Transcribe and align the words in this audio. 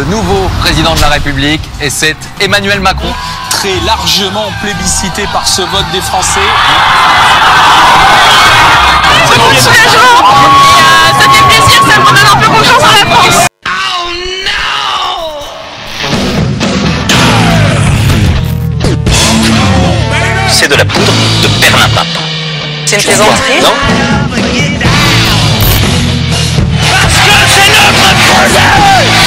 le 0.00 0.06
nouveau 0.06 0.48
président 0.60 0.94
de 0.94 1.00
la 1.02 1.08
République 1.08 1.60
et 1.82 1.90
c'est 1.90 2.16
Emmanuel 2.40 2.80
Macron. 2.80 3.12
Très 3.50 3.78
largement 3.84 4.50
plébiscité 4.62 5.26
par 5.30 5.46
ce 5.46 5.60
vote 5.60 5.84
des 5.92 6.00
Français. 6.00 6.40
C'est 9.28 9.38
mon 9.38 9.60
soulagement 9.60 10.22
et 11.06 11.22
ça 11.22 11.28
fait 11.30 11.42
plaisir, 11.42 11.82
ça 11.86 12.00
me 12.00 12.06
redonne 12.06 12.26
un 12.32 12.36
peu 12.36 12.46
confiance 12.46 12.82
en 12.82 12.92
la 12.92 13.14
France. 13.14 13.46
C'est 20.48 20.68
de 20.68 20.76
la 20.76 20.84
poudre 20.86 21.12
de 21.42 21.48
perlimpinpin. 21.60 22.24
C'est 22.86 22.96
une 22.96 23.02
plaisanterie 23.02 23.60
Non 23.62 23.74
Arrête 27.32 27.50
de 27.50 27.60
gueuler, 27.60 29.19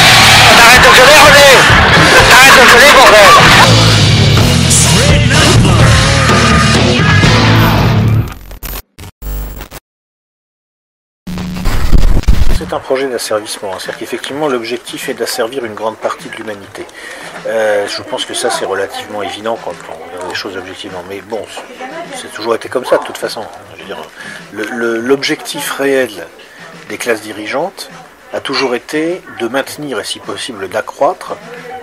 C'est 12.57 12.73
un 12.73 12.79
projet 12.79 13.07
d'asservissement. 13.07 13.71
C'est-à-dire 13.77 13.99
qu'effectivement, 13.99 14.47
l'objectif 14.47 15.09
est 15.09 15.13
d'asservir 15.13 15.65
une 15.65 15.73
grande 15.73 15.97
partie 15.97 16.29
de 16.29 16.35
l'humanité. 16.35 16.85
Euh, 17.45 17.87
je 17.87 18.01
pense 18.01 18.25
que 18.25 18.33
ça, 18.33 18.49
c'est 18.49 18.65
relativement 18.65 19.21
évident 19.21 19.57
quand 19.63 19.73
on 19.89 20.09
regarde 20.09 20.29
les 20.29 20.35
choses 20.35 20.55
objectivement. 20.55 21.03
Mais 21.09 21.21
bon, 21.21 21.45
c'est 22.15 22.31
toujours 22.31 22.55
été 22.55 22.69
comme 22.69 22.85
ça, 22.85 22.97
de 22.97 23.03
toute 23.03 23.17
façon. 23.17 23.45
L'objectif 24.53 25.71
réel 25.73 26.09
des 26.89 26.97
classes 26.97 27.21
dirigeantes 27.21 27.89
a 28.33 28.39
toujours 28.39 28.75
été 28.75 29.21
de 29.39 29.47
maintenir, 29.47 29.99
et 29.99 30.03
si 30.03 30.19
possible 30.19 30.67
d'accroître, 30.67 31.35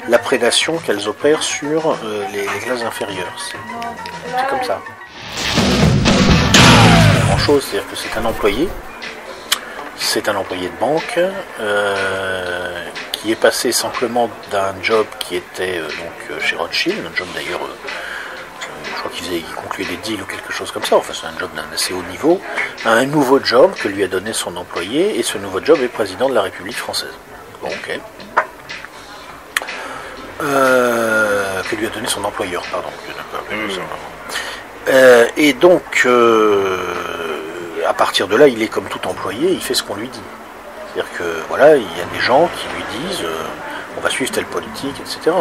la 0.08 0.18
prédation 0.18 0.78
qu'elles 0.78 1.08
opèrent 1.08 1.42
sur 1.42 1.90
euh, 1.90 2.24
les, 2.32 2.42
les 2.42 2.58
classes 2.60 2.82
inférieures. 2.82 3.34
C'est 3.38 4.46
comme 4.48 4.62
ça. 4.64 4.80
Grand 7.26 7.38
chose, 7.38 7.64
c'est-à-dire 7.64 7.90
que 7.90 7.96
c'est 7.96 8.18
un 8.18 8.24
employé 8.24 8.68
c'est 10.00 10.28
un 10.28 10.34
employé 10.34 10.68
de 10.68 10.76
banque 10.80 11.20
euh, 11.60 12.84
qui 13.12 13.30
est 13.30 13.36
passé 13.36 13.70
simplement 13.70 14.28
d'un 14.50 14.74
job 14.82 15.06
qui 15.20 15.36
était 15.36 15.78
euh, 15.78 15.84
donc 15.84 16.40
chez 16.40 16.56
Rothschild, 16.56 16.98
un 16.98 17.16
job 17.16 17.28
d'ailleurs, 17.34 17.62
euh, 17.62 17.68
euh, 17.68 18.66
je 18.92 18.98
crois 18.98 19.10
qu'il 19.12 19.19
faisait, 19.30 19.44
il 19.48 19.54
concluait 19.54 19.86
des 19.86 19.96
deals 19.96 20.22
ou 20.22 20.24
quelque 20.24 20.52
chose 20.52 20.70
comme 20.70 20.84
ça, 20.84 20.96
enfin 20.96 21.12
c'est 21.14 21.26
un 21.26 21.38
job 21.38 21.50
d'un 21.54 21.64
assez 21.72 21.92
haut 21.92 22.02
niveau, 22.10 22.40
à 22.84 22.92
un 22.92 23.06
nouveau 23.06 23.40
job 23.42 23.72
que 23.74 23.88
lui 23.88 24.02
a 24.02 24.08
donné 24.08 24.32
son 24.32 24.56
employé, 24.56 25.18
et 25.18 25.22
ce 25.22 25.38
nouveau 25.38 25.64
job 25.64 25.78
est 25.82 25.88
président 25.88 26.28
de 26.28 26.34
la 26.34 26.42
République 26.42 26.76
française. 26.76 27.14
Bon, 27.62 27.68
ok. 27.68 28.00
Euh, 30.42 31.62
que 31.62 31.76
lui 31.76 31.86
a 31.86 31.90
donné 31.90 32.08
son 32.08 32.24
employeur, 32.24 32.62
pardon. 32.70 32.88
Euh, 34.88 35.26
et 35.36 35.52
donc, 35.52 36.02
euh, 36.06 36.78
à 37.86 37.92
partir 37.92 38.26
de 38.26 38.36
là, 38.36 38.48
il 38.48 38.62
est 38.62 38.68
comme 38.68 38.88
tout 38.88 39.06
employé, 39.06 39.52
il 39.52 39.60
fait 39.60 39.74
ce 39.74 39.82
qu'on 39.82 39.96
lui 39.96 40.08
dit. 40.08 40.22
C'est-à-dire 40.94 41.12
que 41.18 41.24
voilà, 41.48 41.76
il 41.76 41.82
y 41.82 42.00
a 42.00 42.06
des 42.14 42.20
gens 42.20 42.48
qui 42.56 42.66
lui 42.74 43.08
disent 43.08 43.26
on 43.96 44.00
va 44.00 44.10
suivre 44.10 44.32
telle 44.32 44.46
politique, 44.46 44.96
etc. 45.00 45.36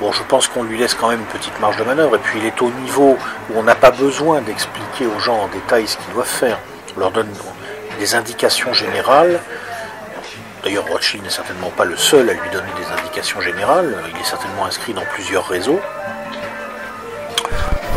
Bon, 0.00 0.12
je 0.12 0.22
pense 0.24 0.46
qu'on 0.48 0.62
lui 0.62 0.76
laisse 0.76 0.94
quand 0.94 1.08
même 1.08 1.20
une 1.20 1.26
petite 1.26 1.58
marge 1.58 1.78
de 1.78 1.84
manœuvre, 1.84 2.16
et 2.16 2.18
puis 2.18 2.38
il 2.38 2.46
est 2.46 2.60
au 2.60 2.70
niveau 2.70 3.16
où 3.50 3.58
on 3.58 3.62
n'a 3.62 3.74
pas 3.74 3.90
besoin 3.90 4.42
d'expliquer 4.42 5.06
aux 5.06 5.18
gens 5.18 5.38
en 5.38 5.48
détail 5.48 5.86
ce 5.88 5.96
qu'ils 5.96 6.12
doivent 6.12 6.26
faire. 6.26 6.58
On 6.96 7.00
leur 7.00 7.10
donne 7.10 7.28
des 7.98 8.14
indications 8.14 8.74
générales. 8.74 9.40
D'ailleurs, 10.62 10.84
Rothschild 10.86 11.22
n'est 11.22 11.30
certainement 11.30 11.70
pas 11.70 11.84
le 11.84 11.96
seul 11.96 12.28
à 12.28 12.32
lui 12.34 12.50
donner 12.52 12.68
des 12.78 13.00
indications 13.00 13.40
générales. 13.40 13.96
Il 14.12 14.20
est 14.20 14.24
certainement 14.24 14.66
inscrit 14.66 14.92
dans 14.92 15.04
plusieurs 15.14 15.46
réseaux. 15.46 15.80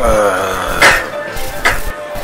Euh, 0.01 0.79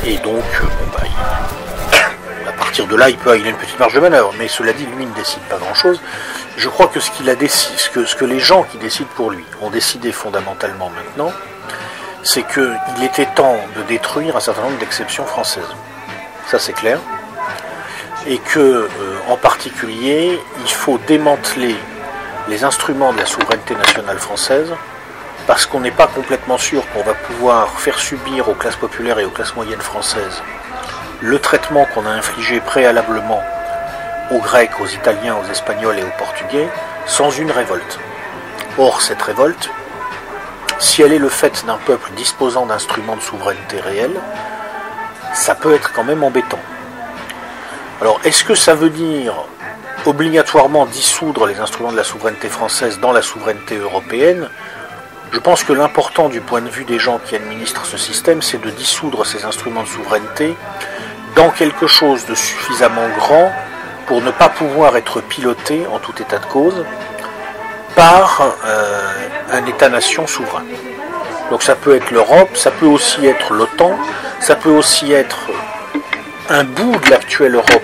et 0.05 0.17
donc, 0.17 0.43
euh, 0.61 0.65
bah, 0.93 1.99
à 2.49 2.51
partir 2.53 2.87
de 2.87 2.95
là, 2.95 3.09
il, 3.09 3.17
peut, 3.17 3.37
il 3.37 3.47
une 3.47 3.57
petite 3.57 3.79
marge 3.79 3.93
de 3.93 3.99
manœuvre. 3.99 4.33
Mais 4.37 4.47
cela 4.47 4.71
dit, 4.71 4.85
lui 4.85 5.03
il 5.03 5.09
ne 5.09 5.15
décide 5.15 5.41
pas 5.49 5.57
grand-chose. 5.57 5.99
Je 6.57 6.69
crois 6.69 6.87
que 6.87 6.99
ce 6.99 7.11
ce 7.11 7.89
que, 7.89 8.05
ce 8.05 8.15
que 8.15 8.25
les 8.25 8.39
gens 8.39 8.63
qui 8.63 8.77
décident 8.77 9.09
pour 9.15 9.31
lui 9.31 9.43
ont 9.61 9.69
décidé 9.69 10.11
fondamentalement 10.11 10.89
maintenant, 10.89 11.31
c'est 12.23 12.43
qu'il 12.43 13.03
était 13.03 13.27
temps 13.27 13.57
de 13.75 13.83
détruire 13.83 14.35
un 14.37 14.39
certain 14.39 14.61
nombre 14.63 14.77
d'exceptions 14.79 15.25
françaises. 15.25 15.75
Ça, 16.47 16.57
c'est 16.59 16.73
clair. 16.73 16.99
Et 18.27 18.37
que, 18.37 18.59
euh, 18.59 18.87
en 19.27 19.37
particulier, 19.37 20.39
il 20.61 20.71
faut 20.71 20.97
démanteler 21.07 21.75
les 22.47 22.63
instruments 22.63 23.13
de 23.13 23.19
la 23.19 23.25
souveraineté 23.25 23.75
nationale 23.75 24.17
française 24.17 24.73
parce 25.47 25.65
qu'on 25.65 25.81
n'est 25.81 25.91
pas 25.91 26.07
complètement 26.07 26.57
sûr 26.57 26.83
qu'on 26.91 27.03
va 27.03 27.13
pouvoir 27.13 27.79
faire 27.79 27.99
subir 27.99 28.49
aux 28.49 28.55
classes 28.55 28.75
populaires 28.75 29.19
et 29.19 29.25
aux 29.25 29.29
classes 29.29 29.55
moyennes 29.55 29.81
françaises 29.81 30.41
le 31.21 31.39
traitement 31.39 31.85
qu'on 31.93 32.05
a 32.05 32.09
infligé 32.09 32.59
préalablement 32.59 33.41
aux 34.31 34.39
Grecs, 34.39 34.79
aux 34.79 34.87
Italiens, 34.87 35.35
aux 35.35 35.51
Espagnols 35.51 35.99
et 35.99 36.03
aux 36.03 36.17
Portugais 36.17 36.67
sans 37.05 37.29
une 37.31 37.51
révolte. 37.51 37.99
Or, 38.77 39.01
cette 39.01 39.21
révolte, 39.21 39.69
si 40.79 41.01
elle 41.01 41.13
est 41.13 41.19
le 41.19 41.29
fait 41.29 41.65
d'un 41.65 41.77
peuple 41.77 42.11
disposant 42.17 42.65
d'instruments 42.65 43.15
de 43.15 43.21
souveraineté 43.21 43.79
réels, 43.79 44.19
ça 45.33 45.55
peut 45.55 45.73
être 45.73 45.93
quand 45.93 46.03
même 46.03 46.23
embêtant. 46.23 46.59
Alors, 48.01 48.19
est-ce 48.25 48.43
que 48.43 48.55
ça 48.55 48.75
veut 48.75 48.89
dire 48.89 49.33
obligatoirement 50.05 50.85
dissoudre 50.85 51.45
les 51.45 51.59
instruments 51.59 51.91
de 51.91 51.97
la 51.97 52.03
souveraineté 52.03 52.49
française 52.49 52.99
dans 52.99 53.11
la 53.11 53.21
souveraineté 53.21 53.77
européenne? 53.77 54.49
Je 55.31 55.39
pense 55.39 55.63
que 55.63 55.73
l'important 55.73 56.29
du 56.29 56.41
point 56.41 56.61
de 56.61 56.69
vue 56.69 56.85
des 56.85 56.99
gens 56.99 57.19
qui 57.19 57.35
administrent 57.35 57.85
ce 57.85 57.97
système, 57.97 58.41
c'est 58.41 58.61
de 58.61 58.69
dissoudre 58.69 59.25
ces 59.25 59.45
instruments 59.45 59.83
de 59.83 59.87
souveraineté 59.87 60.55
dans 61.35 61.49
quelque 61.49 61.87
chose 61.87 62.25
de 62.25 62.35
suffisamment 62.35 63.07
grand 63.17 63.51
pour 64.07 64.21
ne 64.21 64.31
pas 64.31 64.49
pouvoir 64.49 64.97
être 64.97 65.21
piloté, 65.21 65.85
en 65.91 65.99
tout 65.99 66.13
état 66.21 66.37
de 66.37 66.45
cause, 66.45 66.85
par 67.95 68.41
euh, 68.65 69.11
un 69.51 69.65
État-nation 69.65 70.27
souverain. 70.27 70.63
Donc 71.49 71.63
ça 71.63 71.75
peut 71.75 71.95
être 71.95 72.11
l'Europe, 72.11 72.55
ça 72.55 72.71
peut 72.71 72.85
aussi 72.85 73.25
être 73.25 73.53
l'OTAN, 73.53 73.97
ça 74.39 74.55
peut 74.55 74.71
aussi 74.71 75.13
être 75.13 75.37
un 76.49 76.63
bout 76.63 76.95
de 76.97 77.09
l'actuelle 77.09 77.55
Europe 77.55 77.81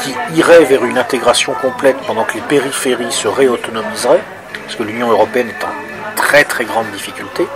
qui 0.00 0.14
irait 0.34 0.64
vers 0.64 0.84
une 0.84 0.98
intégration 0.98 1.54
complète 1.54 1.96
pendant 2.06 2.24
que 2.24 2.34
les 2.34 2.40
périphéries 2.40 3.12
se 3.12 3.28
réautonomiseraient, 3.28 4.22
parce 4.62 4.76
que 4.76 4.82
l'Union 4.82 5.10
européenne 5.10 5.48
est 5.48 5.64
en 5.64 6.16
très 6.16 6.44
très 6.44 6.64
grande 6.64 6.90
difficulté. 6.90 7.46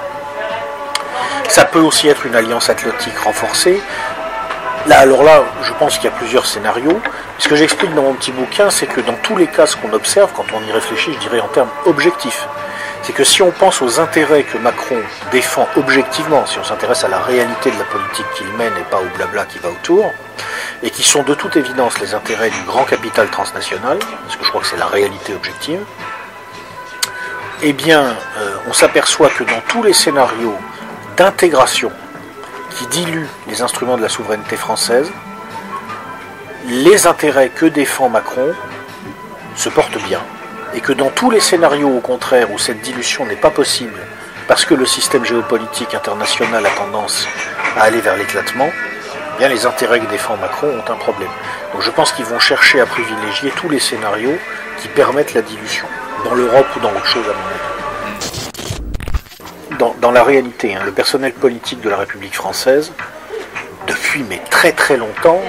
Ça 1.49 1.65
peut 1.65 1.81
aussi 1.81 2.09
être 2.09 2.27
une 2.27 2.35
alliance 2.35 2.69
atlantique 2.69 3.19
renforcée. 3.19 3.83
Là, 4.87 5.01
alors 5.01 5.23
là, 5.23 5.43
je 5.63 5.73
pense 5.75 5.97
qu'il 5.97 6.05
y 6.05 6.13
a 6.13 6.17
plusieurs 6.17 6.47
scénarios. 6.47 7.01
Ce 7.39 7.49
que 7.49 7.55
j'explique 7.55 7.95
dans 7.95 8.03
mon 8.03 8.15
petit 8.15 8.33
bouquin, 8.33 8.69
c'est 8.69 8.87
que 8.87 9.01
dans 9.01 9.15
tous 9.23 9.37
les 9.37 9.47
cas, 9.47 9.67
ce 9.67 9.77
qu'on 9.77 9.93
observe, 9.93 10.33
quand 10.35 10.47
on 10.53 10.63
y 10.69 10.73
réfléchit, 10.73 11.13
je 11.15 11.19
dirais 11.19 11.41
en 11.41 11.49
termes 11.49 11.71
objectifs, 11.87 12.47
c'est 13.03 13.13
que 13.13 13.23
si 13.23 13.43
on 13.43 13.53
pense 13.53 13.81
aux 13.81 14.01
intérêts 14.01 14.43
que 14.43 14.59
Macron 14.59 14.99
défend 15.31 15.69
objectivement, 15.77 16.45
si 16.47 16.59
on 16.59 16.65
s'intéresse 16.65 17.05
à 17.05 17.09
la 17.09 17.21
réalité 17.21 17.71
de 17.71 17.79
la 17.79 17.85
politique 17.85 18.27
qu'il 18.35 18.49
mène 18.55 18.73
et 18.77 18.85
pas 18.91 18.99
au 18.99 19.17
blabla 19.17 19.45
qui 19.45 19.59
va 19.61 19.69
autour, 19.71 20.13
et 20.83 20.91
qui 20.91 21.03
sont 21.03 21.23
de 21.23 21.35
toute 21.35 21.57
évidence 21.57 21.99
les 22.01 22.13
intérêts 22.13 22.51
du 22.51 22.63
grand 22.67 22.85
capital 22.85 23.29
transnational, 23.29 23.99
parce 23.99 24.37
que 24.37 24.45
je 24.45 24.49
crois 24.49 24.61
que 24.61 24.67
c'est 24.67 24.77
la 24.77 24.87
réalité 24.87 25.33
objective, 25.33 25.81
eh 27.63 27.73
bien, 27.73 28.17
euh, 28.39 28.57
on 28.69 28.73
s'aperçoit 28.73 29.31
que 29.31 29.45
dans 29.45 29.61
tous 29.69 29.83
les 29.83 29.93
scénarios 29.93 30.57
d'intégration 31.17 31.91
qui 32.71 32.87
diluent 32.89 33.29
les 33.49 33.63
instruments 33.63 33.97
de 33.97 34.03
la 34.03 34.09
souveraineté 34.09 34.57
française, 34.57 35.11
les 36.69 37.07
intérêts 37.07 37.49
que 37.49 37.65
défend 37.65 38.11
Macron 38.11 38.53
se 39.57 39.71
portent 39.71 39.97
bien. 40.05 40.21
Et 40.75 40.81
que 40.81 40.93
dans 40.93 41.09
tous 41.09 41.31
les 41.31 41.41
scénarios, 41.41 41.89
au 41.89 42.01
contraire, 42.01 42.53
où 42.53 42.59
cette 42.59 42.83
dilution 42.83 43.25
n'est 43.25 43.37
pas 43.37 43.51
possible, 43.51 43.99
parce 44.47 44.67
que 44.67 44.75
le 44.75 44.85
système 44.85 45.25
géopolitique 45.25 45.95
international 45.95 46.67
a 46.67 46.71
tendance 46.71 47.27
à 47.79 47.85
aller 47.85 48.03
vers 48.03 48.17
l'éclatement, 48.17 48.69
eh 49.41 49.49
les 49.49 49.65
intérêts 49.65 50.01
que 50.01 50.11
défend 50.11 50.37
Macron 50.37 50.69
ont 50.69 50.85
un 50.93 50.97
problème. 50.97 51.31
Donc 51.73 51.81
je 51.81 51.91
pense 51.91 52.13
qu'ils 52.13 52.27
vont 52.27 52.39
chercher 52.39 52.83
à 52.83 52.87
privilégier 52.87 53.51
tous 53.57 53.71
les 53.71 53.79
scénarios 53.79 54.37
qui 54.79 54.89
permettent 54.89 55.33
la 55.33 55.43
dilution, 55.43 55.87
dans 56.25 56.35
l'Europe 56.35 56.67
ou 56.77 56.81
dans 56.81 56.91
autre 56.91 57.07
chose 57.07 57.25
à 57.25 57.33
mon 57.33 57.49
avis. 57.49 57.61
Dans, 59.79 59.95
dans 60.01 60.11
la 60.11 60.23
réalité, 60.23 60.75
hein, 60.75 60.83
le 60.85 60.93
personnel 60.93 61.33
politique 61.33 61.81
de 61.81 61.89
la 61.89 61.97
République 61.97 62.35
française, 62.35 62.93
depuis 63.87 64.23
mais 64.29 64.43
très 64.51 64.73
très 64.73 64.99
longtemps, 64.99 65.41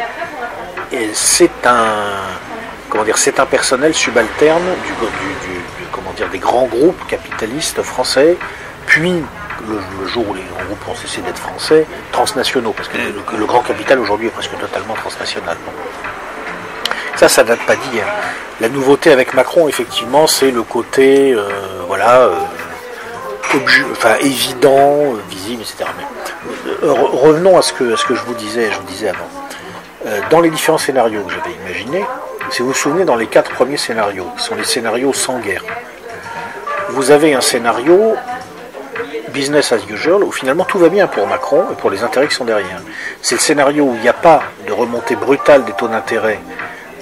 c'est 1.13 1.65
un 1.65 2.19
comment 2.89 3.03
dire, 3.03 3.18
c'est 3.18 3.39
un 3.39 3.45
personnel 3.45 3.94
subalterne 3.94 4.63
du, 4.86 4.94
comment 5.91 6.12
dire, 6.13 6.27
des 6.30 6.39
grands 6.39 6.65
groupes 6.65 7.00
capitalistes 7.07 7.81
français, 7.81 8.38
puis 8.86 9.24
le, 9.68 10.07
jour 10.07 10.27
où 10.27 10.33
les 10.33 10.41
grands 10.41 10.65
groupes 10.65 10.88
ont 10.89 10.95
cessé 10.95 11.21
d'être 11.21 11.38
français, 11.38 11.86
transnationaux, 12.12 12.74
parce 12.74 12.88
que 12.89 12.97
le, 12.97 13.45
grand 13.45 13.62
capital 13.62 14.00
aujourd'hui 14.00 14.27
est 14.27 14.31
presque 14.31 14.57
totalement 14.59 14.95
transnational. 14.95 15.57
Ça, 17.15 17.30
ça 17.30 17.44
date 17.44 17.59
pas 17.68 17.75
d'hier. 17.75 18.06
La 18.62 18.69
nouveauté 18.69 19.12
avec 19.12 19.33
Macron, 19.33 19.68
effectivement, 19.68 20.25
c'est 20.25 20.51
le 20.51 20.63
côté, 20.63 21.33
euh, 21.33 21.50
voilà, 21.88 22.21
euh, 22.21 22.35
enfin, 23.92 24.15
évident, 24.21 25.15
euh, 25.15 25.21
visible, 25.30 25.62
etc. 25.62 25.85
Revenons 26.81 27.57
à 27.57 27.62
ce, 27.62 27.74
que, 27.74 27.94
à 27.94 27.97
ce 27.97 28.06
que 28.06 28.15
je 28.15 28.24
vous 28.24 28.33
disais, 28.33 28.71
je 28.71 28.77
vous 28.77 28.88
disais 28.88 29.09
avant. 29.09 29.38
Euh, 30.05 30.21
dans 30.29 30.39
les 30.39 30.49
différents 30.49 30.77
scénarios 30.77 31.23
que 31.23 31.31
j'avais 31.31 31.55
imaginés, 31.65 32.05
si 32.51 32.61
vous 32.61 32.69
vous 32.69 32.73
souvenez, 32.73 33.03
dans 33.03 33.15
les 33.15 33.27
quatre 33.27 33.51
premiers 33.51 33.77
scénarios, 33.77 34.27
qui 34.37 34.43
sont 34.43 34.55
les 34.55 34.63
scénarios 34.63 35.13
sans 35.13 35.39
guerre, 35.39 35.63
vous 36.89 37.11
avez 37.11 37.33
un 37.33 37.41
scénario 37.41 38.15
business 39.29 39.71
as 39.71 39.85
usual, 39.89 40.23
où 40.23 40.31
finalement 40.31 40.63
tout 40.63 40.79
va 40.79 40.89
bien 40.89 41.07
pour 41.07 41.27
Macron 41.27 41.65
et 41.71 41.75
pour 41.75 41.89
les 41.89 42.03
intérêts 42.03 42.27
qui 42.27 42.35
sont 42.35 42.45
derrière. 42.45 42.81
C'est 43.21 43.35
le 43.35 43.41
scénario 43.41 43.83
où 43.83 43.95
il 43.95 44.01
n'y 44.01 44.07
a 44.07 44.13
pas 44.13 44.41
de 44.65 44.71
remontée 44.71 45.15
brutale 45.15 45.65
des 45.65 45.73
taux 45.73 45.87
d'intérêt 45.87 46.39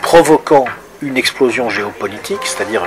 provoquant 0.02 0.66
une 1.02 1.18
explosion 1.18 1.70
géopolitique, 1.70 2.42
c'est-à-dire 2.44 2.84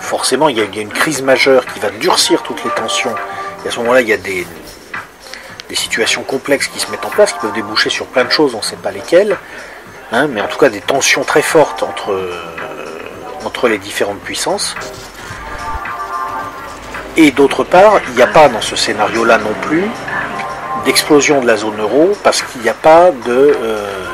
forcément 0.00 0.48
il 0.48 0.58
y 0.58 0.60
a 0.60 0.80
une 0.80 0.92
crise 0.92 1.22
majeure 1.22 1.64
qui 1.66 1.80
va 1.80 1.90
durcir 1.90 2.42
toutes 2.42 2.62
les 2.64 2.70
tensions, 2.70 3.14
et 3.64 3.68
à 3.68 3.70
ce 3.70 3.78
moment-là 3.80 4.02
il 4.02 4.08
y 4.08 4.12
a 4.12 4.18
des, 4.18 4.46
des 5.72 5.76
situations 5.76 6.22
complexes 6.22 6.68
qui 6.68 6.78
se 6.78 6.90
mettent 6.90 7.06
en 7.06 7.08
place, 7.08 7.32
qui 7.32 7.38
peuvent 7.38 7.54
déboucher 7.54 7.88
sur 7.88 8.04
plein 8.04 8.24
de 8.24 8.30
choses, 8.30 8.54
on 8.54 8.58
ne 8.58 8.62
sait 8.62 8.76
pas 8.76 8.90
lesquelles, 8.90 9.38
hein, 10.12 10.26
mais 10.26 10.42
en 10.42 10.46
tout 10.46 10.58
cas 10.58 10.68
des 10.68 10.82
tensions 10.82 11.24
très 11.24 11.40
fortes 11.40 11.82
entre, 11.82 12.12
euh, 12.12 12.38
entre 13.46 13.68
les 13.68 13.78
différentes 13.78 14.20
puissances. 14.20 14.74
Et 17.16 17.30
d'autre 17.30 17.64
part, 17.64 18.00
il 18.08 18.14
n'y 18.16 18.20
a 18.20 18.26
pas 18.26 18.50
dans 18.50 18.60
ce 18.60 18.76
scénario-là 18.76 19.38
non 19.38 19.54
plus 19.62 19.86
d'explosion 20.84 21.40
de 21.40 21.46
la 21.46 21.56
zone 21.56 21.80
euro 21.80 22.12
parce 22.22 22.42
qu'il 22.42 22.60
n'y 22.60 22.68
a 22.68 22.74
pas 22.74 23.10
de, 23.10 23.56
euh, 23.62 24.04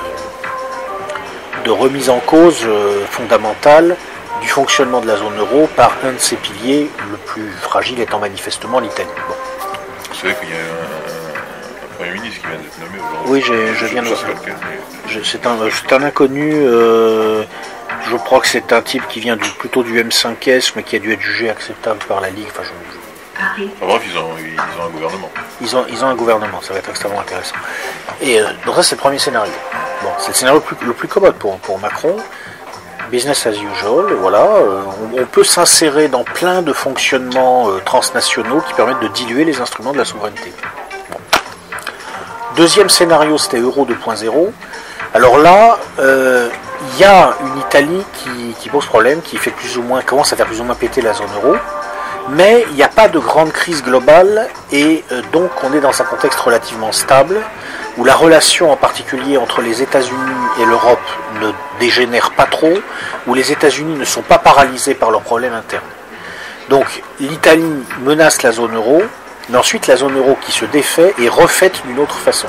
de 1.65 1.71
remise 1.73 2.09
en 2.09 2.21
cause 2.21 2.61
euh, 2.63 3.05
fondamentale 3.11 3.97
du 4.41 4.49
fonctionnement 4.49 5.01
de 5.01 5.09
la 5.09 5.17
zone 5.17 5.37
euro 5.37 5.69
par 5.75 5.97
un 6.05 6.13
de 6.13 6.19
ses 6.19 6.37
piliers, 6.37 6.89
le 7.11 7.17
plus 7.17 7.51
fragile 7.63 7.99
étant 7.99 8.21
manifestement 8.21 8.79
l'Italie. 8.79 9.09
Premier 11.99 12.11
ministre 12.12 12.41
qui 12.41 12.47
vient 12.47 12.56
d'être 12.59 12.79
nommé 12.79 12.99
aujourd'hui. 12.99 13.33
Oui, 13.33 13.43
j'ai- 13.47 13.75
je 13.75 13.87
viens 13.87 14.03
de 14.03 14.09
Je- 15.09 15.23
C'est 15.23 15.47
un, 15.47 15.56
c'est 15.71 15.93
un 15.93 16.03
inconnu, 16.03 16.53
euh, 16.55 17.43
je 18.11 18.17
crois 18.17 18.41
que 18.41 18.47
c'est 18.49 18.73
un 18.73 18.83
type 18.83 19.06
qui 19.09 19.21
vient 19.21 19.37
du, 19.37 19.49
plutôt 19.50 19.83
du 19.83 19.99
M5S 19.99 20.73
mais 20.77 20.83
qui 20.83 20.97
a 20.97 20.99
dû 20.99 21.12
être 21.12 21.21
jugé 21.21 21.50
acceptable 21.50 21.99
par 22.06 22.21
la 22.21 22.31
Ligue. 22.31 22.47
Enfin, 22.50 22.62
je- 22.65 22.69
je- 22.93 22.99
Enfin, 23.41 23.87
bref, 23.87 24.03
ils 24.11 24.19
ont, 24.19 24.31
ils 24.39 24.81
ont 24.81 24.85
un 24.87 24.91
gouvernement. 24.91 25.31
Ils 25.61 25.77
ont, 25.77 25.85
ils 25.89 26.05
ont 26.05 26.09
un 26.09 26.15
gouvernement, 26.15 26.61
ça 26.61 26.73
va 26.73 26.81
être 26.81 26.91
extrêmement 26.91 27.21
intéressant. 27.21 27.55
Et 28.21 28.41
euh, 28.41 28.47
donc 28.67 28.75
ça 28.77 28.83
c'est 28.83 28.95
le 28.97 29.00
premier 29.00 29.19
scénario. 29.19 29.53
Bon, 30.03 30.11
c'est 30.19 30.29
le 30.29 30.35
scénario 30.35 30.61
le 30.69 30.77
plus, 30.77 30.87
le 30.87 30.93
plus 30.93 31.09
commode 31.09 31.35
pour, 31.37 31.56
pour 31.59 31.79
Macron. 31.79 32.17
Business 33.11 33.47
as 33.47 33.53
usual, 33.53 34.12
voilà. 34.21 34.43
euh, 34.43 34.83
on, 35.15 35.23
on 35.23 35.25
peut 35.27 35.45
s'insérer 35.45 36.09
dans 36.09 36.25
plein 36.25 36.61
de 36.62 36.73
fonctionnements 36.75 37.71
euh, 37.71 37.79
transnationaux 37.85 38.61
qui 38.61 38.75
permettent 38.75 39.00
de 39.00 39.09
diluer 39.09 39.45
les 39.45 39.61
instruments 39.61 39.93
de 39.93 39.99
la 39.99 40.05
souveraineté. 40.05 40.53
Deuxième 42.59 42.91
scénario, 42.91 43.39
c'était 43.39 43.61
Euro 43.61 43.87
2.0. 43.87 44.51
Alors 45.15 45.39
là, 45.39 45.79
euh, 46.01 46.49
il 46.93 47.01
y 47.01 47.05
a 47.05 47.35
une 47.41 47.61
Italie 47.61 48.03
qui, 48.15 48.55
qui 48.61 48.69
pose 48.69 48.85
problème, 48.85 49.23
qui 49.23 49.37
fait 49.37 49.53
plus 49.53 49.79
ou 49.79 49.83
moins, 49.83 50.03
commence 50.03 50.33
à 50.33 50.37
faire 50.37 50.47
plus 50.47 50.61
ou 50.61 50.65
moins 50.65 50.75
péter 50.75 51.01
la 51.01 51.15
zone 51.15 51.29
euro 51.37 51.57
mais 52.31 52.67
il 52.71 52.75
n'y 52.75 52.83
a 52.83 52.89
pas 52.89 53.09
de 53.09 53.19
grande 53.19 53.53
crise 53.53 53.83
globale 53.83 54.49
et 54.71 55.03
euh, 55.13 55.23
donc 55.33 55.51
on 55.65 55.73
est 55.73 55.81
dans 55.81 55.99
un 55.99 56.05
contexte 56.05 56.39
relativement 56.41 56.93
stable 56.93 57.41
où 57.97 58.05
la 58.05 58.15
relation 58.15 58.71
en 58.71 58.77
particulier 58.77 59.39
entre 59.39 59.63
les 59.63 59.81
États-Unis 59.81 60.19
et 60.61 60.67
l'Europe 60.67 60.99
ne 61.41 61.51
dégénère 61.81 62.33
pas 62.33 62.45
trop, 62.45 62.75
où 63.27 63.35
les 63.35 63.51
États-Unis 63.51 63.99
ne 63.99 64.05
sont 64.05 64.23
pas 64.23 64.39
paralysés 64.39 64.95
par 64.95 65.11
leurs 65.11 65.23
problèmes 65.23 65.55
internes. 65.55 65.83
Donc 66.69 67.03
l'Italie 67.19 67.83
menace 68.03 68.43
la 68.43 68.53
zone 68.53 68.75
euro, 68.75 69.03
mais 69.49 69.59
ensuite 69.59 69.87
la 69.87 69.97
zone 69.97 70.17
euro 70.17 70.37
qui 70.41 70.53
se 70.53 70.65
défait 70.65 71.15
est 71.21 71.29
refaite 71.29 71.83
d'une 71.87 71.99
autre 71.99 72.17
façon. 72.17 72.49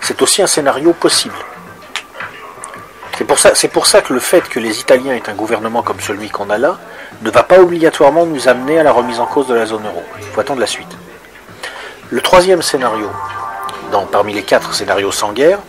C'est 0.00 0.20
aussi 0.22 0.42
un 0.42 0.46
scénario 0.46 0.92
possible. 0.92 1.34
C'est 3.16 3.68
pour, 3.68 3.86
ça, 3.86 4.02
que 4.02 4.12
le 4.12 4.18
fait 4.18 4.48
que 4.48 4.58
les 4.58 4.80
Italiens 4.80 5.14
aient 5.14 5.30
un 5.30 5.34
gouvernement 5.34 5.82
comme 5.82 6.00
celui 6.00 6.30
qu'on 6.30 6.50
a 6.50 6.58
là 6.58 6.78
ne 7.22 7.30
va 7.30 7.44
pas 7.44 7.60
obligatoirement 7.60 8.26
nous 8.26 8.48
amener 8.48 8.78
à 8.80 8.82
la 8.82 8.90
remise 8.90 9.20
en 9.20 9.26
cause 9.26 9.46
de 9.46 9.54
la 9.54 9.66
zone 9.66 9.86
euro. 9.86 10.02
Il 10.18 10.26
faut 10.26 10.40
attendre 10.40 10.60
la 10.60 10.66
suite. 10.66 10.88
Le 12.10 12.20
troisième 12.20 12.60
scénario, 12.60 13.08
parmi 14.10 14.34
les 14.34 14.42
quatre 14.42 14.74
scénarios 14.74 15.12
sans 15.12 15.32
guerre, 15.32 15.60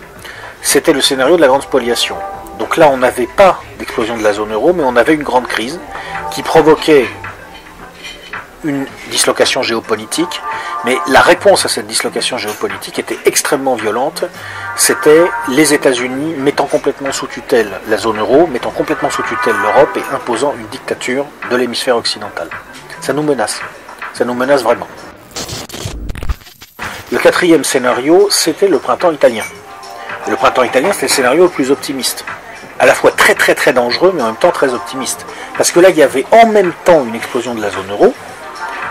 c'était 0.61 0.93
le 0.93 1.01
scénario 1.01 1.35
de 1.35 1.41
la 1.41 1.47
grande 1.47 1.61
spoliation. 1.61 2.15
Donc 2.57 2.77
là, 2.77 2.89
on 2.89 2.97
n'avait 2.97 3.27
pas 3.27 3.61
d'explosion 3.77 4.17
de 4.17 4.23
la 4.23 4.33
zone 4.33 4.51
euro, 4.51 4.73
mais 4.73 4.83
on 4.83 4.95
avait 4.95 5.13
une 5.13 5.23
grande 5.23 5.47
crise 5.47 5.79
qui 6.31 6.41
provoquait 6.41 7.05
une 8.65 8.85
dislocation 9.11 9.63
géopolitique, 9.63 10.41
mais 10.83 10.97
la 11.07 11.21
réponse 11.21 11.65
à 11.65 11.69
cette 11.69 11.87
dislocation 11.87 12.37
géopolitique 12.37 12.99
était 12.99 13.17
extrêmement 13.25 13.75
violente. 13.75 14.25
C'était 14.75 15.25
les 15.49 15.73
États-Unis 15.73 16.35
mettant 16.37 16.65
complètement 16.65 17.11
sous 17.11 17.27
tutelle 17.27 17.71
la 17.87 17.97
zone 17.97 18.19
euro, 18.19 18.47
mettant 18.47 18.71
complètement 18.71 19.09
sous 19.09 19.23
tutelle 19.23 19.55
l'Europe 19.61 19.95
et 19.95 20.15
imposant 20.15 20.53
une 20.57 20.67
dictature 20.67 21.25
de 21.49 21.55
l'hémisphère 21.55 21.97
occidental. 21.97 22.49
Ça 23.01 23.13
nous 23.13 23.23
menace. 23.23 23.61
Ça 24.13 24.25
nous 24.25 24.33
menace 24.33 24.63
vraiment. 24.63 24.87
Le 27.11 27.19
quatrième 27.19 27.63
scénario, 27.63 28.27
c'était 28.31 28.67
le 28.67 28.79
printemps 28.79 29.11
italien. 29.11 29.43
Le 30.27 30.35
printemps 30.35 30.63
italien, 30.63 30.91
c'était 30.91 31.05
le 31.05 31.11
scénario 31.11 31.43
le 31.43 31.49
plus 31.49 31.69
optimiste. 31.69 32.25
À 32.79 32.85
la 32.85 32.93
fois 32.93 33.11
très 33.11 33.35
très 33.35 33.55
très 33.55 33.71
dangereux, 33.73 34.11
mais 34.15 34.21
en 34.21 34.27
même 34.27 34.35
temps 34.35 34.51
très 34.51 34.73
optimiste. 34.73 35.25
Parce 35.55 35.71
que 35.71 35.79
là, 35.79 35.91
il 35.91 35.95
y 35.95 36.03
avait 36.03 36.25
en 36.31 36.47
même 36.47 36.73
temps 36.83 37.05
une 37.05 37.15
explosion 37.15 37.55
de 37.55 37.61
la 37.61 37.69
zone 37.69 37.89
euro, 37.89 38.13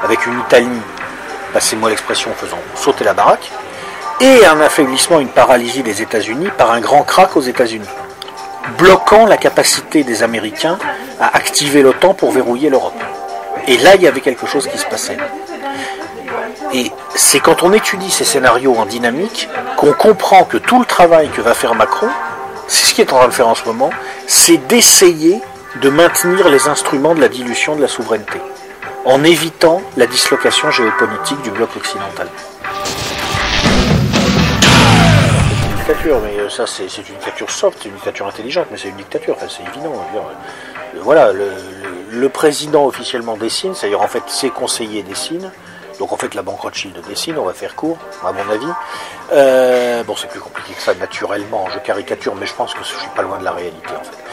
avec 0.04 0.26
une 0.26 0.38
Italie, 0.40 0.68
passez-moi 1.52 1.90
l'expression, 1.90 2.30
faisant 2.36 2.58
sauter 2.74 3.04
la 3.04 3.14
baraque, 3.14 3.50
et 4.20 4.46
un 4.46 4.60
affaiblissement, 4.60 5.18
une 5.18 5.28
paralysie 5.28 5.82
des 5.82 6.02
États-Unis 6.02 6.48
par 6.56 6.70
un 6.70 6.80
grand 6.80 7.02
crack 7.02 7.36
aux 7.36 7.40
États-Unis, 7.40 7.88
bloquant 8.78 9.26
la 9.26 9.36
capacité 9.36 10.04
des 10.04 10.22
Américains 10.22 10.78
à 11.20 11.36
activer 11.36 11.82
l'OTAN 11.82 12.14
pour 12.14 12.30
verrouiller 12.30 12.70
l'Europe. 12.70 13.02
Et 13.66 13.78
là, 13.78 13.94
il 13.96 14.02
y 14.02 14.06
avait 14.06 14.20
quelque 14.20 14.46
chose 14.46 14.68
qui 14.68 14.78
se 14.78 14.86
passait. 14.86 15.16
Et 16.72 16.90
c'est 17.14 17.40
quand 17.40 17.62
on 17.62 17.72
étudie 17.72 18.10
ces 18.10 18.24
scénarios 18.24 18.76
en 18.76 18.84
dynamique 18.84 19.48
qu'on 19.76 19.92
comprend 19.92 20.44
que 20.44 20.56
tout 20.56 20.78
le 20.78 20.84
travail 20.84 21.28
que 21.30 21.40
va 21.40 21.54
faire 21.54 21.74
Macron, 21.74 22.08
c'est 22.68 22.86
ce 22.86 22.94
qu'il 22.94 23.04
est 23.04 23.12
en 23.12 23.18
train 23.18 23.28
de 23.28 23.32
faire 23.32 23.48
en 23.48 23.54
ce 23.54 23.64
moment, 23.64 23.90
c'est 24.26 24.56
d'essayer 24.56 25.40
de 25.80 25.90
maintenir 25.90 26.48
les 26.48 26.68
instruments 26.68 27.14
de 27.14 27.20
la 27.20 27.28
dilution 27.28 27.76
de 27.76 27.82
la 27.82 27.88
souveraineté, 27.88 28.40
en 29.04 29.22
évitant 29.24 29.82
la 29.96 30.06
dislocation 30.06 30.70
géopolitique 30.70 31.40
du 31.42 31.50
bloc 31.50 31.70
occidental. 31.76 32.28
C'est 35.42 35.66
une 35.66 35.76
dictature, 35.76 36.20
mais 36.22 36.38
euh, 36.40 36.48
ça 36.48 36.66
c'est 36.66 36.84
une 36.84 37.04
dictature 37.04 37.50
soft, 37.50 37.78
c'est 37.82 37.88
une 37.88 37.94
dictature 37.94 38.26
intelligente, 38.26 38.66
mais 38.70 38.78
c'est 38.78 38.88
une 38.88 38.96
dictature, 38.96 39.34
enfin, 39.36 39.46
c'est 39.48 39.62
évident. 39.68 39.92
euh, 40.14 40.20
voilà, 41.02 41.32
le- 41.32 41.52
le 42.10 42.28
président 42.28 42.86
officiellement 42.86 43.36
dessine, 43.36 43.74
c'est-à-dire 43.74 44.00
en 44.00 44.06
fait 44.08 44.22
ses 44.28 44.48
conseillers 44.50 45.02
dessinent, 45.02 45.50
donc 45.98 46.12
en 46.12 46.16
fait 46.16 46.34
la 46.34 46.42
banque 46.42 46.60
Rothschild 46.60 46.96
dessine, 47.08 47.38
on 47.38 47.44
va 47.44 47.52
faire 47.52 47.74
court, 47.74 47.98
à 48.24 48.32
mon 48.32 48.50
avis. 48.50 48.66
Euh, 49.32 50.02
bon, 50.04 50.14
c'est 50.16 50.28
plus 50.28 50.40
compliqué 50.40 50.74
que 50.74 50.82
ça 50.82 50.94
naturellement, 50.94 51.68
je 51.72 51.78
caricature, 51.78 52.34
mais 52.34 52.46
je 52.46 52.54
pense 52.54 52.74
que 52.74 52.80
je 52.80 52.88
suis 52.88 53.08
pas 53.14 53.22
loin 53.22 53.38
de 53.38 53.44
la 53.44 53.52
réalité 53.52 53.90
en 53.98 54.04
fait. 54.04 54.24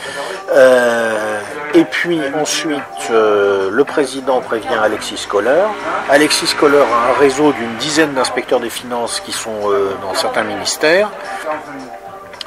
Euh, 0.53 1.39
et 1.73 1.85
puis 1.85 2.19
ensuite, 2.39 2.81
euh, 3.11 3.69
le 3.71 3.83
président 3.83 4.41
prévient 4.41 4.67
Alexis 4.81 5.25
Kohler. 5.29 5.63
Alexis 6.09 6.53
Kohler 6.59 6.83
a 6.83 7.11
un 7.11 7.19
réseau 7.19 7.53
d'une 7.53 7.75
dizaine 7.75 8.13
d'inspecteurs 8.13 8.59
des 8.59 8.69
finances 8.69 9.19
qui 9.21 9.31
sont 9.31 9.69
dans 10.01 10.13
certains 10.13 10.43
ministères. 10.43 11.09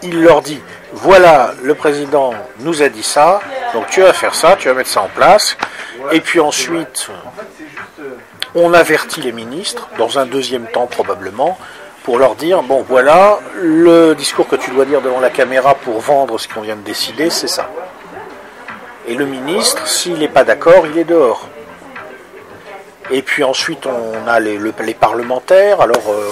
Il 0.03 0.23
leur 0.23 0.43
dit, 0.43 0.61
voilà, 0.93 1.53
le 1.63 1.75
président 1.75 2.35
nous 2.61 2.83
a 2.83 2.89
dit 2.89 3.03
ça, 3.03 3.41
donc 3.73 3.89
tu 3.89 4.03
vas 4.03 4.13
faire 4.13 4.35
ça, 4.35 4.55
tu 4.57 4.69
vas 4.69 4.75
mettre 4.75 4.91
ça 4.91 5.01
en 5.01 5.09
place. 5.09 5.57
Et 6.13 6.21
puis 6.21 6.41
ensuite, 6.41 7.09
on 8.55 8.73
avertit 8.73 9.21
les 9.21 9.33
ministres, 9.33 9.89
dans 9.99 10.19
un 10.19 10.27
deuxième 10.27 10.67
temps 10.67 10.87
probablement, 10.87 11.59
pour 12.05 12.19
leur 12.19 12.35
dire, 12.35 12.63
bon 12.63 12.85
voilà, 12.87 13.39
le 13.55 14.15
discours 14.15 14.47
que 14.47 14.57
tu 14.57 14.71
dois 14.71 14.85
dire 14.85 15.01
devant 15.01 15.21
la 15.21 15.31
caméra 15.31 15.75
pour 15.75 16.01
vendre 16.01 16.39
ce 16.39 16.47
qu'on 16.49 16.61
vient 16.61 16.77
de 16.77 16.83
décider, 16.83 17.31
c'est 17.31 17.49
ça. 17.49 17.71
Et 19.07 19.15
le 19.15 19.27
ministre, 19.27 19.87
s'il 19.87 20.19
n'est 20.19 20.29
pas 20.29 20.45
d'accord, 20.45 20.87
il 20.87 20.99
est 20.99 21.05
dehors. 21.05 21.49
Et 23.11 23.23
puis 23.23 23.45
ensuite, 23.45 23.87
on 23.87 24.27
a 24.27 24.41
les, 24.41 24.57
le- 24.57 24.73
les 24.83 24.95
parlementaires. 24.95 25.81
Alors, 25.83 26.03
euh, 26.11 26.31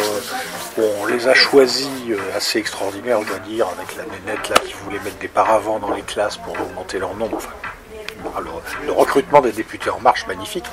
on 1.02 1.06
les 1.06 1.28
a 1.28 1.34
choisis 1.34 1.88
euh, 2.10 2.16
assez 2.36 2.58
extraordinaires, 2.58 3.20
je 3.22 3.28
dois 3.28 3.38
dire, 3.40 3.66
avec 3.76 3.94
la 3.96 4.04
nénette 4.04 4.48
là 4.48 4.56
qui 4.64 4.72
voulait 4.84 4.98
mettre 5.04 5.18
des 5.18 5.28
paravents 5.28 5.78
dans 5.78 5.92
les 5.92 6.00
classes 6.02 6.38
pour 6.38 6.54
augmenter 6.54 6.98
leur 6.98 7.14
nombre. 7.14 7.40
Le, 8.84 8.92
recrutement 8.92 9.40
des 9.40 9.52
députés 9.52 9.90
en 9.90 10.00
marche, 10.00 10.26
magnifique. 10.26 10.64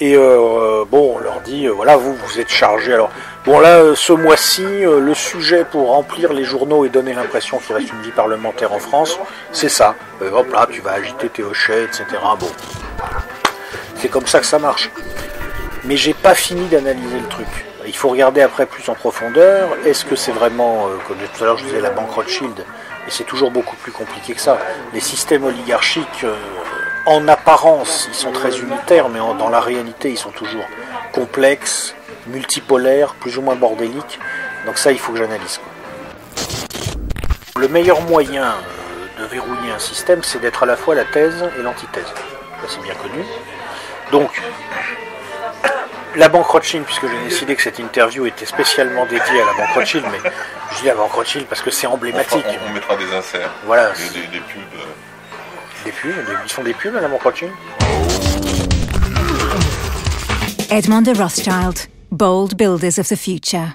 Et 0.00 0.14
euh, 0.16 0.84
bon, 0.88 1.16
on 1.16 1.18
leur 1.18 1.40
dit, 1.40 1.66
euh, 1.66 1.72
voilà, 1.72 1.96
vous, 1.96 2.14
vous 2.14 2.40
êtes 2.40 2.50
chargés. 2.50 2.92
Alors, 2.92 3.10
bon, 3.44 3.60
là, 3.60 3.78
euh, 3.78 3.94
ce 3.94 4.12
mois-ci, 4.12 4.62
le 4.62 5.14
sujet 5.14 5.64
pour 5.64 5.88
remplir 5.88 6.32
les 6.32 6.44
journaux 6.44 6.84
et 6.84 6.88
donner 6.88 7.14
l'impression 7.14 7.58
qu'il 7.58 7.74
reste 7.74 7.92
une 7.92 8.02
vie 8.02 8.10
parlementaire 8.10 8.72
en 8.72 8.78
France, 8.78 9.18
c'est 9.52 9.68
ça. 9.68 9.94
Hop 10.20 10.52
là, 10.52 10.66
tu 10.70 10.80
vas 10.80 10.92
agiter 10.92 11.28
tes 11.28 11.42
hochets, 11.42 11.84
etc. 11.84 12.04
Bon, 12.38 12.50
c'est 13.96 14.08
comme 14.08 14.26
ça 14.26 14.40
que 14.40 14.46
ça 14.46 14.58
marche. 14.58 14.90
Mais 15.84 15.96
j'ai 15.96 16.14
pas 16.14 16.34
fini 16.34 16.66
d'analyser 16.68 17.18
le 17.20 17.28
truc. 17.28 17.46
Il 17.86 17.94
faut 17.94 18.08
regarder 18.08 18.40
après 18.40 18.64
plus 18.64 18.88
en 18.88 18.94
profondeur. 18.94 19.68
Est-ce 19.84 20.06
que 20.06 20.16
c'est 20.16 20.32
vraiment, 20.32 20.88
comme 21.06 21.18
tout 21.18 21.44
à 21.44 21.46
l'heure 21.46 21.58
je 21.58 21.64
disais, 21.64 21.80
la 21.80 21.90
banque 21.90 22.10
Rothschild 22.10 22.58
Et 23.06 23.10
c'est 23.10 23.24
toujours 23.24 23.50
beaucoup 23.50 23.76
plus 23.76 23.92
compliqué 23.92 24.32
que 24.32 24.40
ça. 24.40 24.58
Les 24.94 25.00
systèmes 25.00 25.44
oligarchiques, 25.44 26.24
en 27.06 27.28
apparence, 27.28 28.06
ils 28.08 28.14
sont 28.14 28.32
très 28.32 28.58
unitaires, 28.58 29.08
mais 29.08 29.20
en- 29.20 29.34
dans 29.34 29.48
la 29.50 29.60
réalité, 29.60 30.10
ils 30.10 30.18
sont 30.18 30.30
toujours 30.30 30.64
complexes, 31.12 31.94
multipolaires, 32.26 33.14
plus 33.14 33.36
ou 33.38 33.42
moins 33.42 33.56
bordéliques. 33.56 34.18
Donc 34.66 34.78
ça, 34.78 34.90
il 34.92 34.98
faut 34.98 35.12
que 35.12 35.18
j'analyse. 35.18 35.60
Le 37.56 37.68
meilleur 37.68 38.00
moyen 38.02 38.44
euh, 39.18 39.22
de 39.22 39.26
verrouiller 39.26 39.70
un 39.74 39.78
système, 39.78 40.22
c'est 40.22 40.40
d'être 40.40 40.62
à 40.62 40.66
la 40.66 40.76
fois 40.76 40.94
la 40.94 41.04
thèse 41.04 41.44
et 41.58 41.62
l'antithèse. 41.62 42.06
Ça, 42.06 42.68
c'est 42.68 42.82
bien 42.82 42.94
connu. 42.94 43.24
Donc, 44.10 44.30
la 46.16 46.28
banque 46.28 46.46
Rothschild, 46.46 46.84
puisque 46.84 47.06
j'ai 47.08 47.18
décidé 47.28 47.54
que 47.54 47.62
cette 47.62 47.78
interview 47.78 48.26
était 48.26 48.46
spécialement 48.46 49.04
dédiée 49.04 49.42
à 49.42 49.46
la 49.46 49.52
banque 49.52 49.74
Rothschild, 49.74 50.04
mais 50.10 50.30
je 50.72 50.80
dis 50.80 50.86
la 50.86 50.94
banque 50.94 51.12
Rothschild 51.12 51.46
parce 51.46 51.60
que 51.62 51.70
c'est 51.70 51.86
On, 51.86 51.90
fera- 51.90 51.96
emblématique. 51.96 52.44
on- 52.66 52.70
on 52.70 52.72
mettra 52.72 52.96
des 52.96 53.12
inserts. 53.14 53.50
Voilà, 53.66 53.90
Des, 53.90 54.20
des- 54.20 54.26
des 54.28 54.40
pubs. 54.40 54.60
Des 55.84 55.92
pubs, 55.92 56.12
des- 56.26 56.32
ils 56.44 56.52
font 56.52 56.62
des 56.62 56.74
pubs 56.74 56.94
banque 57.08 57.22
Rothschild 57.22 57.52
Edmond 60.70 61.02
de 61.02 61.12
Rothschild, 61.16 61.78
bold 62.10 62.56
builders 62.56 62.98
of 62.98 63.08
the 63.08 63.16
future. 63.16 63.68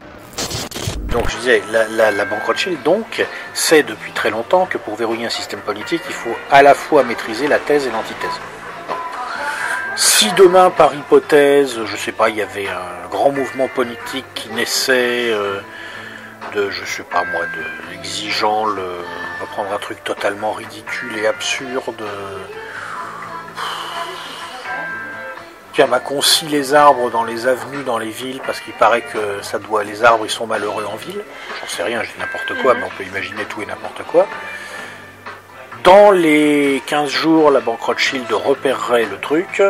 Donc 1.12 1.30
je 1.30 1.38
disais, 1.38 1.64
la, 1.72 1.88
la- 1.88 2.12
la 2.12 2.26
banque 2.26 2.44
Rothschild 2.46 2.82
donc 2.84 3.26
sait 3.54 3.84
depuis 3.84 4.12
très 4.12 4.30
longtemps 4.32 4.66
que 4.66 4.78
pour 4.78 4.96
verrouiller 4.96 5.26
un 5.26 5.30
système 5.30 5.60
politique, 5.62 6.02
il 6.08 6.14
faut 6.14 6.36
à 6.52 6.62
la 6.62 6.74
fois 6.74 7.04
maîtriser 7.04 7.48
la 7.48 7.60
thèse 7.60 7.88
et 7.88 7.92
l'antithèse. 7.92 8.30
Si 9.96 10.32
demain, 10.38 10.70
par 10.70 10.94
hypothèse, 10.94 11.78
je 11.86 11.98
sais 11.98 12.12
pas, 12.12 12.30
il 12.30 12.36
y 12.38 12.42
avait 12.42 12.68
un 12.68 13.08
grand 13.10 13.32
mouvement 13.32 13.68
politique 13.68 14.26
qui 14.34 14.50
naissait 14.50 15.30
euh, 15.32 15.60
de, 16.56 16.70
je 16.70 16.86
sais 16.86 17.04
pas 17.04 17.24
moi, 17.32 17.42
de 17.46 17.96
exigeant 18.00 18.66
le, 18.66 18.84
prendre 19.60 19.76
un 19.76 19.80
truc 19.80 20.02
totalement 20.06 20.54
ridicule 20.54 21.18
et 21.18 21.28
absurde. 21.28 22.02
Tiens, 25.74 25.88
bah, 25.88 26.00
qu'on 26.00 26.22
scie 26.22 26.48
les 26.48 26.74
arbres 26.74 27.12
dans 27.12 27.26
les 27.26 27.46
avenues, 27.46 27.84
dans 27.84 27.98
les 27.98 28.10
villes, 28.10 28.40
parce 28.46 28.62
qu'il 28.62 28.72
paraît 28.74 29.02
que 29.02 29.42
ça 29.42 29.60
doit, 29.60 29.84
les 29.84 30.06
arbres 30.06 30.26
ils 30.26 30.32
sont 30.32 30.48
malheureux 30.48 30.86
en 30.86 30.96
ville. 30.96 31.22
J'en 31.60 31.68
sais 31.68 31.84
rien, 31.84 32.02
je 32.04 32.08
dis 32.08 32.20
n'importe 32.20 32.62
quoi, 32.62 32.74
mais 32.74 32.84
on 32.86 32.98
peut 32.98 33.04
imaginer 33.04 33.44
tout 33.50 33.62
et 33.62 33.66
n'importe 33.66 34.02
quoi. 34.04 34.28
Dans 35.84 36.12
les 36.12 36.82
15 36.86 37.10
jours, 37.10 37.52
la 37.52 37.60
banque 37.60 37.82
Rothschild 37.82 38.32
repérerait 38.32 39.08
le 39.08 39.20
truc, 39.20 39.62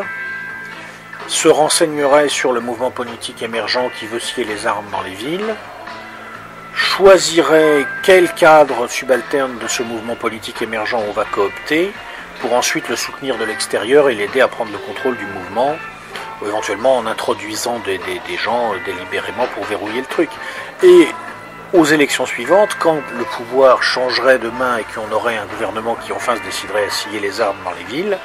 se 1.28 1.48
renseignerait 1.48 2.30
sur 2.30 2.54
le 2.54 2.60
mouvement 2.60 2.92
politique 2.92 3.42
émergent 3.42 3.90
qui 4.00 4.06
veut 4.06 4.20
scier 4.20 4.44
les 4.44 4.68
armes 4.68 4.90
dans 4.92 5.02
les 5.02 5.16
villes, 5.16 5.56
choisirait 6.74 7.86
quel 8.04 8.34
cadre 8.34 8.88
subalterne 8.88 9.58
de 9.58 9.68
ce 9.68 9.84
mouvement 9.84 10.16
politique 10.16 10.62
émergent 10.62 10.98
on 11.08 11.12
va 11.12 11.26
coopter, 11.26 11.92
pour 12.42 12.54
ensuite 12.54 12.88
le 12.90 12.96
soutenir 12.96 13.38
de 13.38 13.44
l'extérieur 13.44 14.10
et 14.10 14.16
l'aider 14.16 14.42
à 14.42 14.48
prendre 14.48 14.72
le 14.72 14.78
contrôle 14.78 15.18
du 15.18 15.26
mouvement, 15.26 15.76
ou 16.42 16.48
éventuellement 16.48 16.98
en 16.98 17.06
introduisant 17.06 17.80
des, 17.80 18.00
gens 18.38 18.74
délibérément 18.86 19.46
pour 19.54 19.66
verrouiller 19.66 20.02
le 20.02 20.08
truc. 20.08 20.30
Et 20.84 21.08
aux 21.74 21.86
élections 21.86 22.26
suivantes, 22.26 22.76
quand 22.80 23.02
le 23.18 23.24
pouvoir 23.26 23.84
changerait 23.84 24.40
de 24.40 24.50
main 24.50 24.78
et 24.78 24.84
qu'on 24.84 25.12
aurait 25.14 25.38
un 25.38 25.46
gouvernement 25.46 25.96
qui 25.96 26.12
enfin 26.14 26.36
se 26.38 26.42
déciderait 26.42 26.86
à 26.86 26.90
scier 26.90 27.20
les 27.20 27.42
armes 27.42 27.58
dans 27.64 27.74
les 27.74 27.84
villes, 27.84 28.18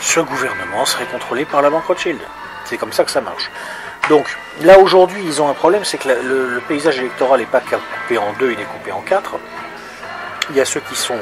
ce 0.00 0.20
gouvernement 0.20 0.84
serait 0.86 1.06
contrôlé 1.06 1.44
par 1.44 1.60
la 1.60 1.70
banque 1.70 1.84
Rothschild. 1.84 2.20
C'est 2.64 2.78
comme 2.78 2.92
ça 2.92 3.04
que 3.04 3.10
ça 3.10 3.20
marche. 3.20 3.50
Donc 4.10 4.26
là 4.62 4.80
aujourd'hui, 4.80 5.22
ils 5.24 5.40
ont 5.40 5.48
un 5.48 5.54
problème, 5.54 5.84
c'est 5.84 5.96
que 5.96 6.08
le, 6.08 6.60
paysage 6.66 6.98
électoral 6.98 7.38
n'est 7.38 7.46
pas 7.46 7.60
coupé 7.60 8.18
en 8.18 8.32
deux, 8.40 8.50
il 8.50 8.60
est 8.60 8.64
coupé 8.64 8.90
en 8.90 9.02
quatre. 9.02 9.36
Il 10.50 10.56
y 10.56 10.60
a 10.60 10.64
ceux 10.64 10.80
qui 10.80 10.96
sont 10.96 11.20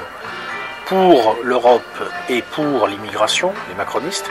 pour 0.86 1.36
l'Europe 1.42 1.82
et 2.30 2.40
pour 2.40 2.88
l'immigration, 2.88 3.52
les 3.68 3.74
macronistes. 3.74 4.30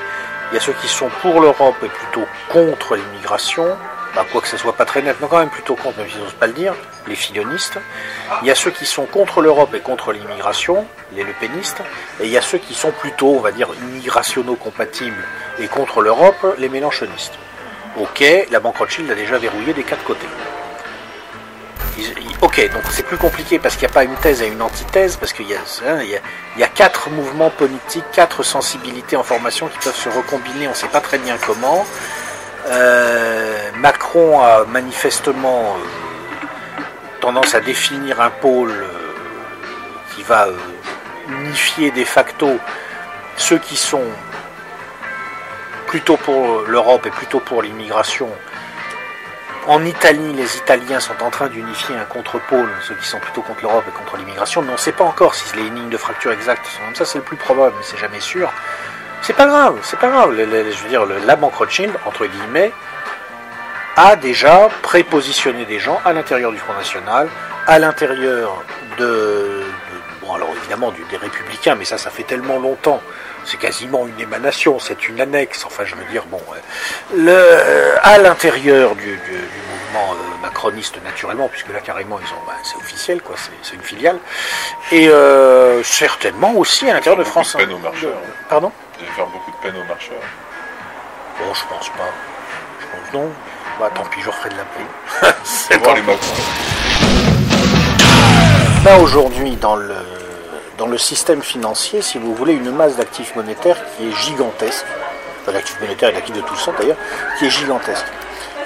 Il 0.49 0.55
y 0.55 0.57
a 0.57 0.59
ceux 0.59 0.73
qui 0.73 0.87
sont 0.87 1.11
pour 1.21 1.39
l'Europe 1.39 1.75
et 1.83 1.87
plutôt 1.87 2.25
contre 2.49 2.95
l'immigration, 2.95 3.77
bah, 4.15 4.25
quoi 4.31 4.41
que 4.41 4.47
ce 4.47 4.57
soit 4.57 4.73
pas 4.73 4.85
très 4.85 5.03
net, 5.03 5.17
mais 5.21 5.27
quand 5.27 5.37
même 5.37 5.51
plutôt 5.51 5.75
contre, 5.75 5.99
même 5.99 6.09
s'ils 6.09 6.19
n'osent 6.19 6.33
pas 6.33 6.47
le 6.47 6.53
dire, 6.53 6.73
les 7.05 7.15
filionistes. 7.15 7.77
Il 8.41 8.47
y 8.47 8.51
a 8.51 8.55
ceux 8.55 8.71
qui 8.71 8.87
sont 8.87 9.05
contre 9.05 9.41
l'Europe 9.41 9.75
et 9.75 9.81
contre 9.81 10.13
l'immigration, 10.13 10.87
les 11.13 11.23
lepénistes. 11.23 11.83
Et 12.19 12.25
il 12.25 12.31
y 12.31 12.37
a 12.37 12.41
ceux 12.41 12.57
qui 12.57 12.73
sont 12.73 12.91
plutôt, 12.91 13.35
on 13.35 13.39
va 13.39 13.51
dire, 13.51 13.69
immigrationno-compatibles 13.83 15.23
et 15.59 15.67
contre 15.67 16.01
l'Europe, 16.01 16.55
les 16.57 16.69
mélanchonistes. 16.69 17.37
Ok, 17.99 18.23
la 18.51 18.59
banque 18.59 18.77
Rothschild 18.77 19.09
a 19.11 19.15
déjà 19.15 19.37
verrouillé 19.37 19.73
des 19.73 19.83
quatre 19.83 20.03
côtés. 20.03 20.27
Ok, 22.41 22.61
donc 22.71 22.83
c'est 22.91 23.01
plus 23.03 23.17
compliqué 23.17 23.57
parce 23.57 23.75
qu'il 23.75 23.87
n'y 23.87 23.91
a 23.91 23.95
pas 23.95 24.03
une 24.03 24.15
thèse 24.17 24.43
et 24.43 24.47
une 24.47 24.61
antithèse, 24.61 25.15
parce 25.15 25.33
qu'il 25.33 25.47
y, 25.47 25.55
a- 25.55 25.59
hein, 25.87 25.99
y, 26.03 26.63
a, 26.63 26.67
quatre 26.67 27.09
mouvements 27.09 27.49
politiques, 27.49 28.05
quatre 28.13 28.43
sensibilités 28.43 29.15
en 29.17 29.23
formation 29.23 29.67
qui 29.67 29.79
peuvent 29.79 29.95
se 29.95 30.09
recombiner, 30.09 30.67
on 30.67 30.71
ne 30.71 30.75
sait 30.75 30.87
pas 30.89 31.01
très 31.01 31.17
bien 31.17 31.37
comment. 31.43 31.83
Euh, 32.67 33.57
Macron 33.77 34.41
a 34.41 34.65
manifestement 34.65 35.75
euh, 35.77 36.83
tendance 37.19 37.55
à 37.55 37.61
définir 37.61 38.21
un 38.21 38.29
pôle 38.29 38.71
euh, 38.71 38.87
qui 40.13 40.21
va 40.21 40.47
unifier 41.29 41.89
de 41.89 42.03
facto 42.03 42.59
ceux 43.37 43.57
qui 43.57 43.75
sont 43.75 44.03
plutôt 45.87 46.17
pour 46.17 46.61
l'Europe 46.67 47.05
et 47.05 47.09
plutôt 47.09 47.39
pour 47.39 47.61
l'immigration. 47.63 48.29
En 49.65 49.83
Italie, 49.83 50.33
les 50.33 50.57
Italiens 50.57 50.99
sont 50.99 51.21
en 51.21 51.29
train 51.29 51.47
d'unifier 51.47 51.95
un 51.95 52.05
contre-pôle, 52.05 52.69
ceux 52.87 52.95
qui 52.95 53.07
sont 53.07 53.19
plutôt 53.19 53.41
contre 53.41 53.63
l'Europe 53.63 53.83
et 53.87 53.91
contre 53.91 54.15
l'immigration, 54.17 54.61
mais 54.61 54.69
on 54.69 54.73
ne 54.73 54.77
sait 54.77 54.91
pas 54.91 55.03
encore 55.03 55.33
si 55.35 55.55
les 55.57 55.63
lignes 55.63 55.89
de 55.89 55.97
fracture 55.97 56.31
exactes 56.31 56.65
sont 56.67 56.79
comme 56.85 56.95
ça, 56.95 57.05
c'est 57.05 57.17
le 57.17 57.23
plus 57.23 57.35
probable, 57.35 57.73
mais 57.77 57.83
c'est 57.83 57.97
jamais 57.97 58.19
sûr. 58.19 58.51
C'est 59.21 59.35
pas 59.35 59.47
grave, 59.47 59.79
c'est 59.83 59.99
pas 59.99 60.09
grave. 60.09 60.35
Je 60.37 60.83
veux 60.83 60.89
dire, 60.89 61.05
la 61.05 61.35
banque 61.35 61.55
Rothschild, 61.55 61.91
entre 62.05 62.25
guillemets, 62.27 62.71
a 63.97 64.15
déjà 64.15 64.69
prépositionné 64.83 65.65
des 65.65 65.79
gens 65.79 65.99
à 66.05 66.13
l'intérieur 66.13 66.51
du 66.51 66.59
Front 66.59 66.73
National, 66.73 67.27
à 67.65 67.79
l'intérieur 67.79 68.63
de, 68.97 69.63
bon 70.21 70.33
alors 70.33 70.49
évidemment 70.59 70.93
des 71.09 71.17
Républicains, 71.17 71.75
mais 71.75 71.83
ça, 71.83 71.97
ça 71.97 72.09
fait 72.09 72.23
tellement 72.23 72.59
longtemps, 72.59 73.01
c'est 73.49 73.57
quasiment 73.57 74.05
une 74.05 74.19
émanation, 74.19 74.77
c'est 74.79 75.07
une 75.07 75.19
annexe. 75.21 75.63
Enfin, 75.65 75.83
je 75.85 75.95
veux 75.95 76.03
dire, 76.11 76.23
bon, 76.25 76.41
euh, 76.51 76.59
le, 77.15 77.95
à 78.03 78.17
l'intérieur 78.17 78.93
du, 78.95 79.03
du- 79.05 79.15
du 79.15 79.61
mouvement 79.69 80.13
euh, 80.13 80.41
macroniste 80.41 81.01
naturellement, 81.03 81.47
puisque 81.47 81.69
là 81.71 81.79
carrément 81.79 82.19
ils 82.19 82.33
ont, 82.33 82.41
bah, 82.45 82.53
c'est 82.63 82.75
officiel, 82.75 83.21
quoi, 83.21 83.35
c'est, 83.37 83.51
c'est 83.63 83.75
une 83.75 83.81
filiale, 83.81 84.19
et 84.91 85.07
euh, 85.07 85.81
certainement 85.83 86.53
aussi 86.55 86.89
à 86.89 86.93
l'intérieur 86.93 87.17
de 87.17 87.23
France. 87.23 87.53
de 87.53 87.59
peine 87.59 87.71
aux 87.73 87.79
marcheurs. 87.79 88.17
Pardon? 88.49 88.71
Vous 88.97 89.03
allez 89.03 89.11
faire 89.13 89.27
beaucoup 89.27 89.51
de 89.51 89.57
peine 89.57 89.81
aux 89.81 89.87
marcheurs. 89.87 90.17
Bon, 91.39 91.53
je 91.53 91.63
pense 91.73 91.89
pas. 91.89 92.09
Je 92.81 92.85
pense 92.85 93.13
non. 93.13 93.29
Bah 93.79 93.91
tant 93.93 94.03
pis, 94.05 94.19
je 94.21 94.29
referai 94.29 94.49
de 94.49 94.55
la 94.57 95.77
voir 95.77 95.95
les 95.95 96.01
Macron. 96.01 96.17
Là 98.83 98.97
aujourd'hui 98.99 99.55
dans 99.57 99.75
le 99.75 99.93
dans 100.77 100.87
le 100.87 100.97
système 100.97 101.41
financier, 101.41 102.01
si 102.01 102.17
vous 102.17 102.33
voulez, 102.35 102.53
une 102.53 102.71
masse 102.71 102.95
d'actifs 102.97 103.35
monétaires 103.35 103.77
qui 103.95 104.07
est 104.07 104.15
gigantesque. 104.15 104.85
Enfin, 105.41 105.51
l'actif 105.51 105.79
monétaire 105.81 106.09
et 106.09 106.13
l'actif 106.13 106.35
de 106.35 106.41
tout 106.41 106.53
le 106.53 106.77
d'ailleurs, 106.77 106.97
qui 107.37 107.45
est 107.45 107.49
gigantesque. 107.49 108.05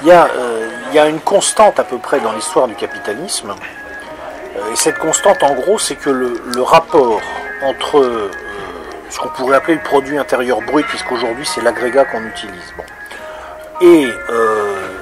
Il 0.02 0.08
y, 0.08 0.12
a, 0.12 0.26
euh, 0.26 0.70
il 0.90 0.96
y 0.96 1.00
a 1.00 1.08
une 1.08 1.20
constante 1.20 1.80
à 1.80 1.84
peu 1.84 1.98
près 2.00 2.20
dans 2.20 2.34
l'histoire 2.34 2.68
du 2.68 2.76
capitalisme. 2.76 3.54
Euh, 4.58 4.74
et 4.74 4.76
cette 4.76 4.98
constante, 4.98 5.44
en 5.44 5.54
gros, 5.54 5.80
c'est 5.80 5.96
que 5.96 6.10
le, 6.10 6.62
rapport 6.62 7.22
entre 7.64 8.00
euh, 8.00 8.32
ce 9.10 9.20
qu'on 9.20 9.30
pourrait 9.30 9.58
appeler 9.58 9.76
le 9.76 9.84
produit 9.84 10.18
intérieur 10.18 10.62
brut, 10.62 10.86
puisqu'aujourd'hui 10.88 11.46
c'est 11.46 11.62
l'agrégat 11.62 12.06
qu'on 12.06 12.24
utilise, 12.24 12.74
bon, 12.76 12.84
et 13.82 14.08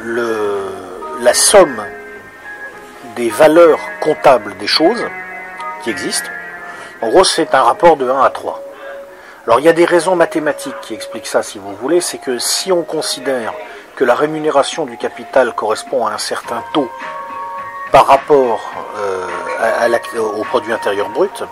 le, 0.04 0.58
la 1.22 1.34
somme 1.34 1.84
des 3.16 3.30
valeurs 3.30 3.80
comptables 4.00 4.58
des 4.58 4.68
choses 4.68 5.06
qui 5.84 5.90
existent, 5.90 6.30
en 7.02 7.10
gros 7.10 7.24
c'est 7.24 7.54
un 7.56 7.64
rapport 7.64 7.98
de 7.98 8.10
1 8.10 8.22
à 8.22 8.30
3. 8.30 8.62
Alors 9.46 9.60
il 9.60 9.66
y 9.66 9.70
a 9.70 9.74
des 9.74 9.86
raisons 9.86 10.16
mathématiques 10.16 10.80
qui 10.82 10.94
expliquent 10.94 11.28
ça 11.28 11.44
si 11.44 11.58
vous 11.58 11.76
voulez, 11.76 12.02
c'est 12.02 12.18
que 12.18 12.38
si 12.40 12.72
on 12.72 12.84
considère 12.84 13.54
que 13.96 14.06
la 14.06 14.16
rémunération 14.16 14.86
du 14.86 14.98
capital 14.98 15.54
correspond 15.54 16.06
à 16.06 16.14
un 16.14 16.18
certain 16.18 16.64
taux 16.74 16.90
par 17.92 18.06
rapport 18.06 18.72
euh, 18.98 19.28
au 20.20 20.44
produit 20.44 20.72
intérieur 20.72 21.10
brut, 21.10 21.44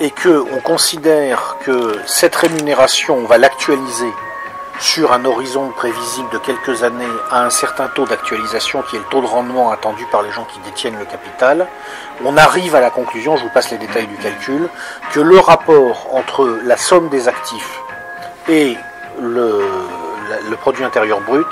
et 0.00 0.10
que 0.10 0.44
on 0.52 0.60
considère 0.60 1.56
que 1.64 1.98
cette 2.06 2.34
rémunération, 2.34 3.16
on 3.16 3.26
va 3.26 3.38
l'actualiser 3.38 4.12
sur 4.80 5.12
un 5.12 5.24
horizon 5.24 5.70
prévisible 5.70 6.28
de 6.30 6.38
quelques 6.38 6.82
années 6.82 7.04
à 7.30 7.44
un 7.44 7.50
certain 7.50 7.88
taux 7.88 8.06
d'actualisation 8.06 8.82
qui 8.82 8.96
est 8.96 8.98
le 8.98 9.04
taux 9.06 9.20
de 9.20 9.26
rendement 9.26 9.70
attendu 9.70 10.04
par 10.10 10.22
les 10.22 10.30
gens 10.30 10.44
qui 10.44 10.58
détiennent 10.60 10.98
le 10.98 11.04
capital, 11.04 11.66
on 12.24 12.36
arrive 12.36 12.74
à 12.74 12.80
la 12.80 12.90
conclusion, 12.90 13.36
je 13.36 13.44
vous 13.44 13.50
passe 13.50 13.70
les 13.70 13.78
détails 13.78 14.06
du 14.06 14.16
calcul, 14.16 14.68
que 15.12 15.20
le 15.20 15.38
rapport 15.38 16.08
entre 16.12 16.58
la 16.64 16.76
somme 16.76 17.08
des 17.08 17.28
actifs 17.28 17.80
et 18.48 18.76
le, 19.20 19.62
produit 20.60 20.84
intérieur 20.84 21.20
brut 21.20 21.46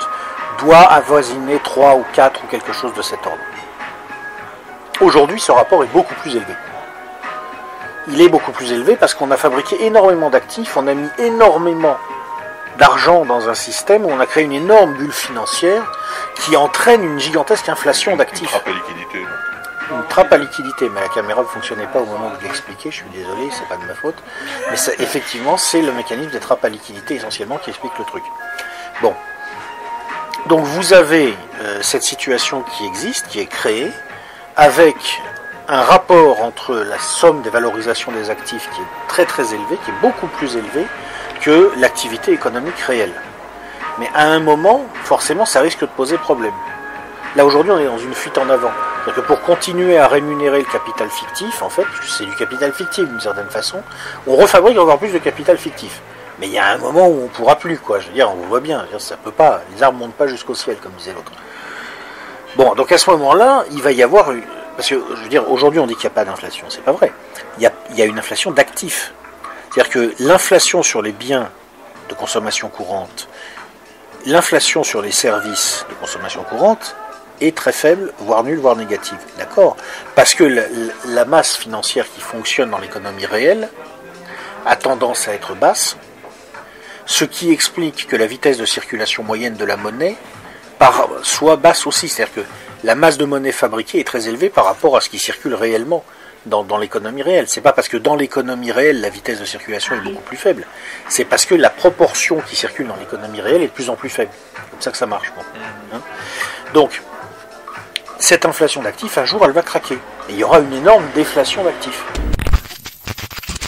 doit 0.59 0.79
avoisiner 0.79 1.59
3 1.63 1.95
ou 1.95 2.05
4 2.13 2.43
ou 2.43 2.47
quelque 2.47 2.73
chose 2.73 2.93
de 2.93 3.01
cet 3.01 3.25
ordre. 3.25 3.37
Aujourd'hui, 5.01 5.39
ce 5.39 5.51
rapport 5.51 5.83
est 5.83 5.91
beaucoup 5.93 6.13
plus 6.15 6.35
élevé. 6.35 6.53
Il 8.07 8.21
est 8.21 8.29
beaucoup 8.29 8.51
plus 8.51 8.71
élevé 8.71 8.95
parce 8.95 9.13
qu'on 9.13 9.31
a 9.31 9.37
fabriqué 9.37 9.85
énormément 9.85 10.29
d'actifs, 10.29 10.75
on 10.77 10.87
a 10.87 10.93
mis 10.93 11.09
énormément 11.17 11.97
d'argent 12.77 13.25
dans 13.25 13.49
un 13.49 13.53
système 13.53 14.05
où 14.05 14.09
on 14.09 14.19
a 14.19 14.25
créé 14.25 14.43
une 14.43 14.53
énorme 14.53 14.93
bulle 14.93 15.11
financière 15.11 15.83
qui 16.35 16.55
entraîne 16.55 17.03
une 17.03 17.19
gigantesque 17.19 17.69
inflation 17.69 18.15
d'actifs. 18.15 18.49
Trappe 18.49 18.67
à 18.67 18.71
liquidité. 18.71 19.19
donc. 19.19 19.99
Une 19.99 20.07
trappe 20.07 20.33
à 20.33 20.37
liquidité, 20.37 20.89
mais 20.89 21.01
la 21.01 21.09
caméra 21.09 21.41
ne 21.41 21.47
fonctionnait 21.47 21.87
pas 21.87 21.99
au 21.99 22.05
moment 22.05 22.31
où 22.33 22.39
je 22.39 22.45
l'expliquais, 22.45 22.89
je 22.89 22.97
suis 22.97 23.09
désolé, 23.09 23.49
c'est 23.51 23.67
pas 23.67 23.75
de 23.75 23.85
ma 23.85 23.93
faute. 23.93 24.15
Mais 24.71 24.77
ça, 24.77 24.91
effectivement, 24.99 25.57
c'est 25.57 25.81
le 25.81 25.91
mécanisme 25.91 26.31
des 26.31 26.39
trappes 26.39 26.63
à 26.63 26.69
liquidité 26.69 27.15
essentiellement 27.15 27.57
qui 27.57 27.69
explique 27.69 27.97
le 27.99 28.05
truc. 28.05 28.23
Bon. 29.01 29.13
Donc 30.47 30.63
vous 30.65 30.93
avez 30.93 31.33
euh, 31.61 31.81
cette 31.81 32.03
situation 32.03 32.63
qui 32.63 32.85
existe, 32.85 33.27
qui 33.27 33.39
est 33.39 33.45
créée, 33.45 33.91
avec 34.55 34.95
un 35.67 35.81
rapport 35.81 36.41
entre 36.41 36.75
la 36.75 36.99
somme 36.99 37.41
des 37.41 37.49
valorisations 37.49 38.11
des 38.11 38.29
actifs 38.29 38.69
qui 38.73 38.81
est 38.81 39.07
très 39.07 39.25
très 39.25 39.53
élevé, 39.53 39.77
qui 39.83 39.91
est 39.91 40.01
beaucoup 40.01 40.27
plus 40.27 40.55
élevé 40.55 40.85
que 41.43 41.71
l'activité 41.77 42.31
économique 42.31 42.79
réelle. 42.79 43.13
Mais 43.99 44.09
à 44.15 44.27
un 44.27 44.39
moment, 44.39 44.85
forcément, 45.03 45.45
ça 45.45 45.61
risque 45.61 45.81
de 45.81 45.85
poser 45.85 46.17
problème. 46.17 46.53
Là 47.35 47.45
aujourd'hui, 47.45 47.71
on 47.71 47.79
est 47.79 47.85
dans 47.85 47.97
une 47.97 48.13
fuite 48.13 48.37
en 48.37 48.49
avant. 48.49 48.71
C'est-à-dire 49.03 49.23
que 49.23 49.27
pour 49.27 49.41
continuer 49.41 49.97
à 49.97 50.07
rémunérer 50.07 50.59
le 50.59 50.65
capital 50.65 51.09
fictif, 51.09 51.61
en 51.61 51.69
fait, 51.69 51.85
c'est 52.07 52.25
du 52.25 52.35
capital 52.35 52.71
fictif 52.71 53.07
d'une 53.07 53.19
certaine 53.19 53.49
façon, 53.49 53.81
on 54.25 54.35
refabrique 54.35 54.79
encore 54.79 54.97
plus 54.97 55.11
de 55.11 55.17
capital 55.17 55.57
fictif. 55.57 56.01
Mais 56.39 56.47
il 56.47 56.53
y 56.53 56.57
a 56.57 56.67
un 56.67 56.77
moment 56.77 57.07
où 57.07 57.25
on 57.25 57.27
pourra 57.27 57.57
plus, 57.57 57.77
quoi. 57.77 57.99
Je 57.99 58.07
veux 58.07 58.13
dire, 58.13 58.31
on 58.31 58.47
voit 58.47 58.61
bien, 58.61 58.85
dire, 58.89 59.01
ça 59.01 59.17
peut 59.17 59.31
pas, 59.31 59.61
les 59.75 59.83
arbres 59.83 59.99
montent 59.99 60.15
pas 60.15 60.27
jusqu'au 60.27 60.55
ciel, 60.55 60.77
comme 60.77 60.93
disait 60.93 61.13
l'autre. 61.13 61.31
Bon, 62.55 62.73
donc 62.75 62.91
à 62.91 62.97
ce 62.97 63.09
moment-là, 63.11 63.65
il 63.71 63.81
va 63.81 63.91
y 63.91 64.01
avoir. 64.01 64.31
Parce 64.77 64.89
que, 64.89 64.95
je 65.15 65.21
veux 65.21 65.29
dire, 65.29 65.51
aujourd'hui 65.51 65.79
on 65.79 65.87
dit 65.87 65.95
qu'il 65.95 66.07
n'y 66.07 66.13
a 66.13 66.15
pas 66.15 66.25
d'inflation, 66.25 66.65
c'est 66.69 66.83
pas 66.83 66.93
vrai. 66.93 67.11
Il 67.59 67.69
y 67.95 68.01
a 68.01 68.05
une 68.05 68.17
inflation 68.17 68.51
d'actifs. 68.51 69.13
C'est-à-dire 69.73 69.91
que 69.91 70.13
l'inflation 70.19 70.83
sur 70.83 71.01
les 71.01 71.11
biens 71.11 71.49
de 72.07 72.13
consommation 72.13 72.69
courante, 72.69 73.27
l'inflation 74.27 74.83
sur 74.83 75.01
les 75.01 75.11
services 75.11 75.83
de 75.89 75.95
consommation 75.95 76.43
courante 76.43 76.95
est 77.41 77.57
très 77.57 77.71
faible, 77.71 78.13
voire 78.19 78.43
nulle, 78.43 78.59
voire 78.59 78.75
négative. 78.75 79.17
D'accord? 79.39 79.75
Parce 80.13 80.35
que 80.35 80.43
la, 80.43 81.25
masse 81.25 81.55
financière 81.55 82.05
qui 82.13 82.21
fonctionne 82.21 82.69
dans 82.69 82.77
l'économie 82.77 83.25
réelle 83.25 83.67
a 84.67 84.75
tendance 84.75 85.27
à 85.27 85.33
être 85.33 85.55
basse, 85.55 85.97
ce 87.07 87.25
qui 87.25 87.51
explique 87.51 88.07
que 88.07 88.15
la 88.15 88.27
vitesse 88.27 88.59
de 88.59 88.65
circulation 88.65 89.23
moyenne 89.23 89.55
de 89.55 89.65
la 89.65 89.75
monnaie 89.75 90.17
soit 91.23 91.55
basse 91.55 91.87
aussi. 91.87 92.09
C'est-à-dire 92.09 92.35
que 92.35 92.41
la 92.83 92.93
masse 92.93 93.17
de 93.17 93.25
monnaie 93.25 93.51
fabriquée 93.51 93.99
est 93.99 94.07
très 94.07 94.27
élevée 94.27 94.49
par 94.49 94.65
rapport 94.65 94.95
à 94.95 95.01
ce 95.01 95.09
qui 95.09 95.17
circule 95.17 95.55
réellement 95.55 96.03
dans, 96.45 96.63
dans 96.63 96.77
l'économie 96.77 97.21
réelle. 97.21 97.45
C'est 97.47 97.61
pas 97.61 97.73
parce 97.73 97.87
que 97.87 97.97
dans 97.97 98.15
l'économie 98.15 98.71
réelle 98.71 99.01
la 99.01 99.09
vitesse 99.09 99.39
de 99.39 99.45
circulation 99.45 99.95
est 99.95 100.01
beaucoup 100.01 100.21
plus 100.21 100.37
faible. 100.37 100.65
C'est 101.09 101.25
parce 101.25 101.45
que 101.45 101.55
la 101.55 101.69
proportion 101.69 102.41
qui 102.41 102.55
circule 102.55 102.87
dans 102.87 102.95
l'économie 102.95 103.41
réelle 103.41 103.61
est 103.61 103.67
de 103.67 103.71
plus 103.71 103.89
en 103.89 103.95
plus 103.95 104.09
faible. 104.09 104.31
C'est 104.53 104.71
comme 104.71 104.81
ça 104.81 104.91
que 104.91 104.97
ça 104.97 105.05
marche. 105.05 105.31
bon. 105.35 105.43
Hein 105.93 106.01
Donc, 106.73 107.01
cette 108.19 108.45
inflation 108.45 108.81
d'actifs, 108.81 109.17
un 109.17 109.25
jour, 109.25 109.43
elle 109.45 109.51
va 109.51 109.61
craquer. 109.61 109.95
Et 110.29 110.31
il 110.31 110.37
y 110.37 110.43
aura 110.43 110.59
une 110.59 110.73
énorme 110.73 111.03
déflation 111.13 111.63
d'actifs. 111.63 112.05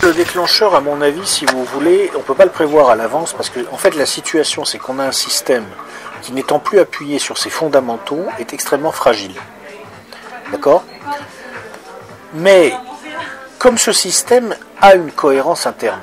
Le 0.01 0.13
déclencheur, 0.13 0.75
à 0.75 0.81
mon 0.81 1.01
avis, 1.01 1.25
si 1.25 1.45
vous 1.45 1.63
voulez, 1.65 2.11
on 2.15 2.19
ne 2.19 2.23
peut 2.23 2.35
pas 2.35 2.45
le 2.45 2.51
prévoir 2.51 2.89
à 2.89 2.95
l'avance 2.95 3.33
parce 3.33 3.49
que, 3.49 3.59
en 3.71 3.77
fait, 3.77 3.95
la 3.95 4.05
situation, 4.05 4.63
c'est 4.63 4.77
qu'on 4.77 4.99
a 4.99 5.03
un 5.03 5.11
système 5.11 5.65
qui, 6.21 6.31
n'étant 6.31 6.59
plus 6.59 6.79
appuyé 6.79 7.19
sur 7.19 7.37
ses 7.37 7.49
fondamentaux, 7.49 8.25
est 8.39 8.53
extrêmement 8.53 8.91
fragile. 8.91 9.33
D'accord? 10.51 10.83
Mais, 12.35 12.73
comme 13.59 13.77
ce 13.77 13.93
système 13.93 14.55
a 14.81 14.95
une 14.95 15.11
cohérence 15.11 15.65
interne, 15.67 16.01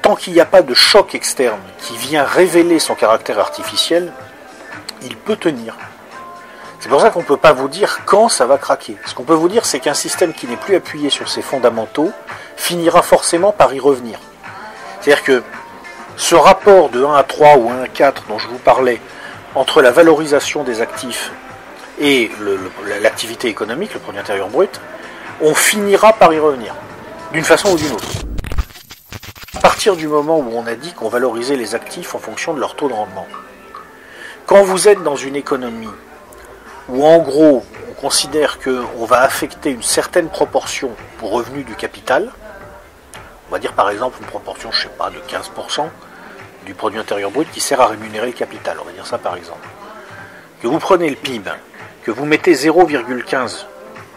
tant 0.00 0.16
qu'il 0.16 0.32
n'y 0.32 0.40
a 0.40 0.46
pas 0.46 0.62
de 0.62 0.72
choc 0.72 1.14
externe 1.14 1.60
qui 1.78 1.94
vient 1.98 2.24
révéler 2.24 2.78
son 2.78 2.94
caractère 2.94 3.38
artificiel, 3.38 4.10
il 5.02 5.14
peut 5.16 5.36
tenir. 5.36 5.76
C'est 6.80 6.88
pour 6.88 7.02
ça 7.02 7.10
qu'on 7.10 7.20
ne 7.20 7.26
peut 7.26 7.36
pas 7.36 7.52
vous 7.52 7.68
dire 7.68 8.00
quand 8.06 8.30
ça 8.30 8.46
va 8.46 8.56
craquer. 8.56 8.96
Ce 9.04 9.14
qu'on 9.14 9.24
peut 9.24 9.34
vous 9.34 9.50
dire, 9.50 9.66
c'est 9.66 9.78
qu'un 9.78 9.94
système 9.94 10.32
qui 10.32 10.46
n'est 10.46 10.56
plus 10.56 10.74
appuyé 10.74 11.10
sur 11.10 11.28
ses 11.28 11.42
fondamentaux 11.42 12.10
finira 12.56 13.02
forcément 13.02 13.52
par 13.52 13.74
y 13.74 13.78
revenir. 13.78 14.18
C'est-à-dire 15.00 15.22
que 15.22 15.42
ce 16.16 16.34
rapport 16.34 16.88
de 16.88 17.04
1 17.04 17.14
à 17.14 17.24
3 17.24 17.56
ou 17.58 17.70
1 17.70 17.82
à 17.82 17.88
4 17.88 18.24
dont 18.26 18.38
je 18.38 18.48
vous 18.48 18.58
parlais, 18.58 19.00
entre 19.54 19.82
la 19.82 19.90
valorisation 19.90 20.64
des 20.64 20.80
actifs 20.80 21.30
et 22.00 22.30
l'activité 23.00 23.48
économique, 23.48 23.94
le 23.94 24.00
produit 24.00 24.20
intérieur 24.20 24.48
brut, 24.48 24.80
on 25.40 25.54
finira 25.54 26.12
par 26.12 26.32
y 26.32 26.38
revenir, 26.38 26.74
d'une 27.32 27.44
façon 27.44 27.72
ou 27.72 27.76
d'une 27.76 27.92
autre. 27.92 28.08
À 29.56 29.60
partir 29.60 29.96
du 29.96 30.08
moment 30.08 30.38
où 30.38 30.50
on 30.54 30.66
a 30.66 30.74
dit 30.74 30.92
qu'on 30.92 31.08
valorisait 31.08 31.56
les 31.56 31.74
actifs 31.74 32.14
en 32.14 32.18
fonction 32.18 32.54
de 32.54 32.60
leur 32.60 32.74
taux 32.76 32.88
de 32.88 32.94
rendement, 32.94 33.26
quand 34.46 34.62
vous 34.62 34.88
êtes 34.88 35.02
dans 35.02 35.16
une 35.16 35.36
économie 35.36 35.88
où 36.88 37.04
en 37.06 37.18
gros 37.18 37.64
on 37.88 37.92
considère 38.00 38.58
qu'on 38.58 39.04
va 39.04 39.20
affecter 39.20 39.70
une 39.70 39.82
certaine 39.82 40.28
proportion 40.28 40.90
au 41.22 41.28
revenu 41.28 41.62
du 41.62 41.74
capital, 41.74 42.32
on 43.48 43.52
va 43.52 43.58
dire 43.58 43.72
par 43.72 43.90
exemple 43.90 44.18
une 44.20 44.26
proportion, 44.26 44.72
je 44.72 44.82
sais 44.82 44.88
pas, 44.88 45.10
de 45.10 45.18
15% 45.30 45.86
du 46.66 46.74
produit 46.74 46.98
intérieur 46.98 47.30
brut 47.30 47.50
qui 47.50 47.60
sert 47.60 47.80
à 47.80 47.86
rémunérer 47.86 48.26
le 48.26 48.32
capital, 48.32 48.76
on 48.80 48.84
va 48.84 48.92
dire 48.92 49.06
ça 49.06 49.18
par 49.18 49.36
exemple. 49.36 49.68
Que 50.60 50.68
vous 50.68 50.78
prenez 50.78 51.10
le 51.10 51.16
PIB, 51.16 51.50
que 52.04 52.10
vous 52.10 52.24
mettez 52.24 52.54
0,15, 52.54 53.66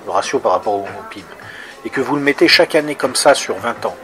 le 0.05 0.11
ratio 0.11 0.39
par 0.39 0.53
rapport 0.53 0.75
au 0.75 0.87
PIB, 1.09 1.25
et 1.85 1.89
que 1.89 2.01
vous 2.01 2.15
le 2.15 2.21
mettez 2.21 2.47
chaque 2.47 2.75
année 2.75 2.95
comme 2.95 3.15
ça 3.15 3.33
sur 3.35 3.55
20 3.57 3.85
ans, 3.85 3.95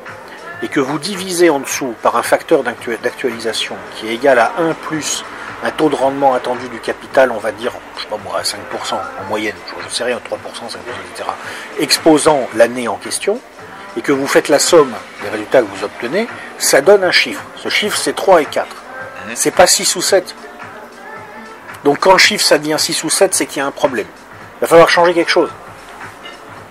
et 0.63 0.67
que 0.67 0.79
vous 0.79 0.99
divisez 0.99 1.49
en 1.49 1.59
dessous 1.59 1.95
par 2.01 2.15
un 2.15 2.23
facteur 2.23 2.63
d'actu- 2.63 2.97
d'actualisation 3.01 3.75
qui 3.95 4.07
est 4.09 4.13
égal 4.13 4.37
à 4.39 4.53
1 4.59 4.73
plus 4.73 5.23
un 5.63 5.69
taux 5.71 5.89
de 5.89 5.95
rendement 5.95 6.33
attendu 6.33 6.67
du 6.69 6.79
capital, 6.79 7.31
on 7.31 7.37
va 7.37 7.51
dire, 7.51 7.71
je 7.95 8.01
sais 8.01 8.07
pas 8.07 8.17
moi, 8.23 8.39
à 8.39 8.43
5% 8.43 8.95
en 8.95 9.23
moyenne, 9.29 9.55
je 9.79 9.85
ne 9.85 9.89
sais 9.91 10.03
rien, 10.03 10.17
3%, 10.17 10.19
5%, 10.19 10.77
etc., 11.13 11.29
exposant 11.79 12.47
l'année 12.55 12.87
en 12.87 12.95
question, 12.95 13.39
et 13.97 14.01
que 14.01 14.11
vous 14.11 14.25
faites 14.25 14.47
la 14.49 14.57
somme 14.57 14.93
des 15.21 15.29
résultats 15.29 15.61
que 15.61 15.67
vous 15.67 15.83
obtenez, 15.83 16.27
ça 16.57 16.81
donne 16.81 17.03
un 17.03 17.11
chiffre. 17.11 17.43
Ce 17.57 17.69
chiffre, 17.69 17.97
c'est 17.97 18.15
3 18.15 18.41
et 18.41 18.45
4. 18.45 18.67
C'est 19.35 19.51
pas 19.51 19.67
6 19.67 19.95
ou 19.95 20.01
7. 20.01 20.33
Donc 21.83 21.99
quand 21.99 22.11
le 22.11 22.17
chiffre, 22.17 22.45
ça 22.45 22.57
devient 22.57 22.77
6 22.77 23.03
ou 23.03 23.09
7, 23.09 23.33
c'est 23.33 23.45
qu'il 23.45 23.57
y 23.57 23.61
a 23.61 23.65
un 23.65 23.71
problème. 23.71 24.07
Il 24.57 24.61
va 24.61 24.67
falloir 24.67 24.89
changer 24.89 25.13
quelque 25.13 25.31
chose. 25.31 25.49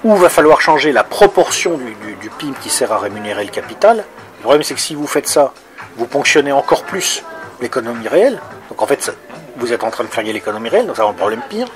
Ou 0.05 0.15
il 0.15 0.21
va 0.21 0.29
falloir 0.29 0.61
changer 0.61 0.93
la 0.93 1.05
proportion 1.05 1.77
du, 1.77 1.95
du, 2.21 2.31
PIB 2.31 2.57
qui 2.61 2.71
sert 2.71 2.93
à 2.93 2.99
rémunérer 2.99 3.45
le 3.45 3.51
capital. 3.51 3.99
Le 4.39 4.43
problème, 4.43 4.63
c'est 4.63 4.75
que 4.75 4.81
si 4.81 4.95
vous 4.95 5.07
faites 5.07 5.29
ça, 5.29 5.53
vous 5.97 6.07
ponctionnez 6.07 6.53
encore 6.53 6.85
plus 6.85 7.23
l'économie 7.61 8.09
réelle. 8.09 8.41
Donc 8.69 8.81
en 8.81 8.87
fait, 8.87 9.13
vous 9.57 9.73
êtes 9.73 9.85
en 9.85 9.91
train 9.91 10.05
de 10.05 10.09
flinguer 10.09 10.33
l'économie 10.33 10.69
réelle, 10.69 10.87
donc 10.87 10.97
ça 10.97 11.03
va 11.03 11.11
un 11.11 11.15
problème 11.15 11.43
pire. 11.49 11.67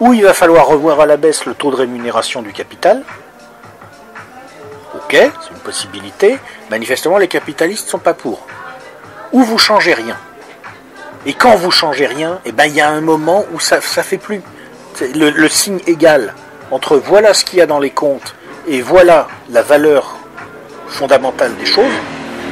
Ou 0.00 0.12
il 0.12 0.22
va 0.22 0.34
falloir 0.34 0.66
revoir 0.66 1.00
à 1.00 1.06
la 1.06 1.16
baisse 1.16 1.46
le 1.46 1.54
taux 1.54 1.70
de 1.70 1.76
rémunération 1.76 2.42
du 2.42 2.52
capital. 2.52 3.02
Ok, 4.94 5.12
c'est 5.12 5.50
une 5.50 5.60
possibilité. 5.64 6.38
Manifestement, 6.70 7.16
les 7.16 7.28
capitalistes 7.28 7.86
ne 7.86 7.90
sont 7.90 7.98
pas 7.98 8.14
pour. 8.14 8.46
Ou 9.32 9.42
vous 9.42 9.56
changez 9.56 9.94
rien. 9.94 10.18
Et 11.26 11.34
quand 11.34 11.56
vous 11.56 11.72
changez 11.72 12.06
rien, 12.06 12.38
eh 12.44 12.52
ben, 12.52 12.66
il 12.66 12.74
y 12.74 12.80
a 12.80 12.88
un 12.88 13.00
moment 13.00 13.44
où 13.52 13.58
ça 13.58 13.76
ne 13.76 13.80
fait 13.80 14.16
plus. 14.16 14.40
Le, 15.12 15.48
signe 15.48 15.80
égal 15.86 16.34
entre 16.70 16.96
voilà 16.96 17.34
ce 17.34 17.44
qu'il 17.44 17.58
y 17.58 17.62
a 17.62 17.66
dans 17.66 17.80
les 17.80 17.90
comptes 17.90 18.34
et 18.66 18.80
voilà 18.80 19.28
la 19.50 19.60
valeur 19.60 20.16
fondamentale 20.88 21.54
des 21.56 21.66
choses, 21.66 21.92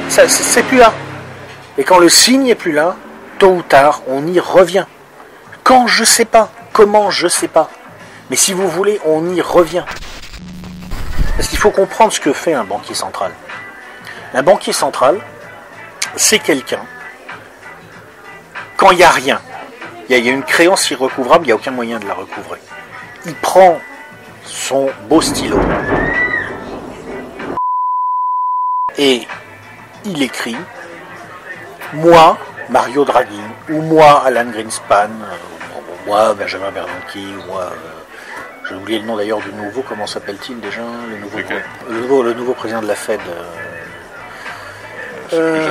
ça, 0.09 0.27
c'est 0.27 0.63
plus 0.63 0.77
là. 0.77 0.93
Et 1.77 1.83
quand 1.83 1.99
le 1.99 2.09
signe 2.09 2.47
est 2.47 2.55
plus 2.55 2.73
là, 2.73 2.97
tôt 3.39 3.51
ou 3.51 3.61
tard, 3.61 4.01
on 4.07 4.27
y 4.27 4.39
revient. 4.39 4.85
Quand 5.63 5.87
je 5.87 6.03
sais 6.03 6.25
pas, 6.25 6.51
comment 6.73 7.09
je 7.09 7.27
sais 7.27 7.47
pas. 7.47 7.69
Mais 8.29 8.35
si 8.35 8.53
vous 8.53 8.67
voulez, 8.67 8.99
on 9.05 9.33
y 9.33 9.41
revient. 9.41 9.85
Parce 11.35 11.47
qu'il 11.47 11.57
faut 11.59 11.71
comprendre 11.71 12.11
ce 12.11 12.19
que 12.19 12.33
fait 12.33 12.53
un 12.53 12.65
banquier 12.65 12.95
central. 12.95 13.31
Un 14.33 14.43
banquier 14.43 14.73
central, 14.73 15.19
c'est 16.15 16.39
quelqu'un, 16.39 16.81
quand 18.85 18.91
il 18.91 18.97
n'y 18.97 19.03
a 19.03 19.09
rien, 19.09 19.41
il 20.07 20.11
y, 20.11 20.15
a- 20.15 20.17
il 20.19 20.25
y 20.25 20.29
a 20.29 20.31
une 20.31 20.43
créance 20.43 20.91
irrecouvrable, 20.91 21.45
il 21.45 21.47
n'y 21.47 21.51
a 21.53 21.55
aucun 21.55 21.71
moyen 21.71 21.97
de 21.99 22.05
la 22.07 22.13
recouvrer. 22.13 22.59
Il 23.25 23.33
prend 23.33 23.79
son 24.43 24.89
beau 25.09 25.21
stylo, 25.21 25.57
Et 28.97 29.27
il 30.05 30.21
écrit 30.21 30.55
Moi, 31.93 32.37
Mario 32.69 33.03
Draghi, 33.05 33.41
ou 33.69 33.81
moi, 33.81 34.21
Alan 34.23 34.45
Greenspan, 34.51 35.09
ou 35.09 36.07
moi, 36.09 36.33
Benjamin 36.35 36.69
Bernanke, 36.71 37.15
ou 37.15 37.45
moi. 37.47 37.63
euh, 37.71 38.69
J'ai 38.69 38.75
oublié 38.75 38.99
le 38.99 39.05
nom 39.07 39.17
d'ailleurs 39.17 39.39
du 39.39 39.51
nouveau, 39.51 39.83
comment 39.87 40.05
s'appelle-t-il 40.07 40.59
déjà 40.61 40.81
le 41.09 41.17
nouveau, 41.17 41.39
Lequel 41.39 41.63
le, 41.89 41.99
nouveau, 42.01 42.21
le 42.23 42.33
nouveau 42.33 42.53
président 42.53 42.81
de 42.83 42.87
la 42.87 42.95
Fed. 42.95 43.19
euh, 43.27 43.43
C'est 45.29 45.35
plus 45.35 45.39
Euh, 45.39 45.69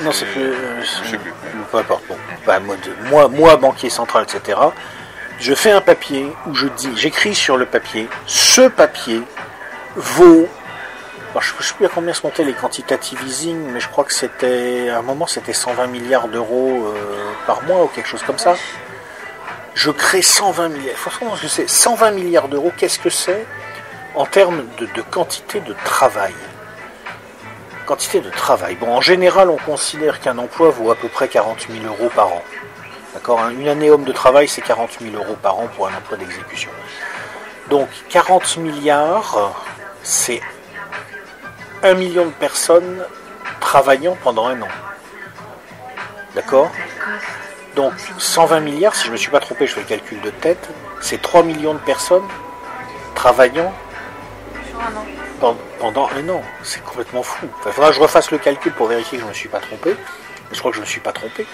non, 0.00 0.12
c'est 0.12 0.24
plus. 0.26 0.42
euh, 0.42 0.82
Je 1.04 1.10
sais 1.10 1.16
plus. 1.18 1.32
Peu 1.70 1.78
importe. 1.78 2.02
Bon. 2.08 2.16
Bah, 2.46 2.58
moi, 2.60 2.76
moi, 3.10 3.28
moi, 3.28 3.56
banquier 3.56 3.90
central, 3.90 4.24
etc. 4.24 4.58
Je 5.38 5.54
fais 5.54 5.70
un 5.70 5.80
papier 5.80 6.30
où 6.46 6.54
je 6.54 6.66
dis, 6.68 6.90
j'écris 6.96 7.34
sur 7.34 7.56
le 7.56 7.66
papier, 7.66 8.08
ce 8.26 8.68
papier 8.68 9.22
vaut. 9.96 10.48
alors, 11.30 11.42
je 11.42 11.54
ne 11.56 11.62
sais 11.62 11.74
plus 11.74 11.86
à 11.86 11.88
combien 11.88 12.12
se 12.12 12.26
montaient 12.26 12.44
les 12.44 12.52
quantitative 12.52 13.20
easing, 13.26 13.56
mais 13.72 13.80
je 13.80 13.88
crois 13.88 14.04
que 14.04 14.12
c'était. 14.12 14.88
À 14.90 14.98
un 14.98 15.02
moment, 15.02 15.26
c'était 15.26 15.52
120 15.54 15.86
milliards 15.86 16.28
d'euros 16.28 16.92
euh, 16.94 17.32
par 17.46 17.62
mois 17.62 17.84
ou 17.84 17.86
quelque 17.88 18.08
chose 18.08 18.22
comme 18.22 18.38
ça. 18.38 18.54
Je 19.74 19.90
crée 19.90 20.20
120 20.22 20.68
milliards. 20.68 20.96
Franchement, 20.96 21.34
je 21.40 21.46
sais, 21.46 21.66
120 21.66 22.10
milliards 22.10 22.48
d'euros, 22.48 22.72
qu'est-ce 22.76 22.98
que 22.98 23.08
c'est 23.10 23.46
en 24.14 24.26
termes 24.26 24.64
de, 24.78 24.86
de 24.86 25.02
quantité 25.02 25.60
de 25.60 25.74
travail? 25.84 26.34
Quantité 27.90 28.20
de 28.20 28.30
travail. 28.30 28.76
Bon, 28.76 28.94
en 28.94 29.00
général, 29.00 29.50
on 29.50 29.56
considère 29.56 30.20
qu'un 30.20 30.38
emploi 30.38 30.70
vaut 30.70 30.92
à 30.92 30.94
peu 30.94 31.08
près 31.08 31.26
40 31.26 31.66
000 31.68 31.84
euros 31.86 32.08
par 32.14 32.28
an. 32.28 32.42
D'accord 33.14 33.40
hein, 33.40 33.50
Une 33.50 33.66
année 33.66 33.90
homme 33.90 34.04
de 34.04 34.12
travail, 34.12 34.46
c'est 34.46 34.60
40 34.60 34.98
000 35.00 35.16
euros 35.16 35.34
par 35.42 35.58
an 35.58 35.66
pour 35.74 35.88
un 35.88 35.94
emploi 35.96 36.16
d'exécution. 36.16 36.70
Donc, 37.68 37.88
40 38.10 38.58
milliards, 38.58 39.56
c'est 40.04 40.40
1 41.82 41.94
million 41.94 42.26
de 42.26 42.30
personnes 42.30 43.04
travaillant 43.58 44.16
pendant 44.22 44.46
un 44.46 44.62
an. 44.62 44.68
D'accord? 46.36 46.70
Donc, 47.74 47.94
120 48.18 48.60
milliards, 48.60 48.94
si 48.94 49.02
je 49.02 49.08
ne 49.08 49.14
me 49.14 49.16
suis 49.16 49.32
pas 49.32 49.40
trompé, 49.40 49.66
je 49.66 49.74
fais 49.74 49.80
le 49.80 49.86
calcul 49.86 50.20
de 50.20 50.30
tête, 50.30 50.68
c'est 51.00 51.20
3 51.20 51.42
millions 51.42 51.74
de 51.74 51.80
personnes 51.80 52.28
travaillant 53.16 53.74
pendant 55.40 56.08
un 56.16 56.28
an. 56.28 56.42
C'est 56.62 56.82
complètement 56.84 57.22
fou. 57.22 57.46
Il 57.66 57.72
faudra 57.72 57.90
que 57.90 57.96
je 57.96 58.00
refasse 58.00 58.30
le 58.30 58.38
calcul 58.38 58.72
pour 58.72 58.86
vérifier 58.86 59.18
que 59.18 59.22
je 59.22 59.24
ne 59.24 59.30
me 59.30 59.34
suis 59.34 59.48
pas 59.48 59.60
trompé. 59.60 59.96
Je 60.52 60.58
crois 60.58 60.70
que 60.70 60.76
je 60.76 60.80
ne 60.80 60.86
me 60.86 60.90
suis 60.90 61.00
pas 61.00 61.12
trompé. 61.12 61.46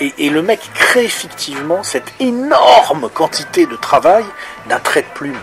Et, 0.00 0.14
et 0.18 0.30
le 0.30 0.42
mec 0.42 0.60
crée 0.74 1.04
effectivement 1.04 1.82
cette 1.82 2.12
énorme 2.20 3.10
quantité 3.12 3.66
de 3.66 3.76
travail 3.76 4.24
d'un 4.68 4.78
trait 4.78 5.02
de 5.02 5.08
plume. 5.14 5.38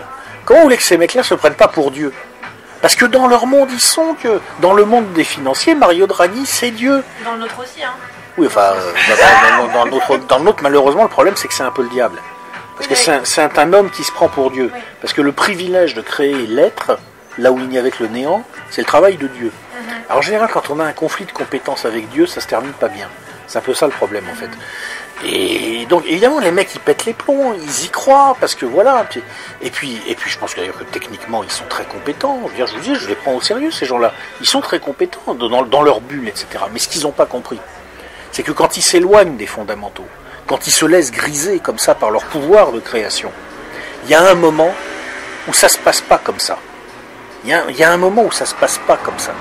Comment 0.46 0.60
vous 0.60 0.66
voulez 0.66 0.78
que 0.78 0.84
ces 0.84 0.98
mecs-là 0.98 1.24
se 1.24 1.34
prennent 1.36 1.56
pas 1.56 1.68
pour 1.68 1.92
Dieu? 1.92 2.14
Parce 2.82 2.96
que 2.96 3.06
dans 3.06 3.28
leur 3.28 3.48
monde, 3.48 3.70
ils 3.72 3.82
sont 3.82 4.16
que. 4.22 4.40
Dans 4.62 4.74
le 4.74 4.86
monde 4.86 5.12
des 5.14 5.24
financiers, 5.24 5.76
Mario 5.76 6.08
Draghi, 6.08 6.46
c'est 6.46 6.72
Dieu. 6.72 7.04
Dans 7.24 7.34
le 7.34 7.40
nôtre 7.40 7.60
aussi, 7.60 7.84
hein. 7.84 7.92
Oui, 8.38 8.48
enfin, 8.48 8.74
euh, 8.76 8.92
dans, 9.58 9.68
dans- 9.68 9.74
dans 9.74 9.86
le 9.86 9.92
nôtre- 9.92 10.28
dans 10.28 10.38
le 10.40 10.44
nôtre, 10.44 10.62
malheureusement, 10.62 11.04
le 11.04 11.10
problème, 11.10 11.36
c'est 11.36 11.48
que 11.48 11.54
c'est 11.54 11.64
un 11.64 11.72
peu 11.72 11.84
le 11.84 11.90
diable. 11.90 12.20
Parce 12.76 12.88
que 12.88 12.94
c'est 12.96 13.12
un, 13.12 13.26
c'est 13.26 13.42
un- 13.42 13.50
un 13.58 13.74
homme 13.74 13.90
qui 13.90 14.04
se 14.04 14.12
prend 14.12 14.28
pour 14.28 14.52
Dieu. 14.52 14.72
Parce 15.02 15.14
que 15.14 15.22
le 15.22 15.32
privilège 15.32 15.96
de 15.96 16.02
créer 16.02 16.34
l'être, 16.48 16.98
là 17.38 17.52
où 17.52 17.60
il 17.60 17.68
n'y 17.68 17.78
avait 17.78 17.92
que 17.92 18.04
le 18.04 18.10
néant, 18.10 18.44
c'est 18.70 18.82
le 18.82 18.88
travail 18.88 19.18
de 19.18 19.28
Dieu. 19.28 19.52
Alors, 20.08 20.20
en 20.20 20.22
général, 20.22 20.50
quand 20.52 20.70
on 20.70 20.80
a 20.80 20.84
un 20.84 20.94
conflit 20.94 21.26
de 21.26 21.32
compétences 21.32 21.86
avec 21.86 22.10
Dieu, 22.10 22.26
ça 22.28 22.42
se 22.42 22.48
termine 22.48 22.74
pas 22.74 22.88
bien. 22.88 23.10
C'est 23.48 23.60
un 23.60 23.62
peu 23.62 23.74
ça 23.74 23.86
le 23.86 23.92
problème, 23.92 24.26
en 24.32 24.36
fait. 24.36 24.50
Et 25.24 25.86
donc, 25.86 26.04
évidemment, 26.06 26.40
les 26.40 26.52
mecs, 26.52 26.74
ils 26.74 26.80
pètent 26.80 27.06
les 27.06 27.14
plombs, 27.14 27.54
ils 27.54 27.86
y 27.86 27.90
croient, 27.90 28.36
parce 28.40 28.56
que 28.56 28.66
voilà. 28.66 29.06
Et, 29.62 29.70
puis, 29.70 30.00
et 30.08 30.16
puis, 30.16 30.30
je 30.30 30.38
pense 30.38 30.56
d'ailleurs 30.56 30.78
que 30.78 30.84
techniquement, 30.84 31.44
ils 31.44 31.52
sont 31.52 31.66
très 31.70 31.86
compétents. 31.86 32.40
Je 32.44 32.50
veux 32.50 32.56
dire, 32.56 32.68
je 32.68 32.76
vous 32.76 32.82
dis, 32.82 32.96
je 32.96 33.08
les 33.08 33.16
prends 33.16 33.34
au 33.34 33.42
sérieux, 33.42 33.72
ces 33.72 33.86
gens-là. 33.86 34.14
Ils 34.42 34.48
sont 34.48 34.62
très 34.62 34.80
compétents 34.80 35.34
dans, 35.34 35.64
dans 35.64 35.82
leur 35.82 36.02
bulle, 36.02 36.28
etc. 36.28 36.48
Mais 36.72 36.80
ce 36.80 36.88
qu'ils 36.88 37.04
n'ont 37.04 37.12
pas 37.12 37.26
compris, 37.26 37.60
c'est 38.32 38.44
que 38.44 38.52
quand 38.52 38.78
ils 38.78 38.82
s'éloignent 38.82 39.38
des 39.38 39.48
fondamentaux, 39.48 40.08
quand 40.48 40.68
ils 40.68 40.72
se 40.72 40.86
laissent 40.86 41.12
griser 41.12 41.60
comme 41.60 41.80
ça 41.80 41.96
par 41.96 42.12
leur 42.12 42.24
pouvoir 42.26 42.72
de 42.72 42.80
création, 42.80 43.32
il 44.04 44.10
y 44.10 44.14
a 44.14 44.30
un 44.30 44.36
moment 44.36 44.74
où 45.48 45.54
ça 45.54 45.70
se 45.70 45.78
passe 45.78 46.02
pas 46.02 46.18
comme 46.18 46.40
ça. 46.40 46.60
Il 47.48 47.78
y, 47.78 47.84
a, 47.84 47.92
un 47.92 47.98
moment 47.98 48.24
où 48.24 48.32
ça 48.32 48.44
se 48.48 48.56
passe 48.56 48.80
pas 48.88 48.98
comme 48.98 49.20
ça. 49.20 49.32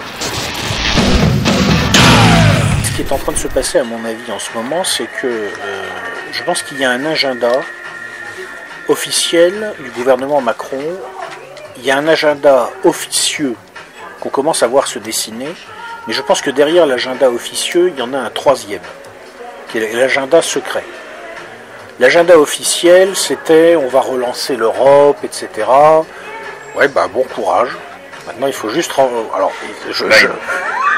Ce 2.84 2.94
qui 2.94 3.00
est 3.00 3.10
en 3.10 3.16
train 3.16 3.32
de 3.32 3.38
se 3.38 3.48
passer, 3.48 3.78
à 3.78 3.84
mon 3.84 4.04
avis, 4.04 4.30
en 4.30 4.38
ce 4.38 4.52
moment, 4.52 4.84
c'est 4.84 5.06
que 5.06 5.26
euh, 5.26 5.48
je 6.30 6.42
pense 6.42 6.62
qu'il 6.62 6.78
y 6.78 6.84
a 6.84 6.90
un 6.90 7.06
agenda 7.06 7.50
officiel 8.88 9.72
du 9.80 9.90
gouvernement 9.92 10.42
Macron. 10.42 10.82
Il 11.78 11.86
y 11.86 11.90
a 11.90 11.96
un 11.96 12.06
agenda 12.06 12.68
officieux 12.84 13.56
qu'on 14.20 14.28
commence 14.28 14.62
à 14.62 14.66
voir 14.66 14.86
se 14.86 14.98
dessiner, 14.98 15.48
mais 16.06 16.12
je 16.12 16.20
pense 16.20 16.42
que 16.42 16.50
derrière 16.50 16.84
l'agenda 16.84 17.30
officieux, 17.30 17.88
il 17.88 17.98
y 17.98 18.02
en 18.02 18.12
a 18.12 18.18
un 18.18 18.28
troisième, 18.28 18.82
qui 19.72 19.78
est 19.78 19.94
l'agenda 19.94 20.42
secret. 20.42 20.84
L'agenda 21.98 22.38
officiel, 22.38 23.16
c'était 23.16 23.76
on 23.76 23.88
va 23.88 24.02
relancer 24.02 24.56
l'Europe, 24.56 25.24
etc. 25.24 25.48
Ouais, 26.76 26.88
bah 26.88 27.08
bon 27.08 27.24
courage. 27.34 27.70
Maintenant, 28.26 28.46
il 28.46 28.52
faut 28.52 28.68
juste. 28.70 28.92
Alors, 28.98 29.52
je, 29.90 29.92
je- 30.10 30.26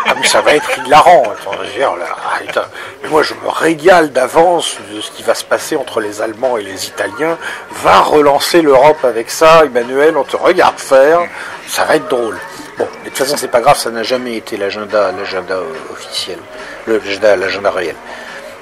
Ah, 0.09 0.15
mais 0.21 0.27
ça 0.29 0.41
va 0.41 0.55
être 0.55 0.71
hilarant. 0.79 1.25
Attends, 1.25 1.51
je 1.55 1.67
veux 1.67 1.73
dire, 1.75 1.97
là, 1.97 2.07
ah, 2.25 2.39
putain. 2.41 2.65
Mais 3.03 3.09
moi, 3.09 3.25
je 3.25 3.35
me 3.35 3.49
régale 3.49 4.13
d'avance 4.13 4.77
de 4.93 5.01
ce 5.01 5.11
qui 5.11 5.25
va 5.25 5.35
se 5.35 5.43
passer 5.43 5.75
entre 5.77 6.01
les 6.01 6.23
Allemands 6.23 6.57
et 6.57 6.63
les 6.63 6.87
Italiens. 6.87 7.37
Va 7.83 8.01
relancer 8.03 8.63
l'Europe 8.63 9.05
avec 9.05 9.31
ça, 9.31 9.65
Emmanuel, 9.65 10.17
on 10.17 10.23
te 10.23 10.37
regarde 10.37 10.79
faire. 10.79 11.21
Ça 11.67 11.85
va 11.85 11.97
être 11.97 12.07
drôle. 12.07 12.39
Bon, 12.79 12.87
de 13.05 13.09
toute 13.09 13.19
façon, 13.19 13.37
c'est 13.37 13.49
pas 13.51 13.61
grave, 13.61 13.77
ça 13.79 13.91
n'a 13.91 14.05
jamais 14.05 14.37
été 14.37 14.57
l'agenda, 14.57 15.11
l'agenda 15.11 15.59
officiel, 15.91 16.39
l'agenda, 16.87 17.35
l'agenda 17.35 17.71
réel. 17.73 17.97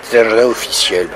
C'était 0.03 0.22
l'agenda 0.24 0.46
officiel. 0.46 1.09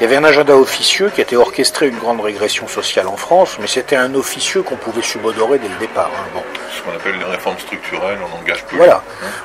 Il 0.00 0.04
y 0.04 0.06
avait 0.06 0.16
un 0.16 0.22
agenda 0.24 0.54
officieux 0.56 1.10
qui 1.12 1.20
était 1.20 1.34
orchestré 1.34 1.88
une 1.88 1.98
grande 1.98 2.20
régression 2.20 2.68
sociale 2.68 3.08
en 3.08 3.16
France, 3.16 3.56
mais 3.60 3.66
c'était 3.66 3.96
un 3.96 4.14
officieux 4.14 4.62
qu'on 4.62 4.76
pouvait 4.76 5.02
subodorer 5.02 5.58
dès 5.58 5.68
le 5.68 5.74
départ. 5.76 6.10
hein. 6.16 6.28
Bon. 6.34 6.42
Ce 6.72 6.82
qu'on 6.82 6.92
appelle 6.96 7.18
les 7.18 7.24
réformes 7.24 7.58
structurelles, 7.58 8.18
on 8.32 8.38
engage 8.40 8.64
peu. 8.66 8.76
Voilà. 8.76 9.02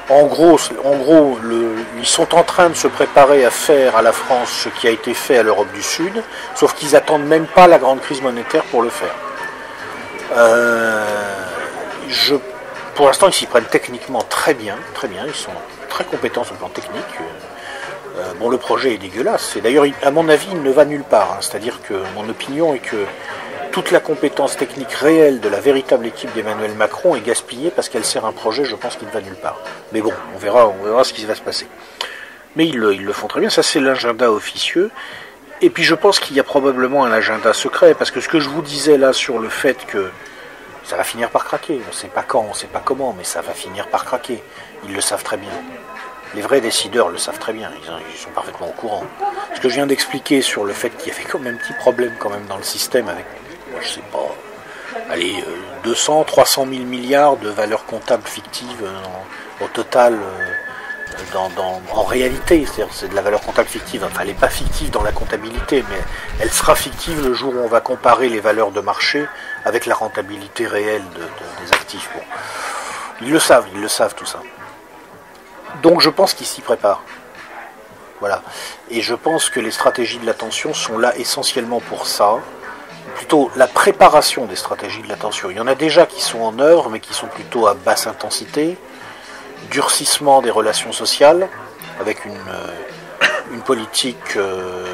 En 0.10 0.26
gros, 0.28 0.60
en 0.84 0.96
gros 0.98 1.40
le- 1.42 1.74
ils 1.98 2.06
sont 2.06 2.36
en 2.36 2.44
train 2.44 2.70
de 2.70 2.76
se 2.76 2.88
préparer 2.88 3.44
à 3.46 3.50
faire 3.50 3.96
à 3.98 4.04
la 4.04 4.12
France 4.12 4.50
ce 4.52 4.70
qui 4.70 4.88
a 4.88 4.92
été 4.92 5.16
fait 5.16 5.38
à 5.40 5.44
l'Europe 5.44 5.72
du 5.74 5.82
Sud, 5.82 6.22
sauf 6.54 6.76
qu'ils 6.76 6.96
attendent 6.96 7.26
même 7.26 7.48
pas 7.48 7.66
la 7.68 7.80
grande 7.80 8.02
crise 8.02 8.22
monétaire 8.22 8.64
pour 8.66 8.84
le 8.84 8.90
faire. 8.90 9.16
Euh, 10.36 11.04
je, 12.10 12.36
pour 12.94 13.08
l'instant, 13.08 13.28
ils 13.28 13.34
s'y 13.34 13.48
prennent 13.48 13.66
techniquement 13.66 14.22
très 14.22 14.54
bien, 14.54 14.76
très 14.94 15.08
bien. 15.08 15.24
Ils 15.26 15.34
sont 15.34 15.52
très 15.90 16.04
compétents 16.04 16.44
sur 16.44 16.54
le 16.54 16.60
plan 16.60 16.70
technique. 16.70 17.04
Euh, 18.18 18.34
bon, 18.40 18.50
le 18.50 18.58
projet 18.58 18.94
est 18.94 18.98
dégueulasse. 18.98 19.56
Et 19.56 19.62
d'ailleurs, 19.62 19.86
il- 19.86 19.96
à 20.04 20.12
mon 20.12 20.30
avis, 20.30 20.48
il 20.52 20.62
ne 20.62 20.72
va 20.72 20.86
nulle 20.86 21.04
part. 21.04 21.32
hein. 21.34 21.38
C'est-à-dire 21.42 21.82
que 21.82 21.94
mon 22.16 22.28
opinion 22.30 22.74
est 22.76 22.80
que 22.80 23.06
toute 23.72 23.90
la 23.90 24.00
compétence 24.00 24.56
technique 24.56 24.92
réelle 24.94 25.40
de 25.40 25.50
la 25.50 25.60
véritable 25.60 26.06
équipe 26.06 26.32
d'Emmanuel 26.34 26.74
Macron 26.76 27.16
est 27.16 27.22
gaspillée 27.22 27.72
parce 27.72 27.90
qu'elle 27.90 28.06
sert 28.06 28.24
un 28.26 28.32
projet, 28.32 28.66
je 28.66 28.76
pense, 28.76 28.96
qui 28.98 29.06
ne 29.06 29.10
va 29.12 29.20
nulle 29.22 29.36
part. 29.36 29.60
Mais 29.92 30.02
bon, 30.02 30.14
on 30.36 30.38
verra, 30.38 30.68
on 30.68 30.84
verra 30.84 31.04
ce 31.04 31.12
qui 31.14 31.26
va 31.26 31.34
se 31.34 31.42
passer. 31.42 31.68
Mais 32.56 32.68
ils 32.68 32.78
le 32.78 33.14
font 33.14 33.28
très 33.28 33.40
bien, 33.40 33.50
ça 33.50 33.64
c'est 33.64 33.80
l'agenda 33.80 34.32
officieux. 34.32 34.92
Et 35.62 35.72
puis 35.72 35.84
je 35.84 35.96
pense 35.96 36.20
qu'il 36.20 36.36
y 36.36 36.40
a 36.40 36.44
probablement 36.44 37.04
un 37.04 37.12
agenda 37.12 37.52
secret, 37.52 37.96
parce 37.96 38.12
que 38.12 38.22
ce 38.22 38.28
que 38.30 38.40
je 38.40 38.48
vous 38.50 38.62
disais 38.62 38.98
là 38.98 39.12
sur 39.12 39.40
le 39.40 39.50
fait 39.50 39.88
que 39.88 40.12
ça 40.84 40.96
va 40.98 41.04
finir 41.04 41.32
par 41.32 41.46
craquer, 41.46 41.82
on 41.84 41.88
ne 41.88 41.94
sait 41.96 42.10
pas 42.10 42.22
quand, 42.22 42.42
on 42.48 42.50
ne 42.50 42.54
sait 42.56 42.68
pas 42.68 42.82
comment, 42.84 43.16
mais 43.18 43.24
ça 43.24 43.42
va 43.42 43.54
finir 43.54 43.88
par 43.88 44.06
craquer. 44.06 44.44
Ils 44.88 44.94
le 44.94 45.02
savent 45.02 45.24
très 45.24 45.38
bien. 45.38 45.50
Les 46.36 46.42
vrais 46.42 46.62
décideurs 46.62 47.10
le 47.10 47.18
savent 47.18 47.38
très 47.40 47.54
bien, 47.54 47.70
ils, 47.80 48.18
sont 48.18 48.30
parfaitement 48.32 48.68
au 48.70 48.72
courant. 48.72 49.04
Ce 49.56 49.62
que 49.62 49.70
je 49.70 49.76
viens 49.76 49.86
d'expliquer 49.88 50.42
sur 50.42 50.64
le 50.66 50.74
fait 50.74 50.90
qu'il 50.90 51.10
y 51.14 51.16
avait 51.16 51.24
quand 51.26 51.40
même 51.40 51.56
un 51.56 51.58
petit 51.58 51.74
problème 51.74 52.14
quand 52.20 52.30
même 52.30 52.46
dans 52.48 52.58
le 52.58 52.64
système 52.64 53.08
avec, 53.08 53.26
moi, 53.72 53.80
je 53.82 53.88
sais 53.90 54.02
pas, 54.12 54.36
allez, 55.12 55.36
euh, 55.48 55.56
200, 55.84 56.24
300 56.24 56.66
000 56.70 56.84
milliards 56.86 57.38
de 57.38 57.50
valeurs 57.50 57.86
comptables 57.86 58.28
fictives 58.28 58.84
euh, 58.84 59.64
au 59.66 59.68
total 59.68 60.14
euh, 60.16 60.46
en 61.92 62.04
réalité, 62.04 62.66
c'est-à-dire 62.66 62.94
c'est 62.94 63.08
de 63.10 63.16
la 63.16 63.22
valeur 63.22 63.42
comptable 63.42 63.70
fictive. 63.70 64.04
Enfin, 64.04 64.22
elle 64.22 64.30
n'est 64.30 64.34
pas 64.34 64.50
fictive 64.50 64.90
dans 64.90 65.04
la 65.04 65.12
comptabilité, 65.12 65.84
mais 65.90 65.98
elle 66.40 66.52
sera 66.52 66.74
fictive 66.76 67.24
le 67.24 67.34
jour 67.34 67.54
où 67.56 67.60
on 67.60 67.68
va 67.68 67.82
comparer 67.82 68.30
les 68.30 68.40
valeurs 68.40 68.72
de 68.72 68.82
marché 68.82 69.26
avec 69.66 69.86
la 69.86 69.94
rentabilité 69.96 70.66
réelle 70.66 71.04
de- 71.16 71.20
de- 71.20 71.66
des 71.66 71.72
actifs. 71.74 72.10
Ils 73.22 73.32
le 73.32 73.40
savent, 73.40 73.68
ils 73.74 73.82
le 73.82 73.88
savent 73.88 74.16
tout 74.16 74.26
ça. 74.26 74.40
Donc 75.84 76.00
je 76.02 76.10
pense 76.10 76.34
qu'ils 76.34 76.48
s'y 76.48 76.62
préparent. 76.62 77.04
Voilà. 78.22 78.42
Et 78.90 79.02
je 79.02 79.16
pense 79.16 79.50
que 79.50 79.60
les 79.60 79.70
stratégies 79.70 80.18
de 80.18 80.26
l'attention 80.26 80.74
sont 80.74 80.98
là 80.98 81.16
essentiellement 81.18 81.82
pour 81.82 82.08
ça. 82.08 82.38
Plutôt 83.16 83.52
la 83.58 83.68
préparation 83.68 84.46
des 84.46 84.56
stratégies 84.56 85.02
de 85.02 85.10
l'attention. 85.10 85.52
Il 85.52 85.58
y 85.58 85.60
en 85.60 85.68
a 85.68 85.76
déjà 85.76 86.06
qui 86.06 86.22
sont 86.22 86.40
en 86.40 86.58
œuvre, 86.60 86.90
mais 86.90 87.02
qui 87.02 87.14
sont 87.14 87.28
plutôt 87.28 87.68
à 87.68 87.74
basse 87.74 88.08
intensité. 88.08 88.78
Durcissement 89.70 90.42
des 90.42 90.52
relations 90.52 90.94
sociales, 90.94 91.50
avec 92.00 92.24
une, 92.24 92.32
euh, 92.32 93.24
une 93.52 93.62
politique, 93.62 94.38
euh, 94.38 94.86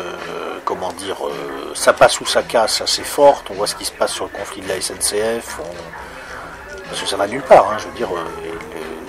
comment 0.66 0.92
dire, 0.94 1.18
euh, 1.28 1.72
ça 1.76 1.94
passe 1.94 2.20
ou 2.22 2.26
ça 2.26 2.42
casse 2.42 2.82
assez 2.82 3.04
forte. 3.04 3.48
On 3.52 3.54
voit 3.54 3.68
ce 3.68 3.76
qui 3.76 3.86
se 3.86 3.92
passe 3.92 4.12
sur 4.12 4.26
le 4.26 4.32
conflit 4.32 4.62
de 4.62 4.68
la 4.70 4.82
SNCF. 4.82 5.60
Parce 6.90 7.02
que 7.02 7.08
ça 7.08 7.16
va 7.16 7.28
nulle 7.28 7.44
part. 7.44 7.70
hein. 7.72 7.78
Je 7.78 7.86
veux 7.86 7.94
dire, 7.94 8.10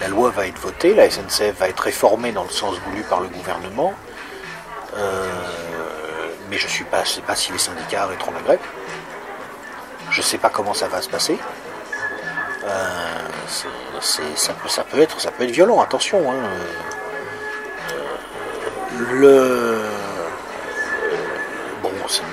la 0.01 0.09
loi 0.09 0.31
va 0.31 0.47
être 0.47 0.59
votée, 0.59 0.95
la 0.95 1.09
SNCF 1.11 1.59
va 1.59 1.69
être 1.69 1.81
réformée 1.81 2.33
dans 2.33 2.45
le 2.45 2.51
sens 2.51 2.77
voulu 2.87 3.03
par 3.03 3.21
le 3.21 3.29
gouvernement, 3.29 3.95
Euh, 4.97 5.29
mais 6.51 6.59
je 6.59 6.67
suis 6.67 6.83
pas, 6.85 7.05
sais 7.05 7.21
pas 7.21 7.37
si 7.37 7.53
les 7.53 7.59
syndicats 7.59 8.03
arrêteront 8.03 8.33
la 8.33 8.41
grève. 8.41 8.59
Je 10.11 10.21
sais 10.21 10.39
pas 10.39 10.51
comment 10.51 10.75
ça 10.75 10.89
va 10.89 11.01
se 11.01 11.09
passer. 11.09 11.39
Euh, 12.65 13.19
ça, 14.01 14.83
peut, 14.83 15.01
être, 15.01 15.17
violent. 15.53 15.81
Attention. 15.81 16.29
hein. 16.33 16.35
Euh, 17.93 18.01
le 19.13 19.81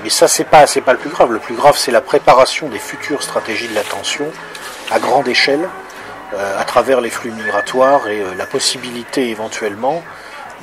mais 0.04 0.10
ça 0.10 0.28
c'est 0.28 0.44
pas, 0.44 0.66
pas 0.66 0.94
le 0.94 0.98
plus 0.98 1.12
grave. 1.12 1.32
Le 1.32 1.40
plus 1.40 1.54
grave 1.56 1.78
c'est 1.78 1.92
la 1.92 2.02
préparation 2.02 2.68
des 2.70 2.80
futures 2.80 3.22
stratégies 3.22 3.68
de 3.68 3.76
l'attention 3.76 4.32
à 4.90 5.00
grande 5.00 5.28
échelle 5.28 5.70
à 6.36 6.64
travers 6.66 7.02
les 7.02 7.10
flux 7.10 7.32
migratoires 7.32 8.08
et 8.08 8.22
euh, 8.22 8.36
la 8.36 8.46
possibilité 8.46 9.30
éventuellement 9.30 10.04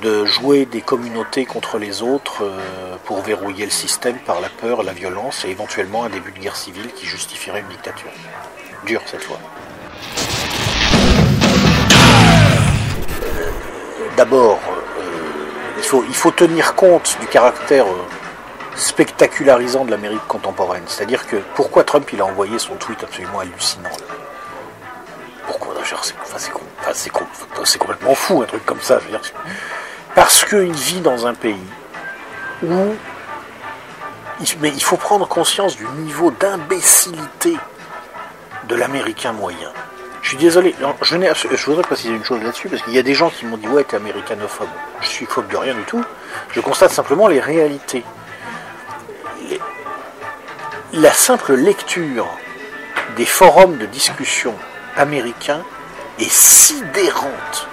de 0.03 0.25
jouer 0.25 0.67
des 0.67 0.81
communautés 0.81 1.47
contre 1.47 1.79
les 1.79 2.03
autres 2.03 2.45
euh, 2.45 2.97
pour 3.05 3.23
verrouiller 3.23 3.65
le 3.65 3.71
système 3.71 4.19
par 4.19 4.41
la 4.41 4.49
peur, 4.49 4.83
la 4.83 4.93
violence 4.93 5.45
et 5.45 5.51
éventuellement 5.51 6.05
un 6.05 6.11
début 6.11 6.33
de 6.33 6.39
guerre 6.39 6.57
civile 6.57 6.93
qui 6.93 7.07
justifierait 7.07 7.61
une 7.61 7.69
dictature. 7.69 8.11
Dure 8.85 9.03
cette 9.07 9.23
fois. 9.23 9.39
D'abord, 14.17 14.61
euh, 14.99 16.03
il, 16.09 16.15
faut, 16.15 16.31
tenir 16.31 16.75
compte 16.75 17.17
du 17.21 17.27
caractère 17.27 17.87
euh, 17.87 18.07
spectacularisant 18.77 19.85
de 19.85 19.91
l'Amérique 19.91 20.27
contemporaine. 20.29 20.85
C'est-à-dire 20.87 21.27
que 21.27 21.37
pourquoi 21.55 21.85
Trump 21.85 22.09
il 22.13 22.21
a 22.21 22.27
envoyé 22.27 22.59
son 22.59 22.75
tweet 22.75 23.03
absolument 23.03 23.41
hallucinant? 23.41 23.91
C'est, 26.03 27.79
complètement 27.79 28.15
fou 28.15 28.43
un 28.43 28.47
truc 28.47 28.65
comme 28.65 28.81
ça. 28.81 28.99
Parce 30.15 30.45
qu'il 30.45 30.73
vit 30.73 31.01
dans 31.01 31.27
un 31.27 31.35
pays 31.35 31.57
où 32.63 32.95
mais 34.61 34.71
il 34.71 34.83
faut 34.83 34.97
prendre 34.97 35.27
conscience 35.27 35.77
du 35.77 35.87
niveau 35.87 36.31
d'imbécilité 36.31 37.57
de 38.69 38.75
l'américain 38.75 39.33
moyen. 39.33 39.71
Je 40.23 40.31
suis 40.31 40.39
désolé, 40.39 40.75
je, 41.03 41.67
voudrais 41.67 41.83
préciser 41.83 42.15
une 42.15 42.25
chose 42.25 42.43
là-dessus, 42.43 42.69
parce 42.69 42.83
qu'il 42.83 42.95
y 42.95 42.99
a 42.99 43.03
des 43.03 43.15
gens 43.15 43.31
qui 43.31 43.45
m'ont 43.45 43.59
dit 43.59 43.69
Ouais, 43.69 43.85
t'es 43.85 43.97
américanophobe. 43.97 44.69
Je 45.03 45.09
suis 45.09 45.27
phobe 45.27 45.49
de 45.49 45.57
rien 45.57 45.75
du 45.75 45.83
tout. 45.83 46.03
Je 46.53 46.61
constate 46.61 46.91
simplement 46.91 47.29
les 47.29 47.41
réalités. 47.41 48.03
La 50.95 51.13
simple 51.13 51.55
lecture 51.55 52.27
des 53.17 53.27
forums 53.27 53.77
de 53.77 53.87
discussion 53.87 54.55
américains 54.97 55.63
est 56.19 56.31
sidérante. 56.31 57.69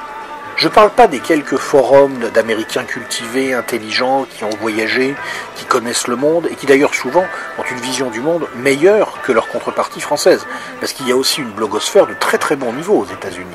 Je 0.62 0.68
ne 0.68 0.74
parle 0.74 0.92
pas 0.92 1.08
des 1.08 1.20
quelques 1.20 1.58
forums 1.58 2.30
d'Américains 2.36 2.84
cultivés, 2.84 3.54
intelligents, 3.54 4.28
qui 4.30 4.44
ont 4.44 4.56
voyagé, 4.60 5.16
qui 5.56 5.66
connaissent 5.66 6.08
le 6.08 6.16
monde, 6.16 6.48
et 6.52 6.56
qui 6.56 6.68
d'ailleurs 6.68 6.94
souvent 6.94 7.26
ont 7.58 7.64
une 7.64 7.80
vision 7.80 8.12
du 8.12 8.20
monde 8.20 8.48
meilleure 8.58 9.22
que 9.24 9.32
leur 9.32 9.48
contrepartie 9.48 10.02
française. 10.02 10.46
Parce 10.80 10.94
qu'il 10.94 11.08
y 11.08 11.12
a 11.12 11.16
aussi 11.16 11.42
une 11.42 11.50
blogosphère 11.50 12.06
de 12.06 12.14
très 12.14 12.38
très 12.38 12.56
bon 12.56 12.74
niveau 12.74 12.94
aux 12.94 13.06
États-Unis. 13.06 13.48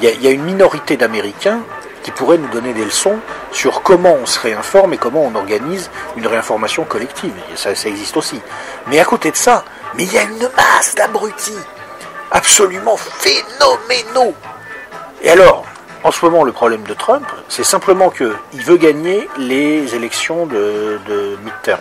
Il 0.00 0.20
y 0.20 0.26
a, 0.26 0.30
une 0.30 0.42
minorité 0.42 0.96
d'Américains 0.96 1.60
qui 2.02 2.10
pourraient 2.10 2.38
nous 2.38 2.48
donner 2.48 2.72
des 2.72 2.84
leçons 2.84 3.18
sur 3.52 3.82
comment 3.82 4.16
on 4.20 4.26
se 4.26 4.40
réinforme 4.40 4.94
et 4.94 4.98
comment 4.98 5.22
on 5.22 5.36
organise 5.36 5.90
une 6.16 6.26
réinformation 6.26 6.82
collective. 6.82 7.34
Ça, 7.54 7.76
ça 7.76 7.88
existe 7.88 8.16
aussi. 8.16 8.40
Mais 8.88 8.98
à 8.98 9.04
côté 9.04 9.30
de 9.30 9.36
ça, 9.36 9.64
mais 9.94 10.02
il 10.02 10.12
y 10.12 10.18
a 10.18 10.22
une 10.22 10.48
masse 10.56 10.96
d'abrutis 10.96 11.54
absolument 12.32 12.96
phénoménaux. 12.96 14.34
Et 15.22 15.30
alors, 15.30 15.64
en 16.02 16.10
ce 16.10 16.24
moment, 16.24 16.42
le 16.42 16.52
problème 16.52 16.82
de 16.82 16.94
Trump, 16.94 17.26
c'est 17.48 17.64
simplement 17.64 18.10
qu'il 18.10 18.64
veut 18.64 18.76
gagner 18.76 19.28
les 19.38 19.94
élections 19.94 20.46
de, 20.46 20.98
de 21.06 21.38
midterm, 21.44 21.80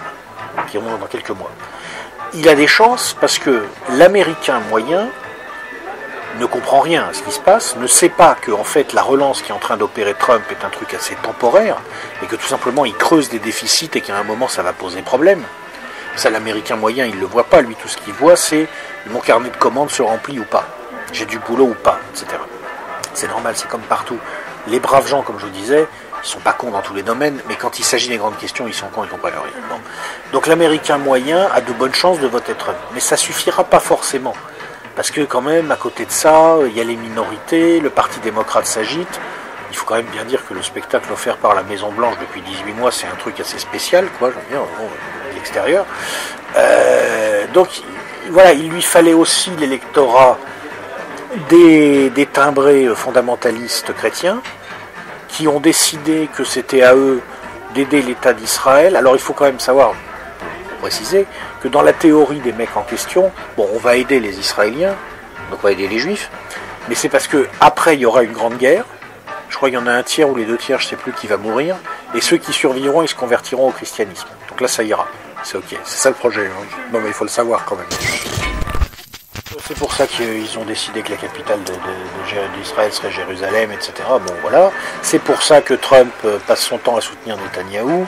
qui 0.70 0.78
ont 0.78 0.98
dans 1.00 1.08
quelques 1.08 1.32
mois. 1.32 1.50
Il 2.34 2.48
a 2.48 2.56
des 2.56 2.68
chances 2.68 3.16
parce 3.20 3.40
que 3.40 3.66
l'Américain 3.94 4.60
moyen 4.70 5.08
ne 6.40 6.46
comprend 6.46 6.80
rien 6.80 7.08
à 7.10 7.14
ce 7.14 7.24
qui 7.24 7.32
se 7.32 7.40
passe, 7.40 7.76
ne 7.76 7.88
sait 7.88 8.10
pas 8.10 8.36
que 8.40 8.52
en 8.52 8.64
fait 8.64 8.94
la 8.94 9.02
relance 9.02 9.42
qui 9.42 9.52
est 9.52 9.54
en 9.54 9.60
train 9.60 9.76
d'opérer 9.76 10.14
Trump 10.14 10.44
est 10.50 10.64
un 10.64 10.70
truc 10.70 10.94
assez 10.94 11.16
temporaire 11.16 11.76
et 12.24 12.26
que 12.28 12.38
tout 12.38 12.48
simplement 12.48 12.86
il 12.86 12.94
creuse 12.94 13.28
des 13.28 13.40
déficits 13.40 13.92
et 13.96 14.00
qu'à 14.02 14.16
un 14.16 14.24
moment 14.24 14.48
ça 14.48 14.64
va 14.64 14.72
poser 14.72 15.02
problème. 15.02 15.44
Ça, 16.16 16.30
l'Américain 16.30 16.76
moyen, 16.76 17.06
il 17.06 17.20
le 17.20 17.26
voit 17.26 17.46
pas. 17.46 17.62
Lui, 17.62 17.76
tout 17.76 17.88
ce 17.88 17.98
qu'il 17.98 18.14
voit, 18.14 18.36
c'est 18.36 18.68
mon 19.08 19.20
carnet 19.20 19.50
de 19.50 19.58
commandes 19.58 19.90
se 19.90 20.02
remplit 20.02 20.40
ou 20.40 20.46
pas. 20.46 20.66
J'ai 21.14 21.26
du 21.26 21.40
boulot 21.40 21.66
ou 21.66 21.74
pas, 21.74 22.00
etc. 22.12 22.28
C'est 23.14 23.28
normal, 23.28 23.54
c'est 23.58 23.68
comme 23.68 23.82
partout. 23.82 24.18
Les 24.68 24.80
braves 24.80 25.08
gens, 25.08 25.22
comme 25.22 25.40
je 25.40 25.46
vous 25.46 25.52
disais, 25.52 25.88
ils 26.24 26.28
sont 26.28 26.40
pas 26.40 26.54
cons 26.54 26.72
dans 26.72 26.82
tous 26.82 26.94
les 26.94 27.04
domaines, 27.04 27.40
mais 27.48 27.56
quand 27.56 27.80
il 27.80 27.84
s'agit 27.84 28.10
des 28.10 28.18
grandes 28.18 28.38
questions, 28.38 28.68
ils 28.68 28.74
sont 28.74 28.88
cons, 28.88 29.04
ils 29.04 29.10
comprennent 29.10 29.34
rien. 29.34 29.64
Bon. 29.70 29.80
Donc 30.32 30.48
l'Américain 30.48 30.98
moyen 30.98 31.50
a 31.54 31.62
de 31.62 31.74
bonnes 31.74 31.94
chances 31.94 32.20
de 32.20 32.28
voter 32.28 32.54
Trump. 32.54 32.78
Mais 32.94 33.00
ça 33.00 33.18
suffira 33.18 33.64
pas 33.64 33.80
forcément. 33.80 34.34
Parce 34.96 35.10
que 35.10 35.22
quand 35.22 35.42
même, 35.42 35.72
à 35.72 35.78
côté 35.78 36.06
de 36.06 36.12
ça, 36.12 36.58
il 36.66 36.78
y 36.78 36.82
a 36.82 36.84
les 36.84 36.96
minorités, 36.96 37.80
le 37.80 37.90
Parti 37.90 38.20
démocrate 38.20 38.66
s'agite. 38.66 39.20
Il 39.72 39.78
faut 39.78 39.86
quand 39.86 39.96
même 39.96 40.06
bien 40.08 40.26
dire 40.26 40.46
que 40.46 40.54
le 40.54 40.62
spectacle 40.62 41.12
offert 41.12 41.38
par 41.38 41.56
la 41.56 41.64
Maison 41.64 41.92
Blanche 41.92 42.16
depuis 42.20 42.42
18 42.42 42.74
mois, 42.74 42.92
c'est 42.92 43.08
un 43.08 43.16
truc 43.16 43.40
assez 43.40 43.58
spécial, 43.58 44.06
quoi, 44.20 44.30
je 44.30 44.56
veux 44.56 44.62
l'extérieur. 45.34 45.86
Euh, 46.58 47.46
donc 47.54 47.82
voilà, 48.32 48.54
il 48.54 48.70
lui 48.70 48.82
fallait 48.82 49.14
aussi 49.14 49.52
l'électorat 49.60 50.38
des, 51.50 52.28
timbrés 52.32 52.88
fondamentalistes 52.96 53.94
chrétiens 53.94 54.42
qui 55.28 55.48
ont 55.48 55.60
décidé 55.60 56.30
que 56.34 56.44
c'était 56.44 56.82
à 56.82 56.96
eux 56.96 57.22
d'aider 57.74 58.02
l'État 58.02 58.34
d'Israël. 58.34 58.96
Alors 58.96 59.16
il 59.16 59.20
faut 59.20 59.34
quand 59.34 59.46
même 59.46 59.60
savoir, 59.60 59.94
préciser, 60.80 61.26
que 61.62 61.68
dans 61.68 61.82
la 61.82 61.94
théorie 61.94 62.40
des 62.40 62.54
mecs 62.54 62.76
en 62.76 62.84
question, 62.84 63.32
bon, 63.58 63.68
on 63.74 63.78
va 63.78 63.98
aider 63.98 64.20
les 64.20 64.40
Israéliens, 64.40 64.96
donc 65.50 65.60
on 65.62 65.68
va 65.68 65.72
aider 65.74 65.88
les 65.88 66.00
Juifs, 66.00 66.30
mais 66.88 66.96
c'est 66.96 67.10
parce 67.10 67.28
que 67.28 67.48
après 67.60 67.96
il 67.96 68.02
y 68.02 68.06
aura 68.06 68.24
une 68.24 68.34
grande 68.34 68.58
guerre. 68.58 68.86
Je 69.50 69.58
crois 69.58 69.70
qu'il 69.70 69.78
y 69.78 69.82
en 69.82 69.88
a 69.88 69.92
un 69.92 70.04
tiers 70.04 70.30
ou 70.30 70.36
les 70.36 70.46
deux 70.46 70.58
tiers, 70.58 70.80
je 70.80 70.88
sais 70.88 70.96
plus, 70.96 71.12
qui 71.12 71.28
va 71.28 71.36
mourir, 71.36 71.76
et 72.16 72.22
ceux 72.22 72.38
qui 72.38 72.54
survivront, 72.54 73.02
ils 73.02 73.10
se 73.10 73.16
convertiront 73.16 73.68
au 73.68 73.72
christianisme. 73.72 74.28
Donc 74.50 74.62
là, 74.62 74.70
ça 74.70 74.82
ira. 74.84 75.08
C'est 75.44 75.58
ok. 75.58 75.76
C'est 75.84 75.98
ça 75.98 76.10
le 76.10 76.16
projet. 76.16 76.46
hein. 76.48 76.66
Non, 76.92 77.00
mais 77.02 77.08
il 77.10 77.14
faut 77.14 77.24
le 77.26 77.30
savoir 77.30 77.66
quand 77.66 77.76
même. 77.76 77.88
C'est 79.68 79.78
pour 79.78 79.94
ça 79.94 80.08
qu'ils 80.08 80.58
ont 80.58 80.64
décidé 80.66 81.02
que 81.02 81.12
la 81.12 81.18
capitale 81.18 81.60
d'Israël 82.58 82.92
serait 82.92 83.12
Jérusalem, 83.12 83.72
etc. 83.72 83.94
Bon, 84.10 84.34
voilà. 84.42 84.72
C'est 85.02 85.20
pour 85.20 85.42
ça 85.44 85.62
que 85.62 85.74
Trump 85.74 86.12
euh, 86.26 86.40
passe 86.48 86.62
son 86.62 86.78
temps 86.78 86.98
à 86.98 87.02
soutenir 87.02 87.38
Netanyahou, 87.38 88.06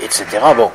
etc. 0.00 0.24
Bon. 0.56 0.70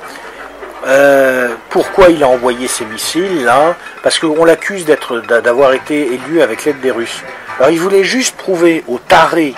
Euh, 0.86 1.56
pourquoi 1.70 2.10
il 2.10 2.24
a 2.24 2.28
envoyé 2.28 2.68
ces 2.68 2.86
missiles 2.86 3.44
là? 3.44 3.76
Parce 4.04 4.20
qu'on 4.20 4.46
l'accuse 4.46 4.86
d'avoir 4.86 5.74
été 5.74 6.14
élu 6.14 6.42
avec 6.42 6.66
l'aide 6.66 6.80
des 6.82 6.92
Russes. 6.92 7.22
Alors 7.58 7.72
il 7.72 7.80
voulait 7.80 8.04
juste 8.04 8.38
prouver 8.38 8.84
aux 8.88 9.00
tarés 9.00 9.56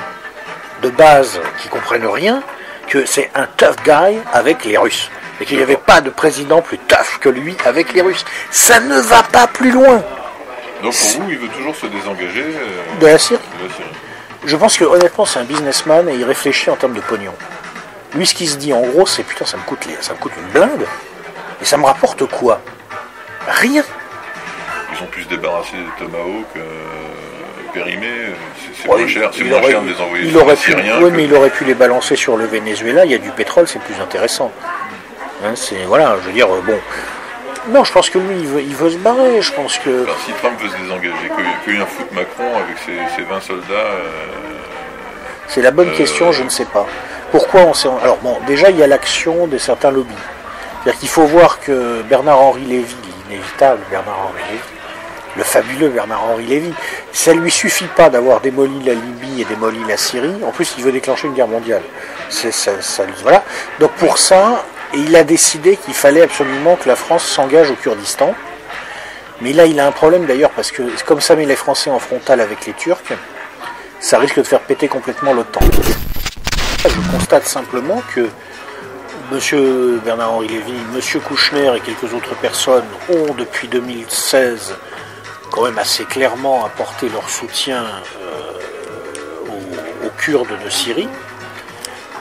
de 0.82 0.90
base 0.90 1.40
qui 1.62 1.68
comprennent 1.68 2.08
rien 2.08 2.42
que 2.88 3.06
c'est 3.06 3.30
un 3.36 3.46
tough 3.58 3.76
guy 3.84 4.18
avec 4.34 4.66
les 4.66 4.78
Russes. 4.78 5.10
Et 5.42 5.46
qu'il 5.46 5.58
n'y 5.58 5.64
avait 5.64 5.78
pas 5.78 6.02
de 6.02 6.10
président 6.10 6.62
plus 6.62 6.78
tough 6.78 7.20
que 7.22 7.30
lui 7.30 7.56
avec 7.66 7.94
les 7.94 8.02
Russes. 8.02 8.26
Ça 8.52 8.80
ne 8.80 9.00
va 9.00 9.24
pas 9.24 9.48
plus 9.48 9.72
loin. 9.72 10.04
Donc 10.84 10.94
pour 10.94 11.22
vous, 11.22 11.32
il 11.32 11.38
veut 11.38 11.48
toujours 11.50 11.76
se 11.76 11.86
désengager 11.88 12.44
euh, 12.46 13.00
De 13.02 13.08
la 13.08 13.18
Syrie 13.18 13.40
de 13.62 13.68
la 13.68 13.74
Syrie. 13.74 13.88
Je 14.46 14.56
pense 14.56 14.78
que 14.78 14.86
honnêtement 14.86 15.26
c'est 15.26 15.40
un 15.40 15.44
businessman 15.44 16.08
et 16.10 16.14
il 16.16 16.24
réfléchit 16.24 16.70
en 16.70 16.76
termes 16.78 16.94
de 16.94 17.02
pognon. 17.02 17.34
Lui 18.16 18.26
ce 18.26 18.34
qu'il 18.34 18.48
se 18.50 18.56
dit 18.56 18.72
en 18.74 18.82
gros 18.82 19.06
c'est 19.06 19.24
putain 19.24 19.46
ça 19.46 19.58
me 19.58 19.64
coûte 19.64 19.86
les- 19.86 19.98
ça 20.02 20.14
me 20.14 20.18
coûte 20.20 20.32
une 20.42 20.48
blinde 20.52 20.86
et 21.62 21.66
ça 21.66 21.76
me 21.78 21.86
rapporte 21.86 22.26
quoi? 22.26 22.62
Rien. 23.48 23.84
Ils 24.94 25.04
ont 25.04 25.08
pu 25.08 25.24
se 25.24 25.28
débarrasser 25.28 25.74
des 25.74 26.06
Tomahawk 26.06 26.46
euh, 26.56 26.62
périmés. 27.74 28.08
C'est 28.82 28.88
Ouais, 28.88 29.00
moins 29.00 29.08
cher, 29.08 29.30
c'est 29.34 29.44
moins 29.44 29.60
aurait- 29.60 29.72
cher 29.72 29.82
de 29.82 29.90
les 29.90 30.02
envoyer 30.02 30.24
il 30.26 30.32
sur 30.32 30.42
aurait 30.44 30.56
les 30.56 30.62
pu, 30.62 30.72
Syriens. 30.72 30.98
oui, 31.02 31.12
que- 31.12 31.16
mais 31.18 31.24
il 31.26 31.34
aurait 31.34 31.50
pu 31.50 31.66
les 31.66 31.74
balancer 31.74 32.16
sur 32.16 32.38
le 32.38 32.46
Venezuela. 32.46 33.04
Il 33.06 33.12
y 33.12 33.16
a 33.16 33.18
du 33.18 33.32
pétrole, 33.32 33.68
c'est 33.68 33.80
plus 33.82 34.00
intéressant. 34.02 34.52
Hein, 35.44 35.54
c'est 35.56 35.84
voilà, 35.86 36.18
je 36.22 36.28
veux 36.28 36.34
dire 36.34 36.48
euh, 36.54 36.62
bon. 36.66 36.80
Non, 37.70 37.84
je 37.84 37.92
pense 37.92 38.10
que 38.10 38.18
lui, 38.20 38.36
il 38.40 38.48
veut, 38.48 38.62
il 38.62 38.76
veut 38.76 38.90
se 38.90 38.98
barrer. 38.98 39.42
Je 39.42 39.52
pense 39.54 39.78
que 39.78 40.04
Alors, 40.04 40.16
si 40.26 40.32
Trump 40.34 40.60
veut 40.62 40.70
se 40.70 40.78
désengager, 40.78 41.30
que, 41.30 41.66
que 41.66 41.72
vient 41.72 41.86
foutre 41.86 42.14
Macron 42.14 42.46
avec 42.58 42.78
ses, 42.86 43.16
ses 43.16 43.24
20 43.24 43.42
soldats 43.42 43.74
euh, 43.74 44.08
c'est 45.48 45.62
la 45.62 45.72
bonne 45.72 45.90
Euh, 45.90 45.96
question. 45.98 46.32
Je 46.32 46.44
ne 46.44 46.50
sais 46.50 46.66
pas 46.66 46.86
pourquoi 47.32 47.62
on 47.62 47.74
s'est. 47.74 47.90
Alors 48.02 48.18
bon, 48.18 48.38
déjà 48.48 48.70
il 48.70 48.78
y 48.78 48.84
a 48.84 48.88
l'action 48.88 49.48
de 49.48 49.58
certains 49.58 49.92
lobbies. 49.92 50.14
C'est-à-dire 50.84 51.00
qu'il 51.00 51.10
faut 51.10 51.26
voir 51.26 51.60
que 51.60 52.02
Bernard-Henri 52.04 52.62
Lévy, 52.64 52.96
l'inévitable 53.30 53.82
Bernard-Henri 53.92 54.42
Lévy, 54.52 54.64
le 55.36 55.44
fabuleux 55.44 55.90
Bernard-Henri 55.90 56.46
Lévy, 56.46 56.74
ça 57.12 57.34
lui 57.34 57.52
suffit 57.52 57.88
pas 57.96 58.10
d'avoir 58.10 58.40
démoli 58.40 58.82
la 58.84 58.94
Libye 58.94 59.42
et 59.42 59.46
démoli 59.46 59.80
la 59.88 59.98
Syrie. 59.98 60.34
En 60.48 60.52
plus, 60.52 60.74
il 60.78 60.84
veut 60.84 60.92
déclencher 60.92 61.28
une 61.28 61.34
guerre 61.34 61.48
mondiale. 61.48 61.84
C'est 62.30 62.52
ça, 62.52 62.72
ça- 62.82 63.04
voilà. 63.22 63.44
Donc 63.80 63.92
pour 63.94 64.18
ça, 64.18 64.64
il 64.94 65.16
a 65.16 65.24
décidé 65.24 65.78
qu'il 65.78 65.94
fallait 65.94 66.22
absolument 66.22 66.76
que 66.76 66.88
la 66.88 66.96
France 66.96 67.24
s'engage 67.24 67.70
au 67.70 67.76
Kurdistan. 67.76 68.34
Mais 69.42 69.54
là, 69.54 69.66
il 69.66 69.80
a 69.80 69.88
un 69.88 69.92
problème 69.92 70.26
d'ailleurs 70.26 70.52
parce 70.52 70.72
que 70.72 70.84
comme 71.06 71.22
ça 71.22 71.36
met 71.36 71.46
les 71.46 71.56
Français 71.56 71.90
en 71.90 72.00
frontal 72.00 72.42
avec 72.42 72.66
les 72.66 72.74
Turcs, 72.74 73.14
ça 74.00 74.20
risque 74.20 74.38
de 74.38 74.44
faire 74.44 74.62
péter 74.62 74.88
complètement 74.88 75.34
l'OTAN. 75.34 75.62
Je 76.86 77.12
constate 77.12 77.46
simplement 77.46 78.02
que 78.14 78.30
M. 79.32 80.00
Bernard-Henri 80.04 80.48
Lévy, 80.48 80.74
M. 80.94 81.22
Kouchner 81.22 81.72
et 81.76 81.80
quelques 81.82 82.14
autres 82.14 82.36
personnes 82.36 82.86
ont 83.10 83.34
depuis 83.34 83.68
2016 83.68 84.76
quand 85.52 85.64
même 85.64 85.78
assez 85.78 86.04
clairement 86.06 86.66
apporté 86.66 87.10
leur 87.10 87.30
soutien 87.30 87.84
euh, 87.84 89.50
aux, 89.50 90.08
aux 90.08 90.10
Kurdes 90.18 90.58
de 90.64 90.70
Syrie. 90.70 91.10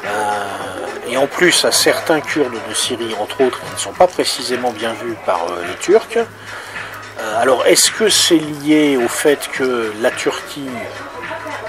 Euh, 0.05 0.68
et 1.11 1.17
en 1.17 1.27
plus 1.27 1.65
à 1.65 1.73
certains 1.73 2.21
Kurdes 2.21 2.59
de 2.69 2.75
Syrie, 2.75 3.15
entre 3.21 3.41
autres, 3.43 3.61
qui 3.61 3.73
ne 3.73 3.79
sont 3.79 3.93
pas 3.93 4.07
précisément 4.07 4.71
bien 4.71 4.93
vus 4.93 5.17
par 5.25 5.45
euh, 5.51 5.65
les 5.67 5.75
Turcs. 5.77 6.17
Euh, 6.17 7.43
alors 7.43 7.67
est-ce 7.67 7.91
que 7.91 8.09
c'est 8.09 8.39
lié 8.39 8.97
au 8.97 9.09
fait 9.09 9.49
que 9.53 9.93
la 10.01 10.11
Turquie, 10.11 10.69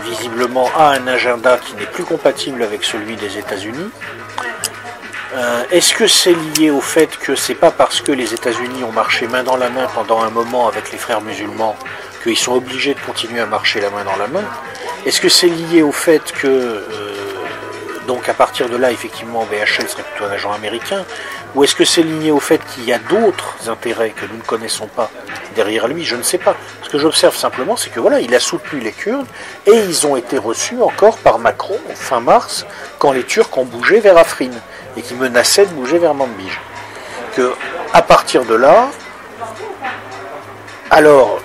visiblement, 0.04 0.70
a 0.78 0.92
un 0.92 1.08
agenda 1.08 1.58
qui 1.58 1.74
n'est 1.76 1.86
plus 1.86 2.04
compatible 2.04 2.64
avec 2.64 2.84
celui 2.84 3.16
des 3.16 3.38
États-Unis 3.38 3.90
Euh, 5.36 5.64
Est-ce 5.70 5.94
que 5.94 6.08
c'est 6.08 6.34
lié 6.58 6.72
au 6.72 6.82
fait 6.82 7.12
que 7.20 7.36
c'est 7.36 7.54
pas 7.54 7.70
parce 7.70 8.02
que 8.02 8.12
les 8.12 8.34
États-Unis 8.34 8.84
ont 8.84 8.92
marché 8.92 9.28
main 9.28 9.44
dans 9.44 9.58
la 9.58 9.70
main 9.70 9.86
pendant 9.94 10.24
un 10.24 10.32
moment 10.32 10.68
avec 10.68 10.92
les 10.92 10.98
frères 10.98 11.22
musulmans 11.22 11.76
qu'ils 12.24 12.36
sont 12.46 12.54
obligés 12.54 12.96
de 12.96 13.00
continuer 13.02 13.40
à 13.40 13.46
marcher 13.46 13.80
la 13.80 13.92
main 13.92 14.04
dans 14.04 14.16
la 14.18 14.26
main 14.26 14.44
Est-ce 15.06 15.22
que 15.22 15.30
c'est 15.30 15.48
lié 15.62 15.84
au 15.84 15.92
fait 15.92 16.32
que 16.32 16.84
donc 18.10 18.28
à 18.28 18.34
partir 18.34 18.70
de 18.70 18.76
là, 18.76 18.92
effectivement, 18.92 19.46
BHL 19.46 19.88
serait 19.88 20.02
plutôt 20.02 20.26
un 20.26 20.32
agent 20.32 20.52
américain 20.52 21.06
Ou 21.54 21.64
est-ce 21.64 21.76
que 21.76 21.86
c'est 21.86 22.02
lié 22.02 22.32
au 22.32 22.40
fait 22.40 22.60
qu'il 22.74 22.84
y 22.86 22.92
a 22.92 22.98
d'autres 22.98 23.70
intérêts 23.70 24.10
que 24.10 24.26
nous 24.26 24.38
ne 24.38 24.42
connaissons 24.42 24.88
pas 24.88 25.12
derrière 25.56 25.88
lui? 25.88 26.04
Je 26.04 26.16
ne 26.16 26.24
sais 26.24 26.40
pas. 26.40 26.56
Ce 26.82 26.90
que 26.90 26.98
j'observe 26.98 27.36
simplement, 27.36 27.78
c'est 27.78 27.92
que 27.92 28.00
voilà, 28.00 28.20
il 28.20 28.34
a 28.34 28.40
soutenu 28.40 28.80
les 28.80 28.94
Kurdes 28.94 29.28
et 29.68 29.74
ils 29.74 30.08
ont 30.08 30.16
été 30.16 30.40
reçus 30.40 30.82
encore 30.82 31.20
par 31.20 31.38
Macron 31.38 31.78
fin 31.94 32.20
mars, 32.20 32.66
quand 32.98 33.12
les 33.12 33.24
Turcs 33.24 33.56
ont 33.56 33.66
bougé 33.66 34.00
vers 34.00 34.18
Afrin 34.18 34.50
et 34.98 35.04
qui 35.04 35.14
menaçaient 35.14 35.68
de 35.68 35.74
bouger 35.74 36.00
vers 36.00 36.16
Manbij. 36.16 36.60
Que 37.36 37.54
à 37.94 38.02
partir 38.02 38.44
de 38.44 38.56
là, 38.56 38.90
alors, 40.90 41.42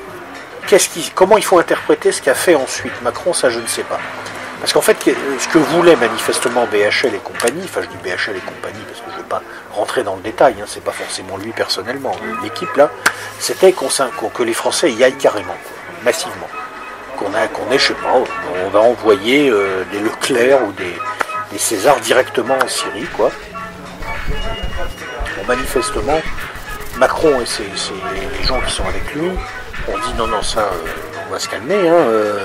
comment 1.15 1.37
il 1.37 1.45
faut 1.45 1.59
interpréter 1.59 2.11
ce 2.11 2.23
qu'a 2.23 2.33
fait 2.33 2.55
ensuite 2.55 3.03
Macron? 3.03 3.35
Ça, 3.35 3.51
je 3.51 3.61
ne 3.61 3.67
sais 3.67 3.83
pas. 3.83 4.01
Parce 4.65 4.73
qu'en 4.73 4.81
fait, 4.81 4.97
ce 5.39 5.49
que 5.49 5.59
voulait 5.59 5.95
manifestement 5.95 6.65
BHL 6.65 7.15
et 7.15 7.19
compagnie, 7.23 7.61
enfin 7.65 7.83
je 7.83 7.89
dis 7.89 7.97
BHL 8.03 8.35
et 8.35 8.41
compagnie 8.41 8.83
parce 8.89 9.01
que 9.01 9.11
je 9.11 9.17
ne 9.17 9.19
veux 9.19 9.29
pas 9.29 9.43
rentrer 9.71 10.03
dans 10.03 10.17
le 10.17 10.23
détail, 10.23 10.55
hein, 10.59 10.65
c'est 10.67 10.83
pas 10.83 10.91
forcément 10.91 11.37
lui 11.37 11.53
personnellement, 11.53 12.17
l'équipe 12.43 12.75
là, 12.75 12.89
c'était 13.39 13.73
que 13.75 14.43
les 14.43 14.55
Français 14.55 14.91
y 14.91 15.05
aillent 15.05 15.19
carrément, 15.19 15.55
massivement. 16.03 16.49
Qu'on 17.19 17.27
ait, 17.35 17.79
je 17.79 17.89
sais 17.89 17.93
pas, 17.93 18.15
on 18.65 18.71
va 18.71 18.81
envoyer 18.81 19.51
euh, 19.51 19.85
des 19.93 19.99
Leclerc 19.99 20.63
ou 20.67 20.73
des, 20.73 20.97
des 21.53 21.59
Césars 21.59 22.01
directement 22.01 22.57
en 22.57 22.67
Syrie, 22.67 23.05
quoi. 23.15 23.31
Bon, 25.37 25.45
manifestement, 25.47 26.23
Macron 26.97 27.39
et 27.43 27.45
ses- 27.47 27.65
les 28.41 28.47
gens 28.47 28.61
qui 28.63 28.73
sont 28.73 28.87
avec 28.89 29.15
lui 29.15 29.29
ont 29.89 29.99
dit 29.99 30.15
non, 30.17 30.27
non, 30.27 30.41
ça, 30.43 30.61
euh, 30.61 30.73
on 31.29 31.33
va 31.33 31.39
se 31.39 31.49
calmer, 31.49 31.89
hein, 31.89 31.93
euh, 31.95 32.39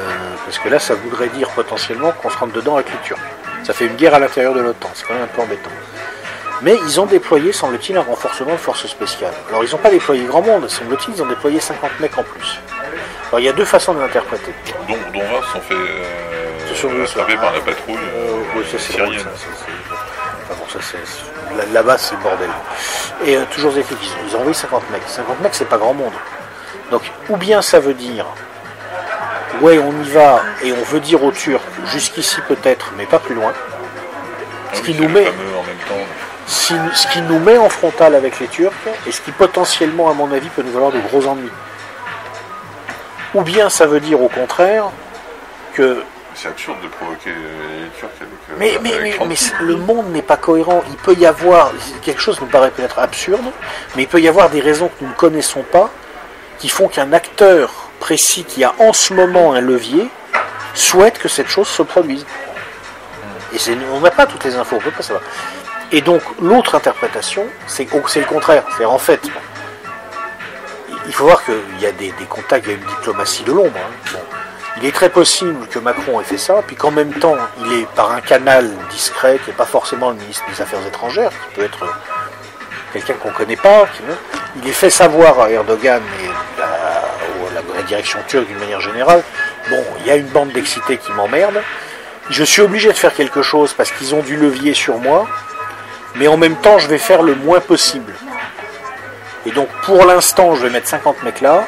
parce 0.45 0.57
que 0.59 0.69
là, 0.69 0.79
ça 0.79 0.95
voudrait 0.95 1.27
dire 1.27 1.49
potentiellement 1.49 2.11
qu'on 2.11 2.29
se 2.29 2.37
rentre 2.37 2.53
dedans 2.53 2.75
avec 2.75 2.89
les 2.91 2.97
Turcs. 3.03 3.19
Ça 3.63 3.73
fait 3.73 3.85
une 3.85 3.95
guerre 3.95 4.15
à 4.15 4.19
l'intérieur 4.19 4.53
de 4.53 4.61
l'OTAN, 4.61 4.89
c'est 4.93 5.05
quand 5.05 5.13
même 5.13 5.23
un 5.23 5.27
peu 5.27 5.41
embêtant. 5.41 5.69
Mais 6.61 6.75
ils 6.85 6.99
ont 6.99 7.05
déployé, 7.05 7.53
semble-t-il, 7.53 7.97
un 7.97 8.01
renforcement 8.01 8.51
de 8.51 8.57
forces 8.57 8.85
spéciales. 8.87 9.33
Alors, 9.49 9.63
ils 9.63 9.71
n'ont 9.71 9.77
pas 9.77 9.89
déployé 9.91 10.25
grand 10.25 10.41
monde, 10.41 10.67
semble-t-il, 10.69 11.15
ils 11.15 11.23
ont 11.23 11.27
déployé 11.27 11.59
50 11.59 11.99
mecs 11.99 12.17
en 12.17 12.23
plus. 12.23 12.59
Alors, 13.29 13.39
il 13.39 13.45
y 13.45 13.49
a 13.49 13.53
deux 13.53 13.65
façons 13.65 13.93
de 13.93 13.99
l'interpréter. 14.01 14.53
Dont, 14.87 14.95
dont 15.13 15.19
20 15.19 15.25
sont 15.53 15.61
fait 15.61 15.73
euh, 15.75 16.75
sont 16.75 16.87
par 17.37 17.53
la 17.53 17.59
patrouille 17.61 17.95
Euh, 17.97 18.17
euh, 18.17 18.41
oui, 18.57 18.63
ça, 18.71 18.77
c'est 18.79 18.97
drôle, 18.97 19.07
syrienne. 19.13 19.19
ça, 19.19 19.29
ça, 19.29 19.47
c'est- 19.57 20.51
enfin, 20.51 20.59
bon, 20.59 20.65
ça, 20.69 20.79
c'est- 20.81 21.57
là- 21.57 21.63
Là-bas, 21.73 21.97
c'est 21.97 22.15
le 22.15 22.21
bordel. 22.21 22.49
Et 23.25 23.37
euh, 23.37 23.43
toujours 23.53 23.77
est-il 23.77 23.95
qu'ils 23.97 24.07
ils 24.27 24.35
ont 24.35 24.39
envoyé 24.39 24.53
50 24.53 24.89
mecs. 24.91 25.01
50 25.07 25.39
mecs, 25.41 25.53
c'est 25.55 25.65
pas 25.69 25.77
grand 25.77 25.93
monde. 25.93 26.13
Donc, 26.91 27.03
ou 27.29 27.37
bien 27.37 27.61
ça 27.61 27.79
veut 27.79 27.93
dire, 27.93 28.25
ouais, 29.61 29.79
on 29.79 29.91
y 30.03 30.09
va 30.09 30.41
et 30.63 30.71
on 30.71 30.83
veut 30.83 30.99
dire 30.99 31.23
aux 31.23 31.31
Turcs, 31.31 31.61
jusqu'ici 31.85 32.37
peut-être, 32.47 32.91
mais 32.97 33.05
pas 33.05 33.19
plus 33.19 33.35
loin. 33.35 33.53
Ah 33.55 34.75
Ce 34.75 34.81
qui 34.81 34.93
nous 34.93 35.09
met, 35.09 35.25
si- 36.47 36.73
ce 36.93 37.07
qui 37.07 37.21
nous 37.21 37.39
met 37.39 37.57
en 37.57 37.69
frontal 37.69 38.15
avec 38.15 38.39
les 38.39 38.47
Turcs 38.47 38.73
et 39.07 39.11
ce 39.11 39.21
qui 39.21 39.31
potentiellement, 39.31 40.09
à 40.09 40.13
mon 40.13 40.31
avis, 40.31 40.49
peut 40.49 40.61
nous 40.63 40.71
valoir 40.71 40.91
de 40.91 40.99
gros 40.99 41.25
ennuis. 41.27 41.51
Ou 43.35 43.41
bien 43.41 43.69
ça 43.69 43.85
veut 43.85 43.99
dire 43.99 44.21
au 44.21 44.29
contraire 44.29 44.85
que 45.73 46.01
C'est 46.35 46.47
absurde 46.47 46.77
de 46.81 46.87
provoquer 46.87 47.31
les 47.31 47.89
Turcs 47.99 48.09
avec. 48.21 48.29
euh, 48.49 48.53
Mais, 48.57 48.77
mais, 48.81 48.89
avec 48.93 49.01
mais, 49.03 49.11
30. 49.13 49.27
mais 49.27 49.35
c'est- 49.35 49.53
le 49.59 49.75
monde 49.75 50.11
n'est 50.13 50.21
pas 50.21 50.37
cohérent. 50.37 50.81
Il 50.89 50.95
peut 50.95 51.13
y 51.15 51.25
avoir, 51.25 51.71
quelque 52.01 52.21
chose 52.21 52.39
nous 52.39 52.47
paraît 52.47 52.71
peut-être 52.71 52.97
absurde, 52.99 53.43
mais 53.95 54.03
il 54.03 54.07
peut 54.07 54.21
y 54.21 54.27
avoir 54.27 54.49
des 54.49 54.61
raisons 54.61 54.87
que 54.87 54.93
nous 55.03 55.09
ne 55.09 55.13
connaissons 55.15 55.63
pas 55.63 55.89
qui 56.57 56.69
font 56.69 56.87
qu'un 56.87 57.11
acteur 57.13 57.78
précis 57.99 58.43
qui 58.43 58.63
a 58.63 58.73
en 58.79 58.93
ce 58.93 59.13
moment 59.13 59.53
un 59.53 59.61
levier 59.61 60.09
souhaite 60.73 61.19
que 61.19 61.27
cette 61.27 61.47
chose 61.49 61.67
se 61.67 61.81
produise. 61.83 62.25
Et 63.53 63.57
on 63.91 63.99
n'a 63.99 64.11
pas 64.11 64.25
toutes 64.25 64.43
les 64.43 64.55
infos, 64.55 64.75
on 64.75 64.79
ne 64.79 64.83
peut 64.83 64.91
pas 64.91 65.03
savoir. 65.03 65.23
Et 65.91 66.01
donc 66.01 66.21
l'autre 66.39 66.75
interprétation, 66.75 67.45
c'est 67.67 67.87
oh, 67.93 68.01
le 68.15 68.25
contraire. 68.25 68.63
C'est 68.77 68.85
en 68.85 68.99
fait, 68.99 69.21
il 71.07 71.13
faut 71.13 71.23
voir 71.25 71.43
qu'il 71.43 71.55
y 71.79 71.85
a 71.87 71.91
des, 71.91 72.13
contacts, 72.29 72.65
il 72.67 72.71
y 72.71 72.75
a 72.75 72.77
une 72.77 72.85
diplomatie 72.85 73.43
de 73.43 73.51
l'ombre. 73.51 73.77
hein. 73.77 74.19
Il 74.77 74.85
est 74.85 74.91
très 74.91 75.09
possible 75.09 75.67
que 75.67 75.79
Macron 75.79 76.21
ait 76.21 76.23
fait 76.23 76.37
ça, 76.37 76.61
puis 76.65 76.75
qu'en 76.75 76.91
même 76.91 77.11
temps, 77.13 77.35
il 77.65 77.73
est 77.73 77.87
par 77.95 78.11
un 78.11 78.21
canal 78.21 78.71
discret, 78.91 79.39
qui 79.43 79.49
n'est 79.49 79.55
pas 79.55 79.65
forcément 79.65 80.11
le 80.11 80.15
ministre 80.15 80.45
des 80.49 80.61
Affaires 80.61 80.85
étrangères, 80.87 81.31
qui 81.31 81.55
peut 81.55 81.65
être 81.65 81.85
quelqu'un 82.93 83.13
qu'on 83.15 83.29
ne 83.29 83.33
connaît 83.33 83.55
pas, 83.57 83.87
qui- 83.87 84.03
il 84.61 84.67
est 84.69 84.71
fait 84.73 84.89
savoir 84.91 85.39
à 85.39 85.49
Erdogan 85.49 86.01
et 86.23 86.58
direction 87.89 88.19
turque 88.27 88.47
d'une 88.47 88.59
manière 88.59 88.79
générale, 88.79 89.21
bon, 89.69 89.83
il 89.99 90.07
y 90.07 90.11
a 90.11 90.15
une 90.15 90.27
bande 90.27 90.51
d'excités 90.51 90.97
qui 90.97 91.11
m'emmerde, 91.11 91.61
je 92.29 92.43
suis 92.43 92.61
obligé 92.61 92.87
de 92.89 92.97
faire 92.97 93.13
quelque 93.13 93.41
chose 93.41 93.73
parce 93.73 93.91
qu'ils 93.91 94.15
ont 94.15 94.21
du 94.21 94.37
levier 94.37 94.73
sur 94.73 94.97
moi, 94.97 95.27
mais 96.15 96.27
en 96.27 96.37
même 96.37 96.55
temps, 96.55 96.79
je 96.79 96.87
vais 96.87 96.97
faire 96.97 97.23
le 97.23 97.35
moins 97.35 97.59
possible. 97.59 98.13
Et 99.45 99.51
donc, 99.51 99.67
pour 99.83 100.05
l'instant, 100.05 100.55
je 100.55 100.63
vais 100.63 100.69
mettre 100.69 100.87
50 100.87 101.23
mecs 101.23 101.41
là, 101.41 101.65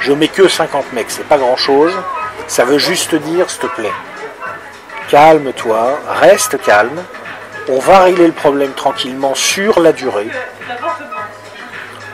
je 0.00 0.12
mets 0.12 0.28
que 0.28 0.48
50 0.48 0.92
mecs, 0.92 1.10
c'est 1.10 1.26
pas 1.26 1.38
grand 1.38 1.56
chose. 1.56 1.92
Ça 2.46 2.64
veut 2.64 2.78
juste 2.78 3.14
dire, 3.14 3.50
s'il 3.50 3.60
te 3.60 3.66
plaît, 3.66 3.92
calme-toi, 5.08 5.98
reste 6.20 6.60
calme. 6.62 7.02
On 7.68 7.78
va 7.78 8.00
régler 8.00 8.26
le 8.26 8.32
problème 8.32 8.72
tranquillement 8.72 9.34
sur 9.34 9.80
la 9.80 9.92
durée. 9.92 10.28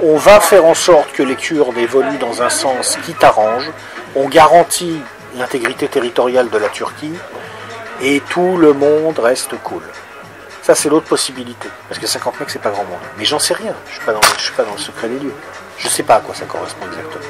On 0.05 0.17
va 0.17 0.41
faire 0.41 0.65
en 0.65 0.75
sorte 0.75 1.12
que 1.12 1.23
les 1.23 1.37
Kurdes 1.37 1.79
évoluent 1.79 2.19
dans 2.19 2.43
un 2.43 2.51
sens 2.51 2.99
qui 3.07 3.15
t'arrange. 3.15 3.71
On 4.17 4.29
garantit 4.29 5.01
l'intégrité 5.37 5.87
territoriale 5.87 6.51
de 6.51 6.59
la 6.59 6.69
Turquie 6.69 7.15
et 8.03 8.21
tout 8.29 8.57
le 8.57 8.73
monde 8.73 9.21
reste 9.21 9.55
cool. 9.62 9.83
Ça, 10.62 10.75
c'est 10.75 10.88
l'autre 10.88 11.07
possibilité. 11.07 11.69
Parce 11.88 12.01
que 12.01 12.09
50 12.09 12.41
mecs, 12.41 12.51
c'est 12.51 12.61
pas 12.61 12.71
grand 12.71 12.83
monde. 12.83 12.99
Mais 13.17 13.25
j'en 13.25 13.38
sais 13.38 13.55
rien. 13.55 13.75
Je 13.87 13.93
suis 13.93 14.05
pas 14.05 14.12
dans, 14.12 14.21
suis 14.38 14.53
pas 14.55 14.65
dans 14.65 14.73
le 14.73 14.79
secret 14.79 15.07
des 15.07 15.21
lieux. 15.21 15.35
Je 15.79 15.87
sais 15.87 16.03
pas 16.03 16.17
à 16.17 16.21
quoi 16.21 16.35
ça 16.35 16.47
correspond 16.47 16.85
exactement. 16.87 17.23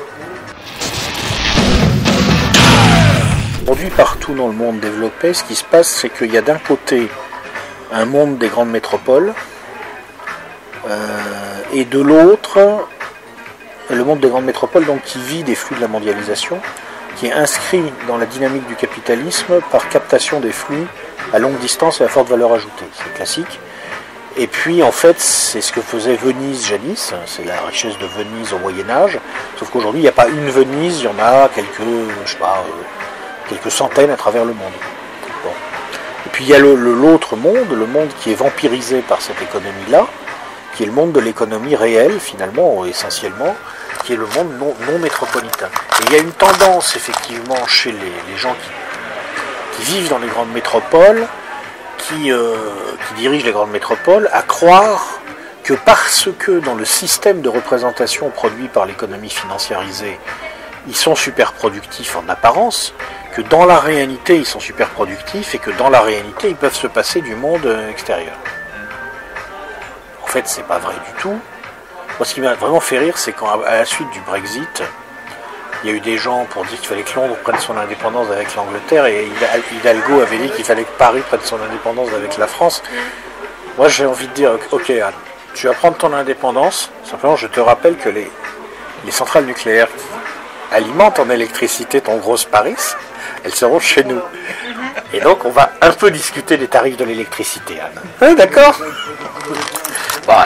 Aujourd'hui, 3.65 3.91
partout 3.91 4.33
dans 4.35 4.49
le 4.49 4.55
monde 4.55 4.81
développé, 4.81 5.35
ce 5.35 5.45
qui 5.45 5.57
se 5.57 5.65
passe, 5.65 5.89
c'est 5.89 6.09
qu'il 6.09 6.33
y 6.33 6.39
a 6.39 6.43
d'un 6.43 6.59
côté 6.59 7.11
un 7.93 8.07
monde 8.07 8.39
des 8.39 8.49
grandes 8.49 8.71
métropoles, 8.71 9.35
euh, 10.89 11.52
et 11.73 11.85
de 11.85 12.01
l'autre, 12.01 12.87
le 13.91 14.05
monde 14.05 14.21
des 14.21 14.29
grandes 14.29 14.45
métropoles 14.45 14.85
donc, 14.85 15.03
qui 15.03 15.19
vit 15.19 15.43
des 15.43 15.55
flux 15.55 15.77
de 15.77 15.81
la 15.81 15.89
mondialisation, 15.89 16.61
qui 17.17 17.27
est 17.27 17.33
inscrit 17.33 17.83
dans 18.07 18.17
la 18.17 18.27
dynamique 18.27 18.67
du 18.67 18.75
capitalisme 18.75 19.61
par 19.71 19.89
captation 19.89 20.41
des 20.41 20.53
flux 20.53 20.87
à 21.33 21.39
longue 21.39 21.59
distance 21.59 22.01
et 22.01 22.05
à 22.05 22.09
forte 22.09 22.29
valeur 22.29 22.53
ajoutée. 22.53 22.85
C'est 22.95 23.15
classique. 23.15 23.59
Et 24.37 24.47
puis 24.47 24.83
en 24.83 24.93
fait, 24.93 25.20
c'est 25.20 25.61
ce 25.61 25.73
que 25.73 25.83
faisait 25.83 26.16
Venise 26.16 26.66
jadis, 26.66 27.12
c'est 27.27 27.45
la 27.45 27.61
richesse 27.62 27.99
de 27.99 28.07
Venise 28.07 28.53
au 28.55 28.59
Moyen 28.59 28.89
Âge, 28.89 29.18
sauf 29.59 29.68
qu'aujourd'hui, 29.70 30.01
il 30.01 30.05
n'y 30.05 30.09
a 30.09 30.12
pas 30.12 30.29
une 30.29 30.49
Venise, 30.49 31.01
il 31.01 31.05
y 31.05 31.09
en 31.09 31.18
a 31.18 31.49
quelques, 31.55 31.83
je 32.25 32.31
sais 32.31 32.39
pas, 32.39 32.64
euh, 32.66 33.49
quelques 33.49 33.70
centaines 33.70 34.11
à 34.11 34.16
travers 34.16 34.45
le 34.45 34.55
monde. 34.55 34.73
Et 36.25 36.31
puis 36.31 36.45
il 36.45 36.51
y 36.51 36.55
a 36.55 36.59
l'autre 36.59 37.37
monde, 37.37 37.70
le 37.70 37.87
monde 37.87 38.09
qui 38.20 38.33
est 38.33 38.35
vampirisé 38.35 39.01
par 39.01 39.20
cette 39.20 39.43
économie-là, 39.43 40.07
qui 40.75 40.83
est 40.83 40.87
le 40.87 40.93
monde 40.93 41.12
de 41.12 41.20
l'économie 41.20 41.77
réelle 41.77 42.18
finalement, 42.18 42.85
essentiellement, 42.85 43.55
qui 44.05 44.14
est 44.14 44.16
le 44.16 44.27
monde 44.27 44.49
non, 44.59 44.99
métropolitain. 44.99 45.68
Et 46.01 46.05
il 46.07 46.12
y 46.12 46.16
a 46.16 46.18
une 46.18 46.33
tendance 46.33 46.97
effectivement 46.97 47.66
chez 47.66 47.93
les, 47.93 48.37
gens 48.37 48.55
qui, 48.55 49.77
qui 49.77 49.93
vivent 49.93 50.09
dans 50.09 50.18
les 50.18 50.29
grandes 50.29 50.53
métropoles, 50.53 51.27
qui, 51.99 52.33
euh, 52.33 52.57
qui 53.09 53.14
dirigent 53.14 53.47
les 53.47 53.53
grandes 53.53 53.70
métropoles, 53.70 54.29
à 54.33 54.43
croire 54.43 55.20
que 55.62 55.75
parce 55.75 56.29
que 56.39 56.59
dans 56.59 56.75
le 56.75 56.85
système 56.85 57.41
de 57.41 57.49
représentation 57.49 58.31
produit 58.31 58.68
par 58.68 58.87
l'économie 58.87 59.31
financiarisée, 59.31 60.18
ils 60.89 60.97
sont 60.97 61.14
super 61.14 61.53
productifs 61.53 62.16
en 62.16 62.29
apparence, 62.29 62.95
que 63.33 63.43
dans 63.43 63.64
la 63.64 63.79
réalité, 63.79 64.37
ils 64.37 64.47
sont 64.47 64.61
super 64.61 64.89
productifs 64.89 65.55
et 65.55 65.59
que 65.59 65.70
dans 65.70 65.89
la 65.89 66.01
réalité, 66.01 66.49
ils 66.49 66.57
peuvent 66.57 66.75
se 66.75 66.89
passer 66.89 67.20
du 67.20 67.37
monde 67.37 67.64
euh, 67.66 67.89
extérieur. 67.89 68.35
Fait, 70.33 70.49
c'est 70.49 70.62
pas 70.66 70.78
vrai 70.78 70.95
du 70.95 71.20
tout. 71.20 71.28
Moi, 71.28 72.24
ce 72.24 72.33
qui 72.33 72.41
m'a 72.41 72.55
vraiment 72.55 72.80
fait 72.80 72.97
rire, 72.97 73.18
c'est 73.18 73.33
quand, 73.33 73.49
à 73.66 73.74
la 73.76 73.85
suite 73.85 74.09
du 74.12 74.20
Brexit, 74.20 74.83
il 75.85 75.91
y 75.91 75.93
a 75.93 75.97
eu 75.97 76.01
des 76.01 76.16
gens 76.16 76.47
pour 76.49 76.64
dire 76.64 76.78
qu'il 76.78 76.89
fallait 76.89 77.03
que 77.03 77.14
Londres 77.14 77.37
prenne 77.43 77.59
son 77.59 77.76
indépendance 77.76 78.30
avec 78.30 78.57
l'Angleterre 78.57 79.05
et 79.05 79.28
Hidalgo 79.72 80.22
avait 80.22 80.39
dit 80.39 80.49
qu'il 80.49 80.64
fallait 80.64 80.85
que 80.85 80.97
Paris 80.97 81.20
prenne 81.28 81.43
son 81.45 81.61
indépendance 81.61 82.09
avec 82.16 82.39
la 82.39 82.47
France. 82.47 82.83
Moi, 83.76 83.91
j'ai 83.91 84.07
envie 84.07 84.26
de 84.26 84.33
dire, 84.33 84.53
ok, 84.70 84.89
Anne, 84.89 85.12
tu 85.53 85.66
vas 85.66 85.74
prendre 85.74 85.99
ton 85.99 86.14
indépendance. 86.14 86.91
Simplement, 87.05 87.37
je 87.37 87.47
te 87.47 87.61
rappelle 87.61 87.99
que 87.99 88.09
les, 88.09 88.30
les 89.05 89.11
centrales 89.11 89.45
nucléaires 89.45 89.89
qui 89.89 90.74
alimentent 90.74 91.18
en 91.18 91.28
électricité 91.28 92.01
ton 92.01 92.16
grosse 92.16 92.47
Paris, 92.47 92.76
elles 93.45 93.55
seront 93.55 93.80
chez 93.80 94.05
nous. 94.05 94.22
Et 95.12 95.20
donc, 95.20 95.45
on 95.45 95.51
va 95.51 95.72
un 95.83 95.91
peu 95.93 96.11
discuter 96.11 96.57
des 96.57 96.68
tarifs 96.68 96.97
de 96.97 97.05
l'électricité, 97.05 97.80
Anne. 98.20 98.35
D'accord 98.35 98.80
Bah, 100.27 100.45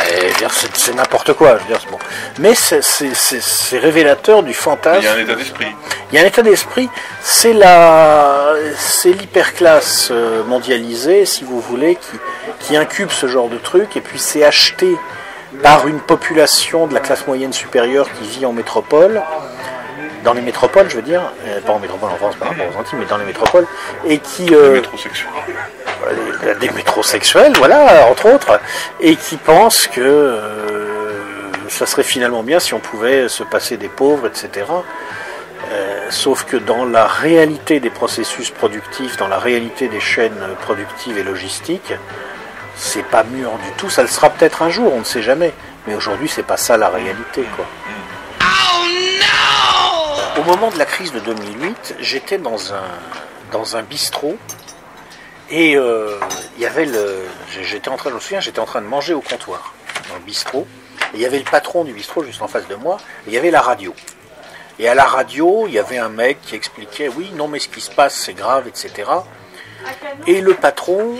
c'est 0.75 0.95
n'importe 0.95 1.33
quoi. 1.35 1.57
Je 1.59 1.63
veux 1.63 1.69
dire, 1.69 1.79
c'est 1.83 1.91
bon. 1.91 1.99
Mais 2.39 2.55
c'est- 2.55 3.79
révélateur 3.79 4.43
du 4.43 4.55
fantasme. 4.55 5.01
Il 5.03 5.05
y 5.05 5.09
a 5.09 5.13
un 5.15 5.19
état 5.19 5.35
d'esprit. 5.35 5.67
Il 6.13 6.17
y 6.17 6.19
a 6.19 6.23
un 6.23 6.27
état 6.27 6.43
d'esprit, 6.43 6.89
c'est 7.21 7.53
la, 7.53 8.55
c'est 8.79 9.11
l'hyperclasse 9.13 10.09
euh, 10.13 10.45
mondialisée, 10.45 11.27
si 11.27 11.45
vous 11.45 11.61
voulez, 11.61 11.97
qui, 11.97 12.19
qui 12.61 12.77
incube 12.77 13.11
ce 13.11 13.27
genre 13.27 13.49
de 13.49 13.59
truc, 13.59 13.97
et 13.97 14.01
puis 14.01 14.19
c'est 14.19 14.45
acheté 14.45 14.87
par 15.63 15.89
une 15.89 16.01
population 16.01 16.87
de 16.87 16.95
la 16.95 17.01
classe 17.01 17.27
moyenne 17.27 17.53
supérieure 17.53 18.09
qui 18.21 18.29
vit 18.39 18.47
en 18.47 18.53
métropole, 18.53 19.23
dans 20.27 20.35
les 20.35 20.43
métropoles, 20.43 20.91
je 20.91 20.97
veux 20.97 21.03
dire, 21.03 21.23
euh, 21.47 21.61
pas 21.61 21.73
en 21.73 21.79
métropole 21.79 22.11
en 22.11 22.17
France 22.17 22.35
par 22.35 22.49
rapport 22.49 22.67
aux 22.67 22.81
Antilles, 22.81 22.99
mais 22.99 23.07
dans 23.07 23.17
les 23.17 23.25
métropoles, 23.25 23.65
et 24.05 24.19
qui, 24.19 24.53
euh, 24.53 24.83
des 26.61 26.71
métrosexuels, 26.71 27.53
voilà, 27.57 28.09
entre 28.11 28.35
autres, 28.35 28.61
et 29.01 29.15
qui 29.15 29.37
pensent 29.37 29.87
que 29.87 30.01
euh, 30.01 31.49
ça 31.69 31.87
serait 31.87 32.03
finalement 32.03 32.43
bien 32.43 32.59
si 32.59 32.75
on 32.75 32.81
pouvait 32.81 33.29
se 33.29 33.45
passer 33.45 33.77
des 33.77 33.89
pauvres, 33.89 34.27
etc. 34.27 34.67
Euh, 35.71 36.07
sauf 36.11 36.45
que 36.45 36.57
dans 36.57 36.85
la 36.85 37.07
réalité 37.07 37.79
des 37.79 37.91
processus 37.91 38.51
productifs, 38.51 39.17
dans 39.17 39.29
la 39.29 39.39
réalité 39.39 39.87
des 39.87 40.01
chaînes 40.01 40.43
productives 40.63 41.19
et 41.19 41.23
logistiques, 41.23 41.95
c'est 42.75 43.05
pas 43.05 43.23
mûr 43.23 43.53
du 43.65 43.71
tout. 43.77 43.91
Ça 43.91 44.03
le 44.03 44.09
sera 44.09 44.31
peut-être 44.31 44.63
un 44.63 44.71
jour, 44.71 44.93
on 44.93 45.01
ne 45.01 45.05
sait 45.05 45.23
jamais. 45.23 45.53
Mais 45.87 45.95
aujourd'hui, 45.95 46.29
c'est 46.29 46.43
pas 46.43 46.57
ça 46.57 46.77
la 46.77 46.89
réalité, 46.89 47.45
quoi. 47.55 47.65
Au 50.39 50.43
moment 50.43 50.71
de 50.71 50.79
la 50.79 50.85
crise 50.85 51.13
de 51.13 51.21
2008, 51.21 51.97
j'étais 51.99 52.37
dans 52.37 52.75
un, 52.75 52.85
dans 53.53 53.77
un 53.77 53.83
bistrot 53.83 54.37
et 55.49 55.77
euh, 55.77 56.19
il 56.57 56.63
y 56.63 56.67
avait 56.67 56.85
le. 56.85 57.25
J'étais 57.63 57.89
en 57.89 57.97
train, 57.97 58.11
je 58.11 58.17
me 58.17 58.21
souviens, 58.21 58.41
j'étais 58.41 58.59
en 58.59 58.67
train 58.67 58.83
de 58.83 58.87
manger 58.87 59.15
au 59.15 59.23
comptoir, 59.23 59.73
dans 60.11 60.17
le 60.17 60.21
bistrot. 60.21 60.67
Il 61.15 61.21
y 61.21 61.25
avait 61.25 61.39
le 61.39 61.45
patron 61.45 61.85
du 61.85 61.95
bistrot 61.95 62.23
juste 62.23 62.43
en 62.43 62.49
face 62.49 62.69
de 62.69 62.75
moi, 62.75 62.99
il 63.27 63.33
y 63.33 63.39
avait 63.39 63.51
la 63.51 63.63
radio. 63.63 63.95
Et 64.79 64.89
à 64.89 64.95
la 64.95 65.07
radio, 65.07 65.65
il 65.69 65.73
y 65.73 65.79
avait 65.79 65.97
un 65.97 66.11
mec 66.11 66.43
qui 66.43 66.55
expliquait 66.55 67.09
oui, 67.09 67.31
non, 67.35 67.49
mais 67.49 67.59
ce 67.59 67.69
qui 67.69 67.81
se 67.81 67.91
passe, 67.91 68.15
c'est 68.15 68.35
grave, 68.35 68.69
etc. 68.69 69.11
Et 70.27 70.43
le 70.43 70.53
patron, 70.53 71.17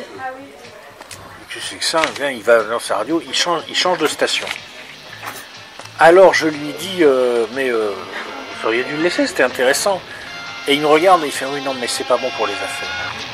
que 1.49 1.61
c'est 1.61 1.77
que 1.77 1.85
ça, 1.85 2.03
il 2.31 2.43
va 2.43 2.65
dans 2.65 2.81
sa 2.81 2.97
radio, 2.97 3.23
il 3.27 3.35
change, 3.35 3.63
il 3.69 3.75
change 3.75 3.97
de 3.97 4.07
station. 4.07 4.47
Alors 5.99 6.35
je 6.35 6.49
lui 6.49 6.75
dis, 6.79 6.99
euh, 7.01 7.47
mais 7.55 7.71
euh, 7.71 7.93
auriez 8.67 8.85
dû 8.85 8.97
le 8.97 9.03
laisser, 9.03 9.27
c'était 9.27 9.43
intéressant. 9.43 10.01
Et 10.69 10.75
il 10.75 10.81
me 10.81 10.87
regarde 10.87 11.23
et 11.23 11.27
il 11.27 11.33
fait 11.33 11.47
oui, 11.47 11.61
non, 11.63 11.75
mais 11.81 11.87
c'est 11.87 12.07
pas 12.07 12.17
bon 12.17 12.29
pour 12.37 12.47
les 12.47 12.55
affaires. 12.55 13.26